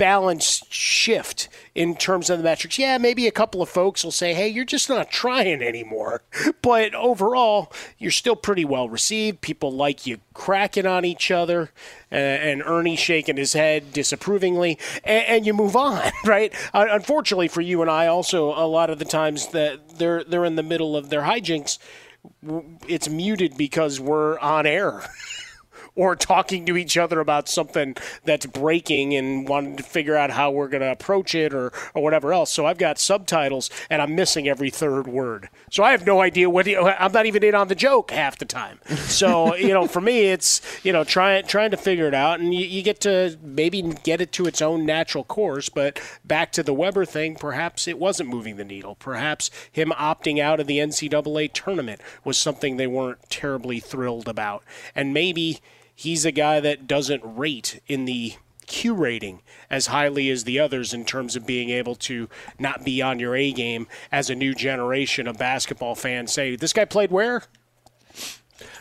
balanced 0.00 0.72
shift 0.72 1.46
in 1.74 1.94
terms 1.94 2.30
of 2.30 2.38
the 2.38 2.44
metrics. 2.44 2.78
Yeah, 2.78 2.96
maybe 2.96 3.26
a 3.26 3.30
couple 3.30 3.60
of 3.60 3.68
folks 3.68 4.02
will 4.02 4.10
say, 4.10 4.32
hey, 4.32 4.48
you're 4.48 4.64
just 4.64 4.88
not 4.88 5.10
trying 5.10 5.62
anymore. 5.62 6.22
But 6.62 6.94
overall, 6.94 7.72
you're 7.98 8.10
still 8.10 8.36
pretty 8.36 8.64
well 8.64 8.88
received. 8.88 9.40
People 9.40 9.72
like 9.72 10.06
you 10.06 10.20
cracking 10.34 10.86
on 10.86 11.04
each 11.04 11.30
other 11.30 11.70
uh, 12.12 12.14
and 12.14 12.62
Ernie 12.64 12.96
shaking 12.96 13.36
his 13.38 13.54
head 13.54 13.92
disapprovingly, 13.92 14.78
and, 15.04 15.24
and 15.26 15.46
you 15.46 15.54
move 15.54 15.74
on, 15.74 16.12
right? 16.24 16.52
Uh, 16.72 16.86
unfortunately 16.90 17.48
for 17.48 17.60
you 17.60 17.82
and 17.82 17.90
I, 17.90 18.06
also, 18.06 18.50
a 18.50 18.66
lot 18.66 18.90
of 18.90 18.98
the 18.98 19.04
times 19.04 19.48
that 19.48 19.98
they're, 19.98 20.22
they're 20.22 20.44
in 20.44 20.56
the 20.56 20.62
middle 20.62 20.96
of 20.96 21.08
their 21.08 21.22
hijinks, 21.22 21.78
it's 22.86 23.08
muted 23.08 23.56
because 23.56 23.98
we're 23.98 24.38
on 24.38 24.66
air. 24.66 25.02
or 26.00 26.16
talking 26.16 26.64
to 26.64 26.78
each 26.78 26.96
other 26.96 27.20
about 27.20 27.46
something 27.46 27.94
that's 28.24 28.46
breaking 28.46 29.14
and 29.14 29.46
wanting 29.46 29.76
to 29.76 29.82
figure 29.82 30.16
out 30.16 30.30
how 30.30 30.50
we're 30.50 30.66
going 30.66 30.80
to 30.80 30.90
approach 30.90 31.34
it 31.34 31.52
or, 31.52 31.70
or 31.92 32.02
whatever 32.02 32.32
else. 32.32 32.50
So 32.50 32.64
I've 32.64 32.78
got 32.78 32.98
subtitles 32.98 33.68
and 33.90 34.00
I'm 34.00 34.14
missing 34.14 34.48
every 34.48 34.70
third 34.70 35.06
word. 35.06 35.50
So 35.70 35.84
I 35.84 35.90
have 35.90 36.06
no 36.06 36.22
idea 36.22 36.48
what 36.48 36.66
I'm 36.66 37.12
not 37.12 37.26
even 37.26 37.44
in 37.44 37.54
on 37.54 37.68
the 37.68 37.74
joke 37.74 38.12
half 38.12 38.38
the 38.38 38.46
time. 38.46 38.80
So, 38.86 39.54
you 39.56 39.74
know, 39.74 39.86
for 39.86 40.00
me, 40.00 40.30
it's, 40.30 40.62
you 40.82 40.90
know, 40.90 41.04
trying, 41.04 41.44
trying 41.44 41.70
to 41.72 41.76
figure 41.76 42.08
it 42.08 42.14
out 42.14 42.40
and 42.40 42.54
you, 42.54 42.64
you 42.64 42.82
get 42.82 43.02
to 43.02 43.36
maybe 43.42 43.82
get 43.82 44.22
it 44.22 44.32
to 44.32 44.46
its 44.46 44.62
own 44.62 44.86
natural 44.86 45.24
course. 45.24 45.68
But 45.68 46.00
back 46.24 46.50
to 46.52 46.62
the 46.62 46.72
Webber 46.72 47.04
thing, 47.04 47.34
perhaps 47.34 47.86
it 47.86 47.98
wasn't 47.98 48.30
moving 48.30 48.56
the 48.56 48.64
needle. 48.64 48.94
Perhaps 48.94 49.50
him 49.70 49.90
opting 49.98 50.38
out 50.40 50.60
of 50.60 50.66
the 50.66 50.78
NCAA 50.78 51.52
tournament 51.52 52.00
was 52.24 52.38
something 52.38 52.78
they 52.78 52.86
weren't 52.86 53.28
terribly 53.28 53.80
thrilled 53.80 54.28
about. 54.28 54.64
And 54.94 55.12
maybe 55.12 55.60
he's 56.00 56.24
a 56.24 56.32
guy 56.32 56.60
that 56.60 56.86
doesn't 56.86 57.20
rate 57.22 57.82
in 57.86 58.06
the 58.06 58.32
Q 58.66 58.94
rating 58.94 59.42
as 59.68 59.88
highly 59.88 60.30
as 60.30 60.44
the 60.44 60.58
others 60.58 60.94
in 60.94 61.04
terms 61.04 61.36
of 61.36 61.46
being 61.46 61.68
able 61.68 61.94
to 61.96 62.26
not 62.58 62.84
be 62.84 63.02
on 63.02 63.18
your 63.18 63.36
A 63.36 63.52
game 63.52 63.86
as 64.10 64.30
a 64.30 64.34
new 64.34 64.54
generation 64.54 65.26
of 65.26 65.36
basketball 65.36 65.94
fans 65.94 66.32
say, 66.32 66.56
this 66.56 66.72
guy 66.72 66.86
played 66.86 67.10
where? 67.10 67.42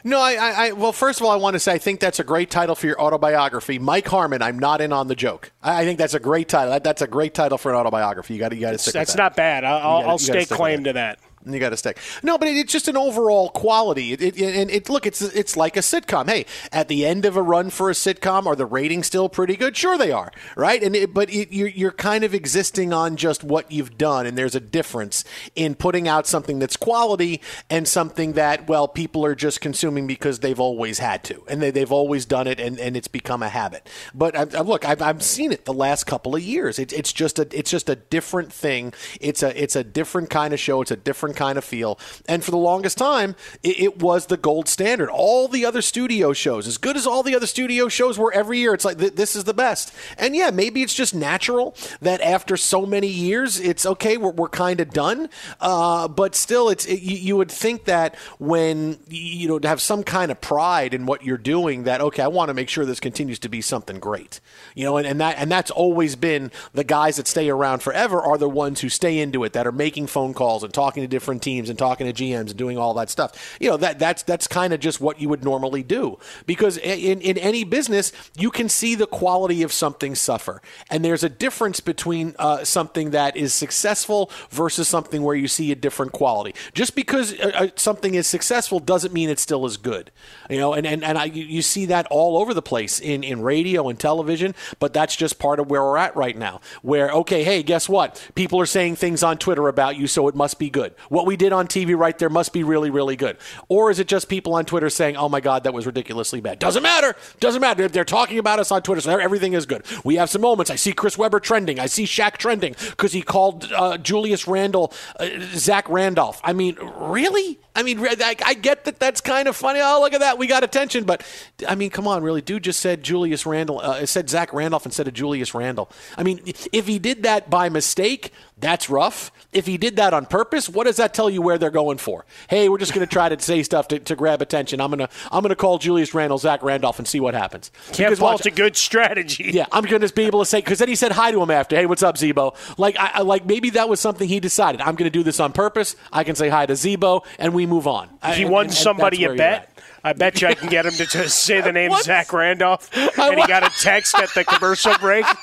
No, 0.03 0.19
I, 0.19 0.33
I, 0.33 0.51
I, 0.67 0.71
well, 0.71 0.93
first 0.93 1.19
of 1.19 1.25
all, 1.25 1.31
I 1.31 1.35
want 1.35 1.55
to 1.55 1.59
say 1.59 1.73
I 1.73 1.77
think 1.77 1.99
that's 1.99 2.19
a 2.19 2.23
great 2.23 2.49
title 2.49 2.75
for 2.75 2.87
your 2.87 3.01
autobiography, 3.01 3.79
Mike 3.79 4.07
Harmon. 4.07 4.41
I'm 4.41 4.57
not 4.57 4.79
in 4.79 4.93
on 4.93 5.09
the 5.09 5.15
joke. 5.15 5.51
I, 5.61 5.81
I 5.81 5.85
think 5.85 5.99
that's 5.99 6.13
a 6.13 6.19
great 6.21 6.47
title. 6.47 6.71
That, 6.71 6.85
that's 6.85 7.01
a 7.01 7.07
great 7.07 7.33
title 7.33 7.57
for 7.57 7.71
an 7.71 7.77
autobiography. 7.77 8.33
You 8.33 8.39
got 8.39 8.49
to, 8.49 8.55
you 8.55 8.61
got 8.61 8.71
to 8.71 8.77
stick. 8.77 8.93
That's 8.93 9.13
that. 9.13 9.17
not 9.17 9.35
bad. 9.35 9.65
I'll, 9.65 9.99
gotta- 9.99 10.07
I'll 10.07 10.17
stake 10.17 10.49
claim 10.49 10.85
to 10.85 10.93
that. 10.93 11.19
You 11.45 11.59
got 11.59 11.69
to 11.69 11.77
stick. 11.77 11.97
No, 12.21 12.37
but 12.37 12.47
it, 12.47 12.57
it's 12.57 12.71
just 12.71 12.87
an 12.87 12.97
overall 12.97 13.49
quality. 13.49 14.13
It, 14.13 14.21
it, 14.21 14.39
and 14.39 14.69
it 14.69 14.89
look, 14.89 15.05
it's 15.05 15.21
it's 15.21 15.55
like 15.55 15.77
a 15.77 15.81
sitcom. 15.81 16.29
Hey, 16.29 16.45
at 16.71 16.87
the 16.87 17.05
end 17.05 17.25
of 17.25 17.37
a 17.37 17.41
run 17.41 17.69
for 17.69 17.89
a 17.89 17.93
sitcom, 17.93 18.45
are 18.45 18.55
the 18.55 18.65
ratings 18.65 19.07
still 19.07 19.29
pretty 19.29 19.55
good? 19.55 19.77
Sure, 19.77 19.97
they 19.97 20.11
are. 20.11 20.31
Right, 20.55 20.83
and 20.83 21.13
but 21.13 21.31
you're 21.31 21.67
you're 21.67 21.91
kind 21.91 22.23
of 22.23 22.33
existing 22.33 22.91
on 22.93 23.15
just 23.15 23.43
what 23.43 23.71
you've 23.71 23.97
done, 23.97 24.25
and 24.25 24.37
there's 24.37 24.55
a 24.55 24.59
difference 24.59 25.23
in 25.55 25.75
putting 25.75 26.07
out 26.07 26.27
something 26.27 26.59
that's 26.59 26.75
quality 26.75 27.41
and 27.69 27.87
something 27.87 28.33
that 28.33 28.67
well 28.67 28.87
people 28.87 29.25
are 29.25 29.35
just 29.35 29.61
consuming 29.61 30.07
because 30.07 30.39
they've 30.39 30.59
always 30.59 30.99
had 30.99 31.23
to, 31.25 31.43
and 31.47 31.61
they, 31.61 31.71
they've 31.71 31.91
always 31.91 32.25
done 32.25 32.47
it, 32.47 32.59
and, 32.59 32.79
and 32.79 32.97
it's 32.97 33.07
become 33.07 33.41
a 33.41 33.49
habit. 33.49 33.87
But 34.13 34.35
I, 34.35 34.41
I, 34.57 34.61
look, 34.61 34.85
I've, 34.85 35.01
I've 35.01 35.23
seen 35.23 35.51
it 35.51 35.65
the 35.65 35.73
last 35.73 36.05
couple 36.05 36.35
of 36.35 36.41
years. 36.41 36.79
It, 36.79 36.91
it's 36.91 37.13
just 37.13 37.39
a 37.39 37.47
it's 37.57 37.71
just 37.71 37.89
a 37.89 37.95
different 37.95 38.51
thing. 38.51 38.93
It's 39.21 39.41
a 39.41 39.61
it's 39.61 39.75
a 39.75 39.83
different 39.83 40.29
kind 40.29 40.53
of 40.53 40.59
show. 40.59 40.81
It's 40.81 40.91
a 40.91 40.97
different 40.97 41.28
kind 41.33 41.57
of 41.57 41.63
feel. 41.63 41.99
And 42.27 42.43
for 42.43 42.51
the 42.51 42.57
longest 42.57 42.97
time, 42.97 43.35
it, 43.63 43.79
it 43.79 43.99
was 44.01 44.27
the 44.27 44.37
gold 44.37 44.67
standard. 44.67 45.09
All 45.09 45.47
the 45.47 45.65
other 45.65 45.81
studio 45.81 46.33
shows, 46.33 46.67
as 46.67 46.77
good 46.77 46.97
as 46.97 47.07
all 47.07 47.23
the 47.23 47.35
other 47.35 47.47
studio 47.47 47.87
shows 47.87 48.17
were 48.17 48.31
every 48.33 48.59
year, 48.59 48.73
it's 48.73 48.85
like 48.85 48.97
th- 48.97 49.15
this 49.15 49.35
is 49.35 49.43
the 49.43 49.53
best. 49.53 49.93
And 50.17 50.35
yeah, 50.35 50.51
maybe 50.51 50.81
it's 50.81 50.93
just 50.93 51.13
natural 51.13 51.75
that 52.01 52.21
after 52.21 52.57
so 52.57 52.85
many 52.85 53.07
years, 53.07 53.59
it's 53.59 53.85
okay. 53.85 54.17
We're, 54.17 54.31
we're 54.31 54.49
kind 54.49 54.79
of 54.79 54.91
done. 54.91 55.29
Uh, 55.59 56.07
but 56.07 56.35
still, 56.35 56.69
it's 56.69 56.85
it, 56.85 57.01
you, 57.01 57.17
you 57.17 57.37
would 57.37 57.51
think 57.51 57.85
that 57.85 58.15
when 58.39 58.99
you 59.09 59.47
know 59.47 59.59
to 59.59 59.67
have 59.67 59.81
some 59.81 60.03
kind 60.03 60.31
of 60.31 60.41
pride 60.41 60.93
in 60.93 61.05
what 61.05 61.23
you're 61.23 61.37
doing, 61.37 61.83
that 61.83 62.01
okay, 62.01 62.23
I 62.23 62.27
want 62.27 62.49
to 62.49 62.53
make 62.53 62.69
sure 62.69 62.85
this 62.85 62.99
continues 62.99 63.39
to 63.39 63.49
be 63.49 63.61
something 63.61 63.99
great. 63.99 64.39
You 64.75 64.85
know, 64.85 64.97
and, 64.97 65.07
and 65.07 65.19
that 65.21 65.37
and 65.37 65.51
that's 65.51 65.71
always 65.71 66.15
been 66.15 66.51
the 66.73 66.83
guys 66.83 67.17
that 67.17 67.27
stay 67.27 67.49
around 67.49 67.79
forever 67.79 68.21
are 68.21 68.37
the 68.37 68.49
ones 68.49 68.81
who 68.81 68.89
stay 68.89 69.19
into 69.19 69.43
it, 69.43 69.53
that 69.53 69.67
are 69.67 69.71
making 69.71 70.07
phone 70.07 70.33
calls 70.33 70.63
and 70.63 70.73
talking 70.73 71.03
to 71.03 71.07
different 71.07 71.18
different 71.19 71.43
teams 71.43 71.69
and 71.69 71.77
talking 71.77 72.07
to 72.07 72.13
GMs 72.13 72.49
and 72.49 72.55
doing 72.55 72.77
all 72.77 72.93
that 72.93 73.09
stuff. 73.09 73.57
You 73.59 73.69
know 73.69 73.77
that 73.77 73.99
that's 73.99 74.23
that's 74.23 74.47
kind 74.47 74.73
of 74.73 74.79
just 74.79 75.01
what 75.01 75.19
you 75.19 75.27
would 75.27 75.43
normally 75.43 75.83
do 75.83 76.17
because 76.45 76.77
in 76.77 77.19
in 77.19 77.37
any 77.37 77.65
business 77.65 78.13
you 78.37 78.51
can 78.51 78.69
see 78.69 78.95
the 78.95 79.05
quality 79.05 79.63
of 79.63 79.73
something 79.73 80.15
suffer, 80.15 80.61
and 80.89 81.03
there's 81.03 81.23
a 81.23 81.29
difference 81.29 81.81
between 81.81 82.35
uh, 82.39 82.63
something 82.63 83.11
that 83.11 83.35
is 83.35 83.53
successful 83.53 84.31
versus 84.49 84.87
something 84.87 85.21
where 85.23 85.35
you 85.35 85.49
see 85.49 85.73
a 85.73 85.75
different 85.75 86.13
quality. 86.13 86.55
Just 86.73 86.95
because 86.95 87.37
uh, 87.39 87.51
uh, 87.53 87.67
something 87.75 88.15
is 88.15 88.25
successful 88.25 88.79
doesn't 88.79 89.13
mean 89.13 89.29
it 89.29 89.39
still 89.39 89.65
is 89.65 89.75
good. 89.75 90.11
You 90.49 90.57
know, 90.57 90.73
and 90.73 90.87
and 90.87 91.03
and 91.03 91.17
I, 91.17 91.25
you 91.25 91.43
you 91.43 91.61
see 91.61 91.85
that 91.87 92.07
all 92.09 92.37
over 92.37 92.53
the 92.53 92.61
place 92.61 93.01
in 93.01 93.25
in 93.25 93.41
radio 93.41 93.89
and 93.89 93.99
television, 93.99 94.55
but 94.79 94.93
that's 94.93 95.17
just 95.17 95.37
part 95.37 95.59
of 95.59 95.69
where 95.69 95.83
we're 95.83 95.97
at 95.97 96.15
right 96.15 96.37
now. 96.37 96.61
Where 96.81 97.11
okay, 97.11 97.43
hey, 97.43 97.61
guess 97.61 97.89
what? 97.89 98.25
People 98.35 98.59
are 98.61 98.65
saying 98.65 98.95
things 98.95 99.21
on 99.21 99.37
Twitter 99.37 99.67
about 99.67 99.97
you, 99.97 100.07
so 100.07 100.29
it 100.29 100.35
must 100.35 100.59
be 100.59 100.69
good. 100.69 100.93
What 101.09 101.25
we 101.25 101.35
did 101.35 101.53
on 101.53 101.67
TV 101.67 101.97
right 101.97 102.17
there 102.17 102.29
must 102.29 102.53
be 102.53 102.63
really, 102.63 102.89
really 102.89 103.15
good. 103.15 103.37
Or 103.67 103.91
is 103.91 103.99
it 103.99 104.07
just 104.07 104.29
people 104.29 104.53
on 104.53 104.65
Twitter 104.65 104.89
saying, 104.89 105.17
"Oh 105.17 105.29
my 105.29 105.41
God, 105.41 105.63
that 105.63 105.73
was 105.73 105.85
ridiculously 105.85 106.41
bad"? 106.41 106.59
Doesn't 106.59 106.83
matter. 106.83 107.15
Doesn't 107.39 107.61
matter. 107.61 107.87
They're 107.87 108.05
talking 108.05 108.39
about 108.39 108.59
us 108.59 108.71
on 108.71 108.81
Twitter, 108.81 109.01
so 109.01 109.17
everything 109.17 109.53
is 109.53 109.65
good. 109.65 109.83
We 110.03 110.15
have 110.15 110.29
some 110.29 110.41
moments. 110.41 110.71
I 110.71 110.75
see 110.75 110.93
Chris 110.93 111.17
Webber 111.17 111.39
trending. 111.39 111.79
I 111.79 111.87
see 111.87 112.05
Shaq 112.05 112.37
trending 112.37 112.75
because 112.91 113.11
he 113.11 113.21
called 113.21 113.71
uh, 113.73 113.97
Julius 113.97 114.47
Randle 114.47 114.93
uh, 115.19 115.27
Zach 115.53 115.89
Randolph. 115.89 116.39
I 116.43 116.53
mean, 116.53 116.77
really? 116.97 117.59
I 117.75 117.83
mean, 117.83 117.99
I, 117.99 118.35
I 118.45 118.53
get 118.55 118.85
that 118.85 118.99
that's 118.99 119.21
kind 119.21 119.47
of 119.47 119.55
funny. 119.55 119.79
Oh, 119.81 120.01
look 120.01 120.13
at 120.13 120.19
that. 120.19 120.37
We 120.37 120.47
got 120.47 120.63
attention. 120.63 121.05
But, 121.05 121.23
I 121.67 121.75
mean, 121.75 121.89
come 121.89 122.07
on, 122.07 122.23
really. 122.23 122.41
Dude 122.41 122.63
just 122.63 122.79
said 122.79 123.03
Julius 123.03 123.45
Randle, 123.45 123.79
uh, 123.79 124.05
said 124.05 124.29
Zach 124.29 124.51
Randolph 124.53 124.85
instead 124.85 125.07
of 125.07 125.13
Julius 125.13 125.53
Randle. 125.53 125.89
I 126.17 126.23
mean, 126.23 126.41
if 126.73 126.87
he 126.87 126.99
did 126.99 127.23
that 127.23 127.49
by 127.49 127.69
mistake, 127.69 128.33
that's 128.59 128.89
rough. 128.89 129.31
If 129.51 129.65
he 129.65 129.77
did 129.77 129.95
that 129.95 130.13
on 130.13 130.25
purpose, 130.27 130.69
what 130.69 130.85
does 130.85 130.97
that 130.97 131.13
tell 131.13 131.29
you 131.29 131.41
where 131.41 131.57
they're 131.57 131.71
going 131.71 131.97
for? 131.97 132.25
Hey, 132.49 132.69
we're 132.69 132.77
just 132.77 132.93
going 132.93 133.05
to 133.07 133.11
try 133.11 133.29
to 133.29 133.39
say 133.41 133.63
stuff 133.63 133.87
to, 133.87 133.99
to 133.99 134.15
grab 134.15 134.41
attention. 134.41 134.79
I'm 134.79 134.89
going 134.91 134.99
to 134.99 135.09
I'm 135.31 135.41
going 135.41 135.49
to 135.49 135.55
call 135.55 135.79
Julius 135.79 136.13
Randle, 136.13 136.37
Zach 136.37 136.61
Randolph 136.61 136.99
and 136.99 137.07
see 137.07 137.19
what 137.19 137.33
happens. 137.33 137.71
Can't 137.87 137.97
Because 137.97 138.19
fault 138.19 138.33
watch- 138.41 138.45
a 138.45 138.51
good 138.51 138.77
strategy. 138.77 139.49
yeah, 139.53 139.65
I'm 139.71 139.85
going 139.85 140.01
to 140.01 140.13
be 140.13 140.25
able 140.25 140.39
to 140.41 140.45
say 140.45 140.59
because 140.59 140.79
then 140.79 140.87
he 140.87 140.95
said 140.95 141.11
hi 141.11 141.31
to 141.31 141.41
him 141.41 141.49
after. 141.51 141.75
Hey, 141.75 141.85
what's 141.87 142.03
up, 142.03 142.15
Zebo? 142.17 142.55
Like, 142.77 142.97
I, 142.99 143.11
I- 143.15 143.21
like 143.21 143.45
maybe 143.45 143.71
that 143.71 143.89
was 143.89 143.99
something 143.99 144.27
he 144.27 144.39
decided. 144.39 144.81
I'm 144.81 144.95
going 144.95 145.09
to 145.11 145.17
do 145.17 145.23
this 145.23 145.39
on 145.39 145.51
purpose. 145.51 145.95
I 146.13 146.23
can 146.23 146.35
say 146.35 146.49
hi 146.49 146.65
to 146.67 146.73
Zebo, 146.73 147.25
and 147.39 147.53
we 147.53 147.65
move 147.65 147.87
on. 147.87 148.09
He 148.33 148.45
won 148.45 148.65
and- 148.65 148.73
somebody 148.73 149.23
a 149.23 149.29
where 149.29 149.35
you're 149.37 149.43
at. 149.45 149.61
bet. 149.75 149.83
I 150.01 150.13
bet 150.13 150.41
you 150.41 150.47
I 150.47 150.53
can 150.53 150.69
get 150.69 150.85
him 150.85 150.93
to 150.93 151.05
just 151.05 151.43
say 151.43 151.59
the 151.59 151.71
name? 151.73 151.91
Zach 152.03 152.31
Randolph, 152.31 152.89
and 152.95 153.39
he 153.39 153.47
got 153.47 153.63
a 153.63 153.69
text 153.81 154.15
at 154.17 154.29
the 154.33 154.43
commercial 154.45 154.93
break. 154.99 155.25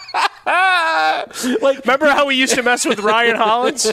like, 1.60 1.80
remember 1.84 2.06
how 2.06 2.26
we 2.26 2.36
used 2.36 2.54
to 2.54 2.62
mess 2.62 2.84
with 2.84 3.00
Ryan 3.00 3.34
Hollins 3.36 3.92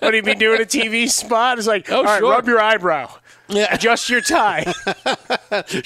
when 0.00 0.14
he'd 0.14 0.24
be 0.24 0.34
doing 0.34 0.60
a 0.60 0.64
TV 0.64 1.08
spot? 1.08 1.56
It's 1.58 1.66
like, 1.66 1.90
Oh, 1.90 1.98
all 1.98 2.04
right, 2.04 2.18
sure. 2.18 2.30
rub 2.30 2.46
your 2.46 2.60
eyebrow, 2.60 3.10
adjust 3.48 4.10
your 4.10 4.20
tie. 4.20 4.64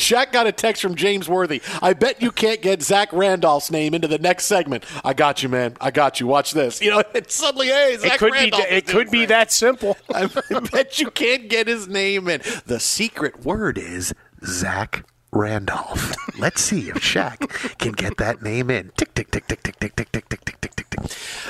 Shaq 0.01 0.33
got 0.33 0.49
a 0.49 0.53
text 0.53 0.83
from 0.83 0.97
James 0.97 1.29
Worthy. 1.29 1.63
I 1.81 1.93
bet 1.93 2.21
you 2.21 2.33
can't 2.33 2.61
get 2.61 2.83
Zach 2.83 3.13
Randolph's 3.13 3.71
name 3.71 3.95
into 3.95 4.09
the 4.09 4.19
next 4.19 4.47
segment. 4.47 4.85
I 5.05 5.15
got 5.15 5.43
you, 5.45 5.49
man. 5.49 5.77
I 5.81 5.93
got 5.93 6.19
you. 6.19 6.27
Watch 6.27 6.53
this. 6.53 6.81
You 6.81 6.91
know, 6.91 7.03
it's 7.15 7.35
suddenly, 7.35 7.69
hey, 7.69 7.97
Zach 7.99 8.15
it 8.15 8.19
could 8.19 8.33
Randolph 8.33 8.69
be. 8.69 8.75
It 8.75 8.87
could 8.89 9.11
be 9.11 9.27
that 9.27 9.53
simple. 9.53 9.97
I 10.15 10.27
bet 10.73 10.99
you 10.99 11.11
can't 11.13 11.49
get 11.49 11.69
his 11.69 11.87
name 11.87 12.29
in. 12.29 12.41
The 12.67 12.81
secret 12.81 13.45
word 13.45 13.79
is 13.79 14.13
Zach 14.45 15.05
Randolph. 15.33 16.15
Let's 16.39 16.61
see 16.61 16.89
if 16.89 16.97
Shaq 16.97 17.79
can 17.79 17.93
get 17.93 18.17
that 18.19 18.43
name 18.43 18.71
in. 18.71 18.91
Tick, 18.97 19.15
tick, 19.15 19.31
tick, 19.31 19.47
tick, 19.47 19.63
tick, 19.63 19.79
tick, 19.79 19.95
tick, 19.97 20.11
tick, 20.13 20.29
tick, 20.29 20.45
tick, 20.45 20.61
tick, 20.61 20.91
tick. 20.91 21.01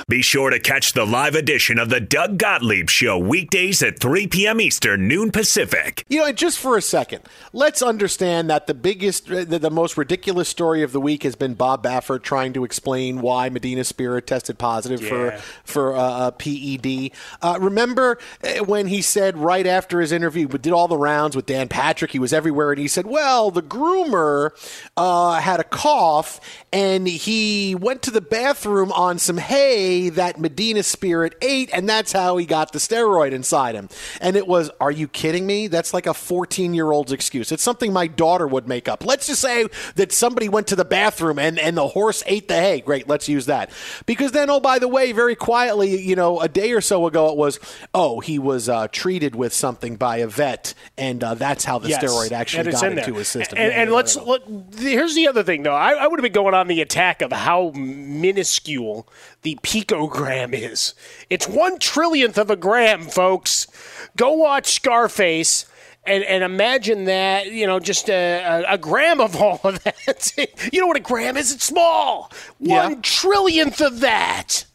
Be 0.07 0.21
sure 0.21 0.49
to 0.49 0.59
catch 0.59 0.93
the 0.93 1.05
live 1.05 1.35
edition 1.35 1.77
of 1.79 1.89
the 1.89 1.99
Doug 1.99 2.37
Gottlieb 2.37 2.89
Show 2.89 3.17
weekdays 3.17 3.81
at 3.83 3.99
3 3.99 4.27
p.m. 4.27 4.61
Eastern, 4.61 5.07
noon 5.07 5.31
Pacific. 5.31 6.05
You 6.09 6.19
know, 6.19 6.31
just 6.31 6.59
for 6.59 6.77
a 6.77 6.81
second, 6.81 7.23
let's 7.53 7.81
understand 7.81 8.49
that 8.49 8.67
the 8.67 8.73
biggest, 8.73 9.27
the, 9.27 9.45
the 9.45 9.69
most 9.71 9.97
ridiculous 9.97 10.47
story 10.47 10.83
of 10.83 10.91
the 10.91 11.01
week 11.01 11.23
has 11.23 11.35
been 11.35 11.53
Bob 11.55 11.83
Baffert 11.83 12.21
trying 12.23 12.53
to 12.53 12.63
explain 12.63 13.19
why 13.21 13.49
Medina 13.49 13.83
Spirit 13.83 14.27
tested 14.27 14.57
positive 14.57 15.01
Yeah. 15.01 15.09
for 15.09 15.37
for 15.63 15.95
uh, 15.95 16.01
uh, 16.01 16.31
PED. 16.31 17.11
Uh, 17.41 17.57
remember 17.59 18.19
uh, 18.43 18.63
when 18.63 18.87
he 18.87 19.01
said 19.01 19.37
right 19.37 19.65
after 19.67 19.99
his 20.01 20.11
interview, 20.11 20.47
we 20.47 20.59
did 20.59 20.73
all 20.73 20.87
the 20.87 20.97
rounds 20.97 21.35
with 21.35 21.45
Dan 21.45 21.67
Patrick. 21.67 22.11
He 22.11 22.19
was 22.19 22.31
everywhere, 22.33 22.71
and 22.71 22.79
he 22.79 22.87
said, 22.87 23.05
"Well, 23.05 23.51
the 23.51 23.61
groomer 23.71 24.51
uh, 24.97 25.39
had 25.39 25.59
a 25.59 25.63
cough, 25.63 26.39
and 26.73 27.07
he 27.07 27.75
went 27.75 28.01
to 28.03 28.11
the 28.11 28.21
bathroom 28.21 28.91
on 28.91 29.17
some 29.19 29.37
hay 29.37 30.09
that 30.09 30.39
Medina 30.39 30.83
Spirit 30.83 31.35
ate, 31.41 31.69
and 31.73 31.87
that's 31.87 32.11
how 32.11 32.37
he 32.37 32.45
got 32.45 32.71
the 32.73 32.79
steroid 32.79 33.31
inside 33.31 33.75
him." 33.75 33.89
And 34.19 34.35
it 34.35 34.47
was, 34.47 34.69
"Are 34.79 34.91
you 34.91 35.07
kidding 35.07 35.45
me? 35.45 35.67
That's 35.67 35.93
like 35.93 36.05
a 36.07 36.13
14 36.13 36.73
year 36.73 36.91
old's 36.91 37.11
excuse. 37.11 37.51
It's 37.51 37.63
something 37.63 37.93
my 37.93 38.07
daughter 38.07 38.47
would 38.47 38.67
make 38.67 38.87
up. 38.87 39.05
Let's 39.05 39.27
just 39.27 39.41
say 39.41 39.67
that 39.95 40.11
somebody 40.11 40.49
went 40.49 40.67
to 40.67 40.75
the 40.75 40.85
bathroom 40.85 41.39
and 41.39 41.57
and 41.59 41.77
the 41.77 41.87
horse 41.87 42.23
ate 42.25 42.47
the 42.47 42.55
hay. 42.55 42.81
Great, 42.81 43.07
let's 43.07 43.29
use 43.29 43.45
that. 43.45 43.69
Because 44.05 44.31
then, 44.31 44.49
oh 44.49 44.59
by 44.59 44.79
the 44.79 44.87
way, 44.87 45.11
very 45.11 45.35
quietly, 45.35 45.99
you 46.01 46.15
know, 46.15 46.39
a 46.41 46.47
day 46.47 46.71
or 46.73 46.81
so 46.81 47.05
ago, 47.07 47.29
it 47.29 47.37
was, 47.37 47.59
oh, 47.93 48.19
he 48.19 48.37
was 48.39 48.67
uh, 48.69 48.87
treated 48.91 49.35
with 49.35 49.53
something 49.53 49.95
by 49.95 50.17
a 50.17 50.27
vet, 50.27 50.73
and 50.97 51.23
uh, 51.23 51.33
that's 51.35 51.63
how 51.65 51.79
the 51.79 51.89
Yes, 51.89 52.03
steroid 52.03 52.31
actually 52.31 52.71
got 52.71 52.83
in 52.83 52.95
there. 52.95 53.05
into 53.05 53.17
his 53.17 53.27
system. 53.27 53.57
And, 53.61 53.73
and 53.73 53.91
let's 53.91 54.15
yeah. 54.15 54.23
look. 54.23 54.43
Here's 54.77 55.15
the 55.15 55.27
other 55.27 55.43
thing, 55.43 55.63
though. 55.63 55.75
I, 55.75 55.91
I 55.93 56.07
would 56.07 56.19
have 56.19 56.23
been 56.23 56.33
going 56.33 56.53
on 56.53 56.67
the 56.67 56.81
attack 56.81 57.21
of 57.21 57.31
how 57.31 57.71
minuscule 57.75 59.07
the 59.41 59.57
picogram 59.63 60.53
is. 60.53 60.93
It's 61.29 61.47
one 61.47 61.79
trillionth 61.79 62.37
of 62.37 62.49
a 62.49 62.55
gram, 62.55 63.03
folks. 63.03 63.67
Go 64.15 64.33
watch 64.33 64.71
Scarface. 64.73 65.65
And, 66.03 66.23
and 66.23 66.43
imagine 66.43 67.05
that, 67.05 67.51
you 67.51 67.67
know, 67.67 67.79
just 67.79 68.09
a, 68.09 68.63
a, 68.67 68.73
a 68.73 68.77
gram 68.79 69.21
of 69.21 69.35
all 69.39 69.61
of 69.63 69.83
that. 69.83 70.33
you 70.73 70.81
know 70.81 70.87
what 70.87 70.97
a 70.97 71.01
gram 71.01 71.37
is? 71.37 71.53
It's 71.53 71.65
small. 71.65 72.31
One 72.57 73.03
trillionth 73.03 73.85
of 73.85 73.99
that. 73.99 74.65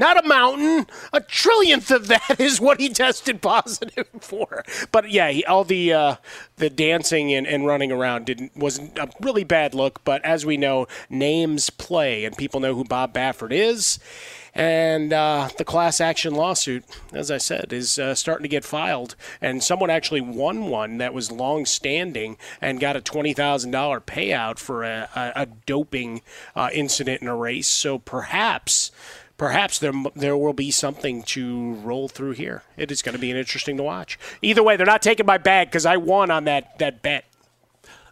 Not 0.00 0.24
a 0.24 0.26
mountain. 0.26 0.86
A 1.12 1.20
trillionth 1.20 1.94
of 1.94 2.08
that 2.08 2.40
is 2.40 2.58
what 2.58 2.80
he 2.80 2.88
tested 2.88 3.42
positive 3.42 4.08
for. 4.20 4.64
But 4.90 5.10
yeah, 5.10 5.28
he, 5.28 5.44
all 5.44 5.62
the 5.62 5.92
uh, 5.92 6.16
the 6.56 6.70
dancing 6.70 7.34
and, 7.34 7.46
and 7.46 7.66
running 7.66 7.92
around 7.92 8.24
didn't 8.24 8.56
wasn't 8.56 8.98
a 8.98 9.10
really 9.20 9.44
bad 9.44 9.74
look. 9.74 10.02
But 10.02 10.24
as 10.24 10.46
we 10.46 10.56
know, 10.56 10.86
names 11.10 11.68
play, 11.68 12.24
and 12.24 12.34
people 12.34 12.60
know 12.60 12.74
who 12.74 12.84
Bob 12.84 13.12
Baffert 13.12 13.52
is. 13.52 13.98
And 14.54 15.12
uh, 15.12 15.50
the 15.58 15.64
class 15.64 16.00
action 16.00 16.34
lawsuit, 16.34 16.84
as 17.12 17.30
I 17.30 17.38
said, 17.38 17.72
is 17.72 17.98
uh, 17.98 18.14
starting 18.14 18.42
to 18.42 18.48
get 18.48 18.64
filed. 18.64 19.14
And 19.40 19.62
someone 19.62 19.90
actually 19.90 20.22
won 20.22 20.64
one 20.64 20.98
that 20.98 21.14
was 21.14 21.30
long 21.30 21.66
standing 21.66 22.36
and 22.60 22.80
got 22.80 22.96
a 22.96 23.00
$20,000 23.00 24.00
payout 24.02 24.58
for 24.58 24.82
a, 24.82 25.08
a, 25.14 25.42
a 25.42 25.46
doping 25.66 26.22
uh, 26.56 26.70
incident 26.72 27.22
in 27.22 27.28
a 27.28 27.36
race. 27.36 27.68
So 27.68 27.98
perhaps. 27.98 28.90
Perhaps 29.40 29.78
there 29.78 29.94
there 30.14 30.36
will 30.36 30.52
be 30.52 30.70
something 30.70 31.22
to 31.22 31.72
roll 31.76 32.08
through 32.08 32.32
here. 32.32 32.62
It 32.76 32.92
is 32.92 33.00
going 33.00 33.14
to 33.14 33.18
be 33.18 33.30
an 33.30 33.38
interesting 33.38 33.78
to 33.78 33.82
watch. 33.82 34.18
Either 34.42 34.62
way, 34.62 34.76
they're 34.76 34.84
not 34.84 35.00
taking 35.00 35.24
my 35.24 35.38
bag 35.38 35.68
because 35.68 35.86
I 35.86 35.96
won 35.96 36.30
on 36.30 36.44
that 36.44 36.78
that 36.78 37.00
bet. 37.00 37.24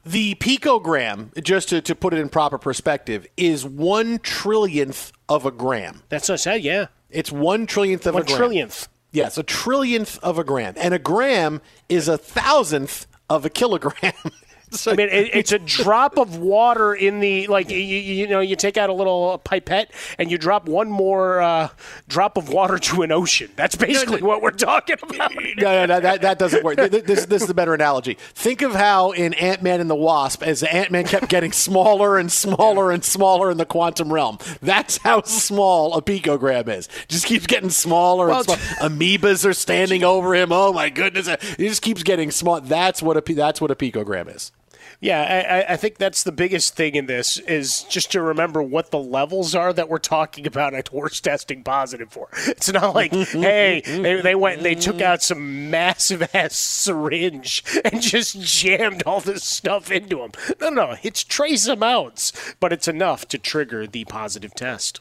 The 0.07 0.37
picogram, 0.37 1.39
just 1.45 1.69
to, 1.69 1.83
to 1.83 1.95
put 1.95 2.15
it 2.15 2.19
in 2.19 2.31
proper 2.31 2.57
perspective, 2.57 3.27
is 3.37 3.67
one 3.67 4.21
trillionth 4.21 5.13
of 5.29 5.45
a 5.45 5.51
gram. 5.51 6.01
That's 6.09 6.31
what 6.31 6.37
I 6.37 6.37
said. 6.37 6.63
Yeah, 6.63 6.87
It's 7.11 7.31
one 7.31 7.67
trillionth 7.67 8.07
of 8.07 8.15
one 8.15 8.23
a 8.23 8.27
gram. 8.27 8.41
trillionth. 8.41 8.89
Yes, 9.13 9.37
a 9.37 9.45
trillionth 9.45 10.19
of 10.21 10.39
a 10.39 10.45
gram, 10.45 10.73
and 10.79 10.95
a 10.95 10.99
gram 10.99 11.61
is 11.91 12.09
a 12.09 12.17
thousandth 12.17 13.07
of 13.29 13.45
a 13.45 13.51
kilogram. 13.51 14.15
So 14.71 14.93
I 14.93 14.97
mean, 14.97 15.09
it, 15.09 15.31
it's 15.35 15.53
a 15.53 15.59
drop 15.59 16.19
of 16.19 16.39
water 16.39 16.95
in 16.95 17.21
the 17.21 17.47
like. 17.47 17.71
You, 17.71 17.79
you 17.79 18.27
know, 18.27 18.41
you 18.41 18.57
take 18.57 18.77
out 18.77 18.91
a 18.91 18.93
little 18.93 19.39
pipette 19.39 19.93
and 20.19 20.31
you 20.31 20.39
drop 20.39 20.69
one 20.69 20.91
more 20.91 21.41
uh, 21.41 21.69
drop 22.09 22.37
of 22.37 22.49
water 22.49 22.79
to 22.79 23.03
an 23.03 23.13
ocean. 23.13 23.51
That's 23.57 23.77
basically 23.77 24.23
what 24.23 24.43
we're 24.43 24.51
talking 24.51 24.97
about. 25.03 25.35
no, 25.35 25.41
no, 25.57 25.87
no, 25.87 26.01
that, 26.01 26.23
that 26.23 26.39
doesn't 26.39 26.65
work. 26.65 26.77
This, 26.77 27.27
this 27.27 27.43
is 27.43 27.49
the 27.49 27.55
better 27.55 27.75
analogy. 27.75 28.19
Think 28.35 28.63
of 28.63 28.75
how 28.75 29.13
in 29.13 29.35
Ant 29.35 29.63
Man 29.63 29.81
and 29.81 29.89
the 29.91 29.95
Wasp, 29.95 30.43
as 30.43 30.63
Ant 30.63 30.91
Man 30.91 31.05
kept 31.05 31.29
getting 31.29 31.53
smaller 31.53 32.19
and 32.19 32.31
smaller 32.31 32.91
and 32.91 33.05
smaller 33.05 33.51
in 33.51 33.57
the 33.57 33.67
quantum 33.67 34.13
realm. 34.13 34.39
That's 34.61 34.99
how 34.99 35.23
small 35.23 35.95
a 35.95 36.03
picogram 36.03 36.69
is. 36.69 36.89
Just 37.09 37.27
keeps 37.27 37.47
getting 37.47 37.71
smaller 37.71 38.29
Well, 38.29 38.39
and 38.39 38.45
smaller. 38.47 38.91
Amoebas 38.91 39.45
are 39.47 39.55
standing 39.55 40.05
over 40.05 40.35
him. 40.35 40.53
Oh 40.53 40.73
my 40.73 40.91
goodness! 40.91 41.29
It 41.29 41.41
just 41.59 41.83
keeps 41.83 42.03
getting 42.03 42.31
small. 42.31 42.61
That's 42.61 43.03
what 43.03 43.17
a 43.17 43.35
that's 43.35 43.61
what 43.61 43.71
a 43.71 43.77
picogram 43.77 44.35
is. 44.35 44.53
Yeah, 45.01 45.65
I, 45.69 45.75
I- 45.75 45.77
think 45.77 45.97
that's 45.99 46.25
the 46.25 46.33
biggest 46.33 46.75
thing 46.75 46.97
in 46.97 47.07
this 47.07 47.39
is 47.39 47.85
just 47.85 48.11
to 48.13 48.21
remember 48.21 48.61
what 48.61 48.91
the 48.91 48.99
levels 48.99 49.55
are 49.55 49.73
that 49.73 49.89
we're 49.89 49.99
talking 49.99 50.45
about 50.45 50.75
at 50.75 50.89
horse 50.89 51.21
testing 51.21 51.63
positive 51.63 52.11
for. 52.11 52.29
It's 52.49 52.73
not 52.73 52.97
like, 52.97 53.13
hey, 53.15 53.81
they, 53.87 54.21
they 54.21 54.35
went, 54.35 54.63
they 54.65 54.75
took 54.75 55.01
out 55.01 55.23
some 55.23 55.71
massive 55.71 56.29
ass 56.35 56.57
syringe 56.57 57.63
and 57.85 58.03
just 58.03 58.41
jammed 58.41 59.05
all 59.07 59.21
this 59.21 59.45
stuff 59.45 59.91
into 59.93 60.17
them. 60.17 60.33
No, 60.61 60.71
no, 60.71 60.97
it's 61.05 61.23
trace 61.23 61.69
amounts, 61.69 62.33
but 62.59 62.73
it's 62.73 62.89
enough 62.89 63.29
to 63.29 63.39
trigger 63.39 63.87
the 63.87 64.05
positive 64.07 64.53
test. 64.55 65.01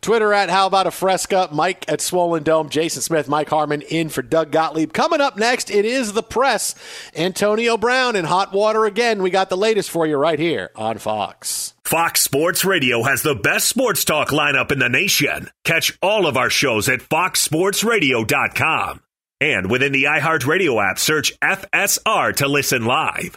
Twitter 0.00 0.32
at 0.32 0.50
How 0.50 0.66
About 0.66 0.86
a 0.86 0.90
Fresca, 0.90 1.48
Mike 1.52 1.84
at 1.88 2.00
Swollen 2.00 2.42
Dome, 2.42 2.68
Jason 2.68 3.02
Smith, 3.02 3.28
Mike 3.28 3.48
Harmon 3.48 3.82
in 3.82 4.08
for 4.08 4.22
Doug 4.22 4.50
Gottlieb. 4.50 4.92
Coming 4.92 5.20
up 5.20 5.36
next, 5.36 5.70
it 5.70 5.84
is 5.84 6.12
the 6.12 6.22
press. 6.22 6.74
Antonio 7.16 7.76
Brown 7.76 8.16
in 8.16 8.24
hot 8.24 8.52
water 8.52 8.84
again. 8.84 9.22
We 9.22 9.30
got 9.30 9.50
the 9.50 9.56
latest 9.56 9.90
for 9.90 10.06
you 10.06 10.16
right 10.16 10.38
here 10.38 10.70
on 10.76 10.98
Fox. 10.98 11.74
Fox 11.84 12.22
Sports 12.22 12.64
Radio 12.64 13.02
has 13.02 13.22
the 13.22 13.34
best 13.34 13.68
sports 13.68 14.04
talk 14.04 14.28
lineup 14.28 14.72
in 14.72 14.78
the 14.78 14.88
nation. 14.88 15.50
Catch 15.64 15.98
all 16.00 16.26
of 16.26 16.36
our 16.36 16.50
shows 16.50 16.88
at 16.88 17.00
foxsportsradio.com. 17.00 19.00
And 19.40 19.70
within 19.70 19.92
the 19.92 20.04
iHeartRadio 20.04 20.90
app, 20.90 20.98
search 20.98 21.38
FSR 21.40 22.36
to 22.36 22.48
listen 22.48 22.86
live. 22.86 23.36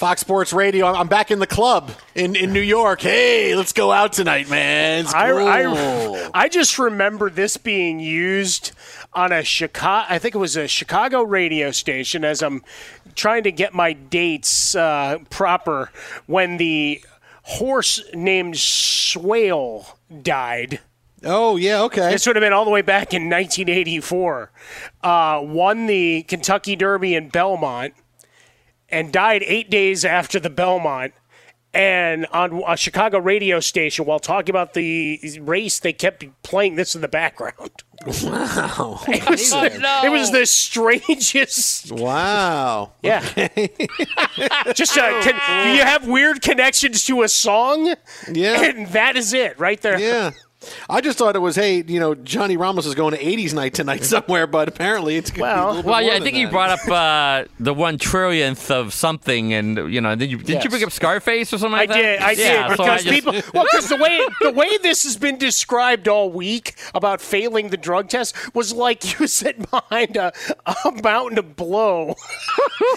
Fox 0.00 0.22
Sports 0.22 0.54
Radio. 0.54 0.86
I'm 0.86 1.08
back 1.08 1.30
in 1.30 1.40
the 1.40 1.46
club 1.46 1.90
in, 2.14 2.34
in 2.34 2.54
New 2.54 2.62
York. 2.62 3.02
Hey, 3.02 3.54
let's 3.54 3.74
go 3.74 3.92
out 3.92 4.14
tonight, 4.14 4.48
man. 4.48 5.04
It's 5.04 5.12
I. 5.12 5.30
I, 5.30 6.30
I 6.32 6.48
just 6.48 6.78
remember 6.78 7.28
this 7.28 7.58
being 7.58 8.00
used 8.00 8.72
on 9.12 9.30
a 9.30 9.44
Chicago, 9.44 10.06
I 10.08 10.18
think 10.18 10.34
it 10.34 10.38
was 10.38 10.56
a 10.56 10.66
Chicago 10.66 11.20
radio 11.20 11.70
station 11.70 12.24
as 12.24 12.40
I'm 12.40 12.62
trying 13.14 13.42
to 13.42 13.52
get 13.52 13.74
my 13.74 13.92
dates 13.92 14.74
uh, 14.74 15.18
proper 15.28 15.90
when 16.24 16.56
the 16.56 17.04
horse 17.42 18.02
named 18.14 18.56
Swale 18.56 19.98
died. 20.22 20.80
Oh 21.22 21.56
yeah, 21.56 21.82
okay. 21.82 22.10
This 22.10 22.26
would 22.26 22.36
have 22.36 22.40
been 22.40 22.54
all 22.54 22.64
the 22.64 22.70
way 22.70 22.80
back 22.80 23.12
in 23.12 23.24
1984. 23.24 24.50
Uh, 25.02 25.40
won 25.42 25.84
the 25.84 26.22
Kentucky 26.22 26.74
Derby 26.74 27.14
in 27.14 27.28
Belmont, 27.28 27.92
and 28.90 29.12
died 29.12 29.42
eight 29.46 29.70
days 29.70 30.04
after 30.04 30.40
the 30.40 30.50
Belmont. 30.50 31.12
And 31.72 32.26
on 32.32 32.64
a 32.66 32.76
Chicago 32.76 33.20
radio 33.20 33.60
station, 33.60 34.04
while 34.04 34.18
talking 34.18 34.50
about 34.50 34.74
the 34.74 35.20
race, 35.40 35.78
they 35.78 35.92
kept 35.92 36.24
playing 36.42 36.74
this 36.74 36.96
in 36.96 37.00
the 37.00 37.06
background. 37.06 37.70
Wow. 38.24 39.00
It 39.08 39.28
was, 39.28 39.52
it 39.52 40.10
was 40.10 40.32
the 40.32 40.46
strangest. 40.46 41.92
Wow. 41.92 42.92
Yeah. 43.02 43.20
Just 44.74 44.98
uh, 44.98 45.22
can, 45.22 45.76
you 45.76 45.82
have 45.84 46.08
weird 46.08 46.42
connections 46.42 47.04
to 47.04 47.22
a 47.22 47.28
song. 47.28 47.94
Yeah. 48.32 48.62
And 48.64 48.88
that 48.88 49.16
is 49.16 49.32
it 49.32 49.58
right 49.60 49.80
there. 49.80 50.00
Yeah. 50.00 50.30
I 50.90 51.00
just 51.00 51.16
thought 51.16 51.36
it 51.36 51.40
was, 51.40 51.56
hey, 51.56 51.82
you 51.86 51.98
know, 51.98 52.14
Johnny 52.14 52.56
Ramos 52.58 52.84
is 52.84 52.94
going 52.94 53.16
to 53.16 53.22
80s 53.24 53.54
night 53.54 53.72
tonight 53.72 54.04
somewhere, 54.14 54.46
but 54.46 54.68
apparently 54.68 55.16
it's 55.16 55.30
going 55.30 55.50
to 55.50 55.56
be 55.56 55.60
a 55.60 55.66
little 55.66 55.82
bit 55.82 55.88
Well, 55.88 56.00
yeah, 56.02 56.06
more 56.08 56.14
I 56.16 56.18
than 56.18 56.24
think 56.24 56.36
you 56.36 56.48
brought 56.48 56.70
up 56.70 56.88
uh, 56.88 57.48
the 57.58 57.72
one 57.72 57.96
trillionth 57.96 58.70
of 58.70 58.92
something, 58.92 59.54
and 59.54 59.92
you 59.92 60.00
know, 60.02 60.14
did 60.16 60.30
you 60.30 60.36
did 60.36 60.48
Yes. 60.50 60.64
you 60.64 60.70
bring 60.70 60.84
up 60.84 60.90
Scarface 60.92 61.52
or 61.54 61.58
something 61.58 61.72
like 61.72 61.88
I 61.90 61.94
that? 61.94 62.02
did, 62.02 62.20
I 62.20 62.30
yeah, 62.32 62.68
did, 62.68 62.76
so 62.76 62.82
I 62.84 62.86
because 62.96 63.04
just- 63.04 63.14
people. 63.14 63.32
Well, 63.54 63.64
because 63.72 63.88
the 63.88 63.96
way 63.96 64.20
the 64.42 64.50
way 64.52 64.76
this 64.82 65.04
has 65.04 65.16
been 65.16 65.38
described 65.38 66.08
all 66.08 66.30
week 66.30 66.74
about 66.94 67.20
failing 67.22 67.70
the 67.70 67.76
drug 67.76 68.08
test 68.08 68.34
was 68.54 68.72
like 68.72 69.18
you 69.18 69.26
sitting 69.26 69.66
behind 69.70 70.16
a, 70.16 70.32
a 70.66 70.92
mountain 71.02 71.38
of 71.38 71.56
blow, 71.56 72.14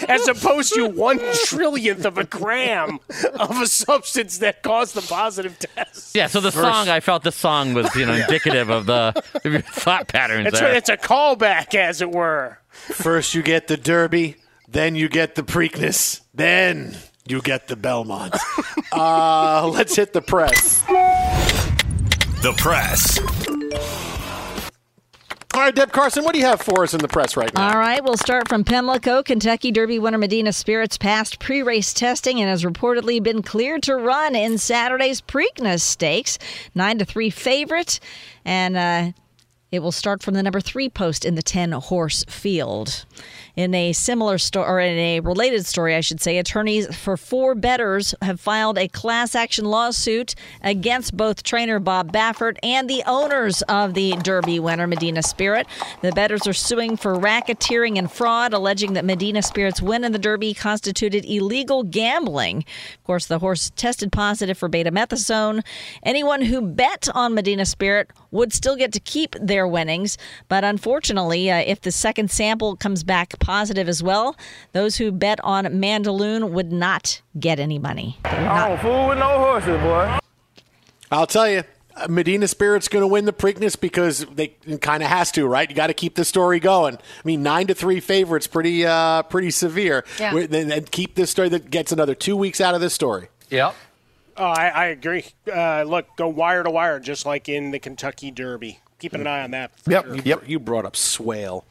as 0.10 0.28
opposed 0.28 0.74
to 0.74 0.88
one 0.88 1.20
trillionth 1.20 2.04
of 2.06 2.18
a 2.18 2.24
gram 2.26 3.00
of 3.40 3.62
a 3.62 3.68
substance 3.68 4.40
that 4.40 4.64
caused 4.64 4.96
the 4.96 5.02
positive 5.02 5.58
test. 5.60 6.14
yeah. 6.16 6.28
So 6.28 6.40
the 6.42 6.52
First- 6.52 6.64
song, 6.68 6.90
I 6.90 7.00
felt 7.00 7.24
the 7.24 7.32
song 7.32 7.53
was 7.74 7.96
you 7.96 8.06
know 8.06 8.14
indicative 8.14 8.70
of 8.70 8.86
the 8.86 9.24
of 9.44 9.46
your 9.52 9.62
thought 9.62 10.08
patterns 10.08 10.48
It's 10.48 10.60
there. 10.60 10.72
a, 10.74 10.76
it's 10.76 10.90
a 10.90 10.98
callback, 10.98 11.76
as 11.76 12.02
it 12.02 12.12
were. 12.12 12.58
First 12.70 13.34
you 13.36 13.42
get 13.44 13.68
the 13.68 13.78
Derby, 13.78 14.36
then 14.68 14.96
you 14.96 15.08
get 15.10 15.36
the 15.36 15.44
Preakness, 15.44 16.22
then 16.34 16.98
you 17.28 17.42
get 17.42 17.68
the 17.68 17.76
Belmont. 17.76 18.36
uh, 18.92 19.68
let's 19.68 19.96
hit 19.96 20.12
the 20.14 20.22
press. 20.22 20.82
The 22.42 22.54
press. 22.58 23.20
All 25.56 25.62
right, 25.62 25.76
Deb 25.76 25.92
Carson, 25.92 26.24
what 26.24 26.34
do 26.34 26.40
you 26.40 26.48
have 26.48 26.62
for 26.62 26.82
us 26.82 26.96
in 26.96 27.00
the 27.00 27.08
press 27.08 27.38
right 27.38 27.54
now? 27.54 27.70
All 27.70 27.78
right, 27.78 28.04
we'll 28.04 28.18
start 28.18 28.50
from 28.50 28.64
Pimlico. 28.64 29.22
Kentucky 29.22 29.72
Derby 29.72 30.00
winner 30.00 30.18
Medina 30.18 30.52
Spirits 30.52 30.98
passed 30.98 31.38
pre 31.38 31.62
race 31.62 31.94
testing 31.94 32.40
and 32.40 32.50
has 32.50 32.64
reportedly 32.64 33.22
been 33.22 33.44
cleared 33.44 33.84
to 33.84 33.96
run 33.96 34.36
in 34.36 34.58
Saturday's 34.58 35.22
Preakness 35.22 35.82
Stakes. 35.82 36.40
9 36.74 36.98
to 36.98 37.06
3 37.06 37.30
favorite, 37.30 38.00
and 38.44 38.76
uh, 38.76 39.12
it 39.72 39.84
will 39.84 39.92
start 39.92 40.24
from 40.24 40.34
the 40.34 40.42
number 40.42 40.60
three 40.60 40.90
post 40.90 41.24
in 41.24 41.36
the 41.36 41.44
10 41.44 41.72
horse 41.74 42.26
field. 42.28 43.06
In 43.56 43.76
a 43.76 43.94
similar 43.94 44.40
story, 44.40 44.68
or 44.68 44.80
in 44.80 44.98
a 44.98 45.20
related 45.20 45.64
story, 45.68 45.96
I 45.96 46.02
should 46.02 46.20
say, 46.20 46.40
attorneys 46.40 46.94
for 46.96 47.18
four 47.18 47.54
bettors 47.54 48.16
have 48.24 48.40
filed 48.40 48.80
a 48.80 48.88
class 48.88 49.36
action 49.36 49.66
lawsuit 49.66 50.34
against 50.64 51.16
both 51.16 51.44
trainer 51.44 51.80
Bob 51.80 52.12
Baffert 52.12 52.58
and 52.64 52.90
the 52.90 53.04
owners 53.06 53.62
of 53.64 53.94
the 53.94 54.14
Derby 54.24 54.60
winner, 54.60 54.88
Medina 54.88 55.22
Spirit. 55.22 55.68
The 56.02 56.12
bettors 56.14 56.48
are 56.48 56.54
suing 56.54 56.98
for 56.98 57.14
racketeering 57.14 58.00
and 58.00 58.12
fraud, 58.12 58.54
alleging 58.54 58.94
that 58.94 59.06
Medina 59.06 59.44
Spirit's 59.44 59.84
win 59.84 60.04
in 60.04 60.14
the 60.14 60.20
Derby 60.20 60.56
constituted 60.56 61.24
illegal 61.24 61.84
gambling. 61.84 62.66
Of 62.98 63.04
course, 63.04 63.28
the 63.28 63.38
horse 63.38 63.72
tested 63.76 64.12
positive 64.12 64.58
for 64.58 64.68
betamethasone. 64.68 65.64
Anyone 66.02 66.42
who 66.42 66.60
bet 66.60 67.08
on 67.14 67.36
Medina 67.36 67.68
Spirit 67.68 68.10
would 68.32 68.52
still 68.52 68.76
get 68.76 68.92
to 68.94 69.00
keep 69.00 69.36
their 69.40 69.68
winnings, 69.68 70.18
but 70.48 70.64
unfortunately, 70.64 71.52
uh, 71.52 71.58
if 71.58 71.82
the 71.82 71.92
second 71.92 72.32
sample 72.32 72.76
comes 72.76 73.04
back 73.04 73.40
positive 73.44 73.88
as 73.90 74.02
well, 74.02 74.36
those 74.72 74.96
who 74.98 75.12
bet 75.12 75.40
on 75.44 75.66
Mandaloun 75.66 76.52
would 76.52 76.72
not 76.72 77.22
get 77.40 77.60
any 77.60 77.78
money. 77.80 78.18
I 78.26 78.70
don't 78.70 78.80
fool 78.82 79.08
with 79.10 79.18
no 79.20 79.38
horses, 79.40 79.80
boy. 79.82 80.18
I'll 81.12 81.28
tell 81.28 81.48
you, 81.50 81.64
uh, 81.96 82.08
Medina 82.08 82.48
Spirit's 82.48 82.88
going 82.88 83.04
to 83.04 83.08
win 83.08 83.26
the 83.26 83.34
Preakness 83.34 83.80
because 83.80 84.26
they 84.34 84.48
kind 84.82 85.04
of 85.04 85.10
has 85.10 85.32
to, 85.34 85.46
right? 85.46 85.70
You 85.70 85.76
got 85.76 85.88
to 85.88 85.94
keep 85.94 86.16
the 86.16 86.26
story 86.26 86.60
going. 86.60 86.96
I 86.96 87.00
mean, 87.24 87.44
nine 87.44 87.68
to 87.68 87.76
three 87.76 88.00
favorites, 88.00 88.48
pretty, 88.48 88.86
uh, 88.86 89.24
pretty 89.24 89.52
severe. 89.52 90.04
Yeah. 90.20 90.34
We- 90.34 90.46
Then 90.48 90.70
then 90.70 90.86
keep 90.86 91.16
this 91.16 91.30
story 91.30 91.50
that 91.50 91.70
gets 91.70 91.92
another 91.92 92.16
two 92.16 92.36
weeks 92.36 92.60
out 92.60 92.74
of 92.74 92.82
this 92.82 92.94
story. 92.96 93.28
Yep. 93.52 93.76
Oh, 94.38 94.46
I, 94.46 94.68
I 94.70 94.86
agree. 94.86 95.26
Uh, 95.54 95.84
look, 95.84 96.08
go 96.18 96.28
wire 96.28 96.64
to 96.64 96.72
wire, 96.72 97.00
just 97.00 97.24
like 97.28 97.48
in 97.48 97.70
the 97.70 97.78
Kentucky 97.78 98.32
Derby. 98.32 98.80
Keeping 99.04 99.20
an 99.20 99.28
eye 99.28 99.44
on 99.44 99.52
that. 99.52 99.72
Yep. 99.86 100.06
sure. 100.06 100.16
Yep. 100.16 100.48
You 100.48 100.60
brought 100.60 100.86
up 100.86 100.96
Swale. 100.96 101.66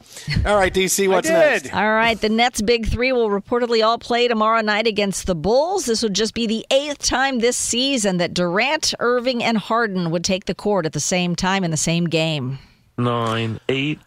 All 0.45 0.55
right, 0.55 0.71
DC, 0.71 1.09
what's 1.09 1.27
did. 1.27 1.33
next? 1.33 1.73
All 1.73 1.89
right, 1.89 2.21
the 2.21 2.29
Nets' 2.29 2.61
big 2.61 2.85
three 2.85 3.11
will 3.11 3.29
reportedly 3.29 3.83
all 3.83 3.97
play 3.97 4.27
tomorrow 4.27 4.61
night 4.61 4.85
against 4.85 5.25
the 5.25 5.33
Bulls. 5.33 5.85
This 5.85 6.03
would 6.03 6.13
just 6.13 6.35
be 6.35 6.45
the 6.45 6.63
eighth 6.69 6.99
time 6.99 7.39
this 7.39 7.57
season 7.57 8.17
that 8.17 8.35
Durant, 8.35 8.93
Irving, 8.99 9.43
and 9.43 9.57
Harden 9.57 10.11
would 10.11 10.23
take 10.23 10.45
the 10.45 10.53
court 10.53 10.85
at 10.85 10.93
the 10.93 10.99
same 10.99 11.35
time 11.35 11.63
in 11.63 11.71
the 11.71 11.75
same 11.75 12.05
game. 12.05 12.59
Nine, 12.99 13.59
eight. 13.67 13.99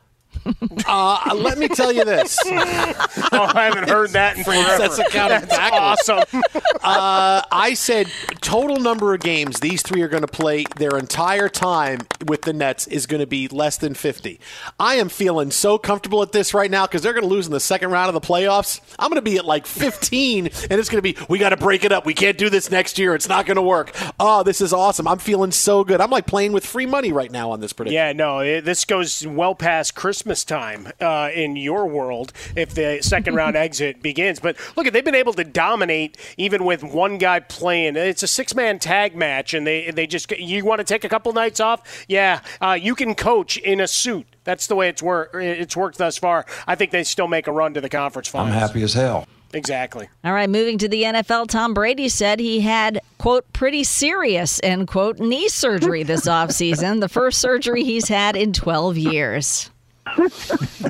Uh, 0.88 1.34
let 1.34 1.58
me 1.58 1.66
tell 1.66 1.90
you 1.90 2.04
this. 2.04 2.38
oh, 2.46 2.52
I 2.52 3.64
haven't 3.64 3.88
heard 3.88 4.10
that 4.10 4.36
in 4.36 4.44
forever. 4.44 4.78
That's 4.78 4.98
accounting 4.98 5.48
That's 5.48 6.08
awesome. 6.08 6.22
uh, 6.84 7.42
I 7.50 7.74
said 7.74 8.08
total 8.40 8.76
number 8.76 9.12
of 9.12 9.20
games 9.20 9.58
these 9.58 9.82
three 9.82 10.02
are 10.02 10.08
going 10.08 10.22
to 10.22 10.28
play 10.28 10.64
their 10.76 10.96
entire 10.96 11.48
time 11.48 12.00
with 12.26 12.42
the 12.42 12.52
Nets 12.52 12.86
is 12.86 13.06
going 13.06 13.20
to 13.20 13.26
be 13.26 13.48
less 13.48 13.78
than 13.78 13.94
50. 13.94 14.38
I 14.78 14.96
am 14.96 15.08
feeling 15.08 15.50
so 15.50 15.76
comfortable 15.76 16.22
at 16.22 16.30
this 16.30 16.54
right 16.54 16.70
now 16.70 16.86
because 16.86 17.02
they're 17.02 17.14
going 17.14 17.24
to 17.24 17.30
lose 17.30 17.46
in 17.46 17.52
the 17.52 17.58
second 17.58 17.90
round 17.90 18.14
of 18.14 18.14
the 18.14 18.26
playoffs. 18.26 18.80
I'm 18.98 19.08
going 19.08 19.16
to 19.16 19.22
be 19.22 19.38
at 19.38 19.44
like 19.44 19.66
15, 19.66 20.46
and 20.46 20.52
it's 20.52 20.88
going 20.88 21.02
to 21.02 21.02
be, 21.02 21.16
we 21.28 21.38
got 21.38 21.50
to 21.50 21.56
break 21.56 21.84
it 21.84 21.90
up. 21.90 22.06
We 22.06 22.14
can't 22.14 22.38
do 22.38 22.48
this 22.48 22.70
next 22.70 22.98
year. 22.98 23.14
It's 23.14 23.28
not 23.28 23.46
going 23.46 23.56
to 23.56 23.62
work. 23.62 23.92
Oh, 24.20 24.44
this 24.44 24.60
is 24.60 24.72
awesome. 24.72 25.08
I'm 25.08 25.18
feeling 25.18 25.50
so 25.50 25.82
good. 25.82 26.00
I'm 26.00 26.10
like 26.10 26.26
playing 26.26 26.52
with 26.52 26.64
free 26.64 26.86
money 26.86 27.12
right 27.12 27.32
now 27.32 27.50
on 27.50 27.60
this 27.60 27.72
prediction. 27.72 27.94
Yeah, 27.94 28.12
no, 28.12 28.38
it, 28.40 28.64
this 28.64 28.84
goes 28.84 29.26
well 29.26 29.56
past 29.56 29.94
Christmas 29.96 30.25
time 30.44 30.88
uh, 31.00 31.30
in 31.34 31.56
your 31.56 31.86
world 31.86 32.32
if 32.54 32.74
the 32.74 32.98
second 33.02 33.34
round 33.34 33.56
exit 33.66 34.02
begins. 34.02 34.40
But 34.40 34.56
look, 34.76 34.90
they've 34.92 35.04
been 35.04 35.14
able 35.14 35.32
to 35.34 35.44
dominate 35.44 36.16
even 36.36 36.64
with 36.64 36.82
one 36.82 37.18
guy 37.18 37.40
playing. 37.40 37.96
It's 37.96 38.22
a 38.22 38.28
six 38.28 38.54
man 38.54 38.78
tag 38.78 39.16
match, 39.16 39.54
and 39.54 39.66
they 39.66 39.90
they 39.90 40.06
just 40.06 40.30
you 40.32 40.64
want 40.64 40.80
to 40.80 40.84
take 40.84 41.04
a 41.04 41.08
couple 41.08 41.32
nights 41.32 41.60
off. 41.60 42.04
Yeah, 42.08 42.40
uh, 42.60 42.78
you 42.80 42.94
can 42.94 43.14
coach 43.14 43.56
in 43.56 43.80
a 43.80 43.86
suit. 43.86 44.26
That's 44.44 44.66
the 44.66 44.76
way 44.76 44.88
it's 44.88 45.02
worked. 45.02 45.34
It's 45.34 45.76
worked 45.76 45.98
thus 45.98 46.18
far. 46.18 46.46
I 46.66 46.74
think 46.74 46.90
they 46.90 47.04
still 47.04 47.28
make 47.28 47.46
a 47.46 47.52
run 47.52 47.74
to 47.74 47.80
the 47.80 47.88
conference 47.88 48.28
finals. 48.28 48.54
I'm 48.54 48.60
happy 48.60 48.82
as 48.82 48.94
hell. 48.94 49.26
Exactly. 49.52 50.08
All 50.24 50.32
right, 50.32 50.50
moving 50.50 50.78
to 50.78 50.88
the 50.88 51.04
NFL, 51.04 51.48
Tom 51.48 51.72
Brady 51.72 52.08
said 52.08 52.40
he 52.40 52.60
had, 52.60 53.00
quote, 53.18 53.50
pretty 53.52 53.84
serious, 53.84 54.60
end 54.62 54.88
quote, 54.88 55.18
knee 55.18 55.48
surgery 55.48 56.02
this 56.02 56.22
offseason, 56.26 57.00
the 57.00 57.08
first 57.08 57.40
surgery 57.40 57.84
he's 57.84 58.08
had 58.08 58.36
in 58.36 58.52
12 58.52 58.98
years. 58.98 59.70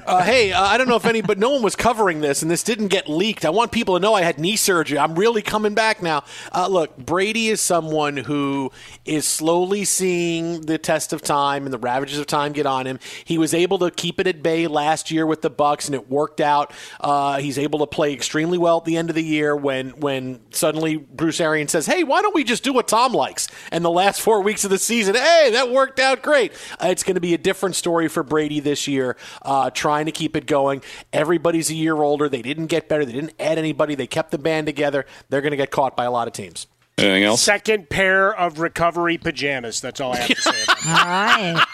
Uh, 0.06 0.22
hey, 0.22 0.52
uh, 0.52 0.62
I 0.62 0.76
don't 0.76 0.88
know 0.88 0.96
if 0.96 1.06
any, 1.06 1.20
but 1.20 1.38
no 1.38 1.50
one 1.50 1.62
was 1.62 1.74
covering 1.74 2.20
this, 2.20 2.42
and 2.42 2.50
this 2.50 2.62
didn't 2.62 2.88
get 2.88 3.08
leaked. 3.08 3.44
I 3.44 3.50
want 3.50 3.72
people 3.72 3.94
to 3.94 4.00
know 4.00 4.14
I 4.14 4.22
had 4.22 4.38
knee 4.38 4.56
surgery. 4.56 4.98
I'm 4.98 5.14
really 5.16 5.42
coming 5.42 5.74
back 5.74 6.02
now. 6.02 6.22
Uh, 6.52 6.68
look, 6.68 6.96
Brady 6.96 7.48
is 7.48 7.60
someone 7.60 8.16
who 8.18 8.70
is 9.04 9.26
slowly 9.26 9.84
seeing 9.84 10.62
the 10.62 10.78
test 10.78 11.12
of 11.12 11.22
time 11.22 11.64
and 11.64 11.72
the 11.72 11.78
ravages 11.78 12.18
of 12.18 12.26
time 12.26 12.52
get 12.52 12.66
on 12.66 12.86
him. 12.86 12.98
He 13.24 13.38
was 13.38 13.54
able 13.54 13.78
to 13.78 13.90
keep 13.90 14.20
it 14.20 14.26
at 14.26 14.42
bay 14.42 14.66
last 14.66 15.10
year 15.10 15.26
with 15.26 15.42
the 15.42 15.50
Bucs, 15.50 15.86
and 15.86 15.94
it 15.94 16.10
worked 16.10 16.40
out. 16.40 16.72
Uh, 17.00 17.38
he's 17.38 17.58
able 17.58 17.78
to 17.80 17.86
play 17.86 18.12
extremely 18.12 18.58
well 18.58 18.78
at 18.78 18.84
the 18.84 18.96
end 18.96 19.08
of 19.10 19.16
the 19.16 19.24
year 19.24 19.54
when 19.56 19.90
when 20.00 20.40
suddenly 20.50 20.96
Bruce 20.96 21.40
Arians 21.40 21.72
says, 21.72 21.86
"Hey, 21.86 22.04
why 22.04 22.22
don't 22.22 22.34
we 22.34 22.44
just 22.44 22.62
do 22.64 22.72
what 22.72 22.88
Tom 22.88 23.12
likes?" 23.12 23.48
And 23.70 23.84
the 23.84 23.90
last 23.90 24.20
four 24.20 24.40
weeks 24.42 24.64
of 24.64 24.70
the 24.70 24.78
season, 24.78 25.14
hey, 25.14 25.50
that 25.52 25.70
worked 25.70 26.00
out 26.00 26.22
great. 26.22 26.52
Uh, 26.82 26.88
it's 26.88 27.02
going 27.02 27.14
to 27.14 27.20
be 27.20 27.34
a 27.34 27.38
different 27.38 27.76
story 27.76 28.08
for 28.08 28.22
Brady 28.22 28.60
this 28.60 28.88
year, 28.88 29.05
uh, 29.42 29.70
trying 29.70 30.06
to 30.06 30.12
keep 30.12 30.34
it 30.34 30.46
going. 30.46 30.82
Everybody's 31.12 31.70
a 31.70 31.74
year 31.74 31.96
older. 31.96 32.28
They 32.28 32.42
didn't 32.42 32.66
get 32.66 32.88
better. 32.88 33.04
They 33.04 33.12
didn't 33.12 33.34
add 33.38 33.58
anybody. 33.58 33.94
They 33.94 34.06
kept 34.06 34.30
the 34.32 34.38
band 34.38 34.66
together. 34.66 35.06
They're 35.28 35.42
going 35.42 35.52
to 35.52 35.56
get 35.56 35.70
caught 35.70 35.96
by 35.96 36.04
a 36.04 36.10
lot 36.10 36.26
of 36.26 36.32
teams. 36.32 36.66
Anything 36.98 37.24
else? 37.24 37.42
Second 37.42 37.90
pair 37.90 38.34
of 38.34 38.58
recovery 38.58 39.18
pajamas. 39.18 39.82
That's 39.82 40.00
all 40.00 40.14
I 40.14 40.16
have 40.16 40.28
to 40.28 40.42
say. 40.42 40.62
About 40.62 40.86
All 40.86 41.04
right. 41.04 41.66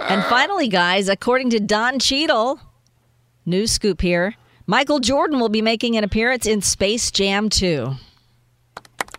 and 0.10 0.24
finally, 0.24 0.68
guys, 0.68 1.10
according 1.10 1.50
to 1.50 1.60
Don 1.60 1.98
Cheadle, 1.98 2.58
news 3.44 3.72
scoop 3.72 4.00
here, 4.00 4.34
Michael 4.66 4.98
Jordan 4.98 5.38
will 5.38 5.50
be 5.50 5.60
making 5.60 5.94
an 5.96 6.04
appearance 6.04 6.46
in 6.46 6.62
Space 6.62 7.10
Jam 7.10 7.50
2. 7.50 7.92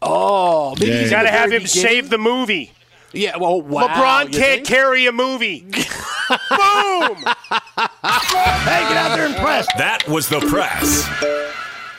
Oh, 0.01 0.75
maybe 0.79 0.87
he's 0.87 0.95
You 0.95 1.03
in 1.05 1.09
got 1.11 1.21
to 1.23 1.31
have 1.31 1.49
very 1.49 1.61
him 1.61 1.67
save 1.67 2.09
the 2.09 2.17
movie. 2.17 2.71
Yeah, 3.13 3.37
well, 3.37 3.61
wow. 3.61 3.87
LeBron 3.87 4.33
you 4.33 4.39
can't 4.39 4.55
think? 4.57 4.67
carry 4.67 5.05
a 5.07 5.11
movie. 5.11 5.61
Boom! 5.61 7.15
Hey, 7.15 8.83
get 8.83 8.97
out 8.97 9.15
there 9.15 9.25
and 9.27 9.35
press. 9.35 9.65
That 9.77 10.03
was 10.07 10.27
the 10.29 10.39
press. 10.41 11.05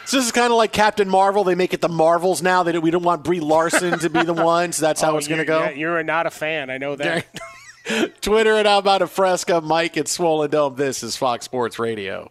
So 0.05 0.17
this 0.19 0.27
is 0.27 0.33
kind 0.33 0.53
of 0.53 0.57
like 0.57 0.73
Captain 0.73 1.09
Marvel. 1.09 1.45
They 1.45 1.55
make 1.55 1.75
it 1.75 1.81
the 1.81 1.89
Marvels 1.89 2.41
now. 2.43 2.63
They 2.63 2.73
don't, 2.73 2.83
we 2.83 2.91
don't 2.91 3.03
want 3.03 3.25
Brie 3.25 3.41
Larson 3.41 3.99
to 4.01 4.11
be 4.11 4.23
the 4.23 4.33
one, 4.45 4.73
so 4.73 4.83
that's 4.87 5.01
how 5.01 5.13
Oh, 5.15 5.19
it's 5.19 5.29
going 5.29 5.39
to 5.39 5.45
go. 5.45 5.61
yeah, 5.61 5.71
you're 5.71 6.03
not 6.03 6.27
a 6.27 6.31
fan. 6.31 6.71
I 6.71 6.79
know 6.79 6.97
that. 6.97 7.27
Twitter 8.21 8.55
and 8.57 8.69
I'm 8.69 8.87
out 8.87 9.01
of 9.03 9.11
Fresca. 9.11 9.61
Mike 9.63 9.97
at 9.97 10.09
Swollen 10.09 10.51
Dome. 10.51 10.77
This 10.77 11.03
is 11.03 11.17
Fox 11.17 11.45
Sports 11.47 11.79
Radio. 11.79 12.31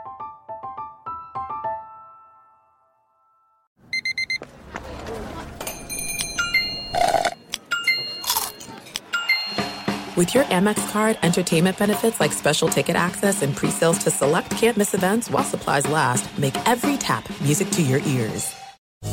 With 10.21 10.35
your 10.35 10.43
Amex 10.43 10.87
card, 10.91 11.17
entertainment 11.23 11.79
benefits 11.79 12.19
like 12.19 12.31
special 12.31 12.67
ticket 12.67 12.95
access 12.95 13.41
and 13.41 13.55
pre-sales 13.55 13.97
to 14.03 14.11
select 14.11 14.51
campus 14.51 14.93
events 14.93 15.31
while 15.31 15.43
supplies 15.43 15.87
last, 15.87 16.29
make 16.37 16.53
every 16.67 16.95
tap 16.97 17.27
music 17.41 17.71
to 17.71 17.81
your 17.81 18.01
ears. 18.01 18.55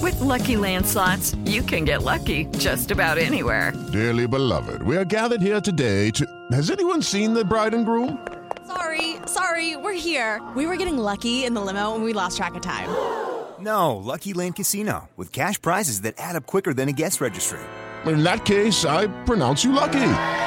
With 0.02 0.20
Lucky 0.20 0.59
Land 0.59 0.84
slots, 0.84 1.34
you 1.46 1.62
can 1.62 1.86
get 1.86 2.02
lucky 2.02 2.44
just 2.59 2.90
about 2.90 3.16
anywhere. 3.16 3.72
Dearly 3.90 4.26
beloved, 4.28 4.82
we 4.82 4.98
are 4.98 5.04
gathered 5.06 5.40
here 5.40 5.62
today 5.62 6.11
to. 6.11 6.26
Has 6.52 6.70
anyone 6.70 7.00
seen 7.00 7.32
the 7.32 7.42
bride 7.42 7.72
and 7.72 7.86
groom? 7.86 8.18
Sorry, 8.66 9.16
sorry, 9.24 9.76
we're 9.78 9.98
here. 9.98 10.42
We 10.54 10.66
were 10.66 10.76
getting 10.76 10.98
lucky 10.98 11.46
in 11.46 11.54
the 11.54 11.62
limo 11.62 11.94
and 11.94 12.04
we 12.04 12.12
lost 12.12 12.36
track 12.36 12.54
of 12.54 12.61
time. 12.61 12.90
No, 13.61 13.96
Lucky 13.96 14.34
Land 14.34 14.54
Casino, 14.54 15.09
with 15.16 15.32
cash 15.32 15.61
prizes 15.61 16.02
that 16.02 16.14
add 16.18 16.36
up 16.36 16.46
quicker 16.46 16.72
than 16.72 16.88
a 16.88 16.92
guest 16.92 17.20
registry. 17.20 17.59
In 18.06 18.22
that 18.22 18.44
case, 18.44 18.84
I 18.84 19.09
pronounce 19.24 19.64
you 19.64 19.72
lucky. 19.72 20.46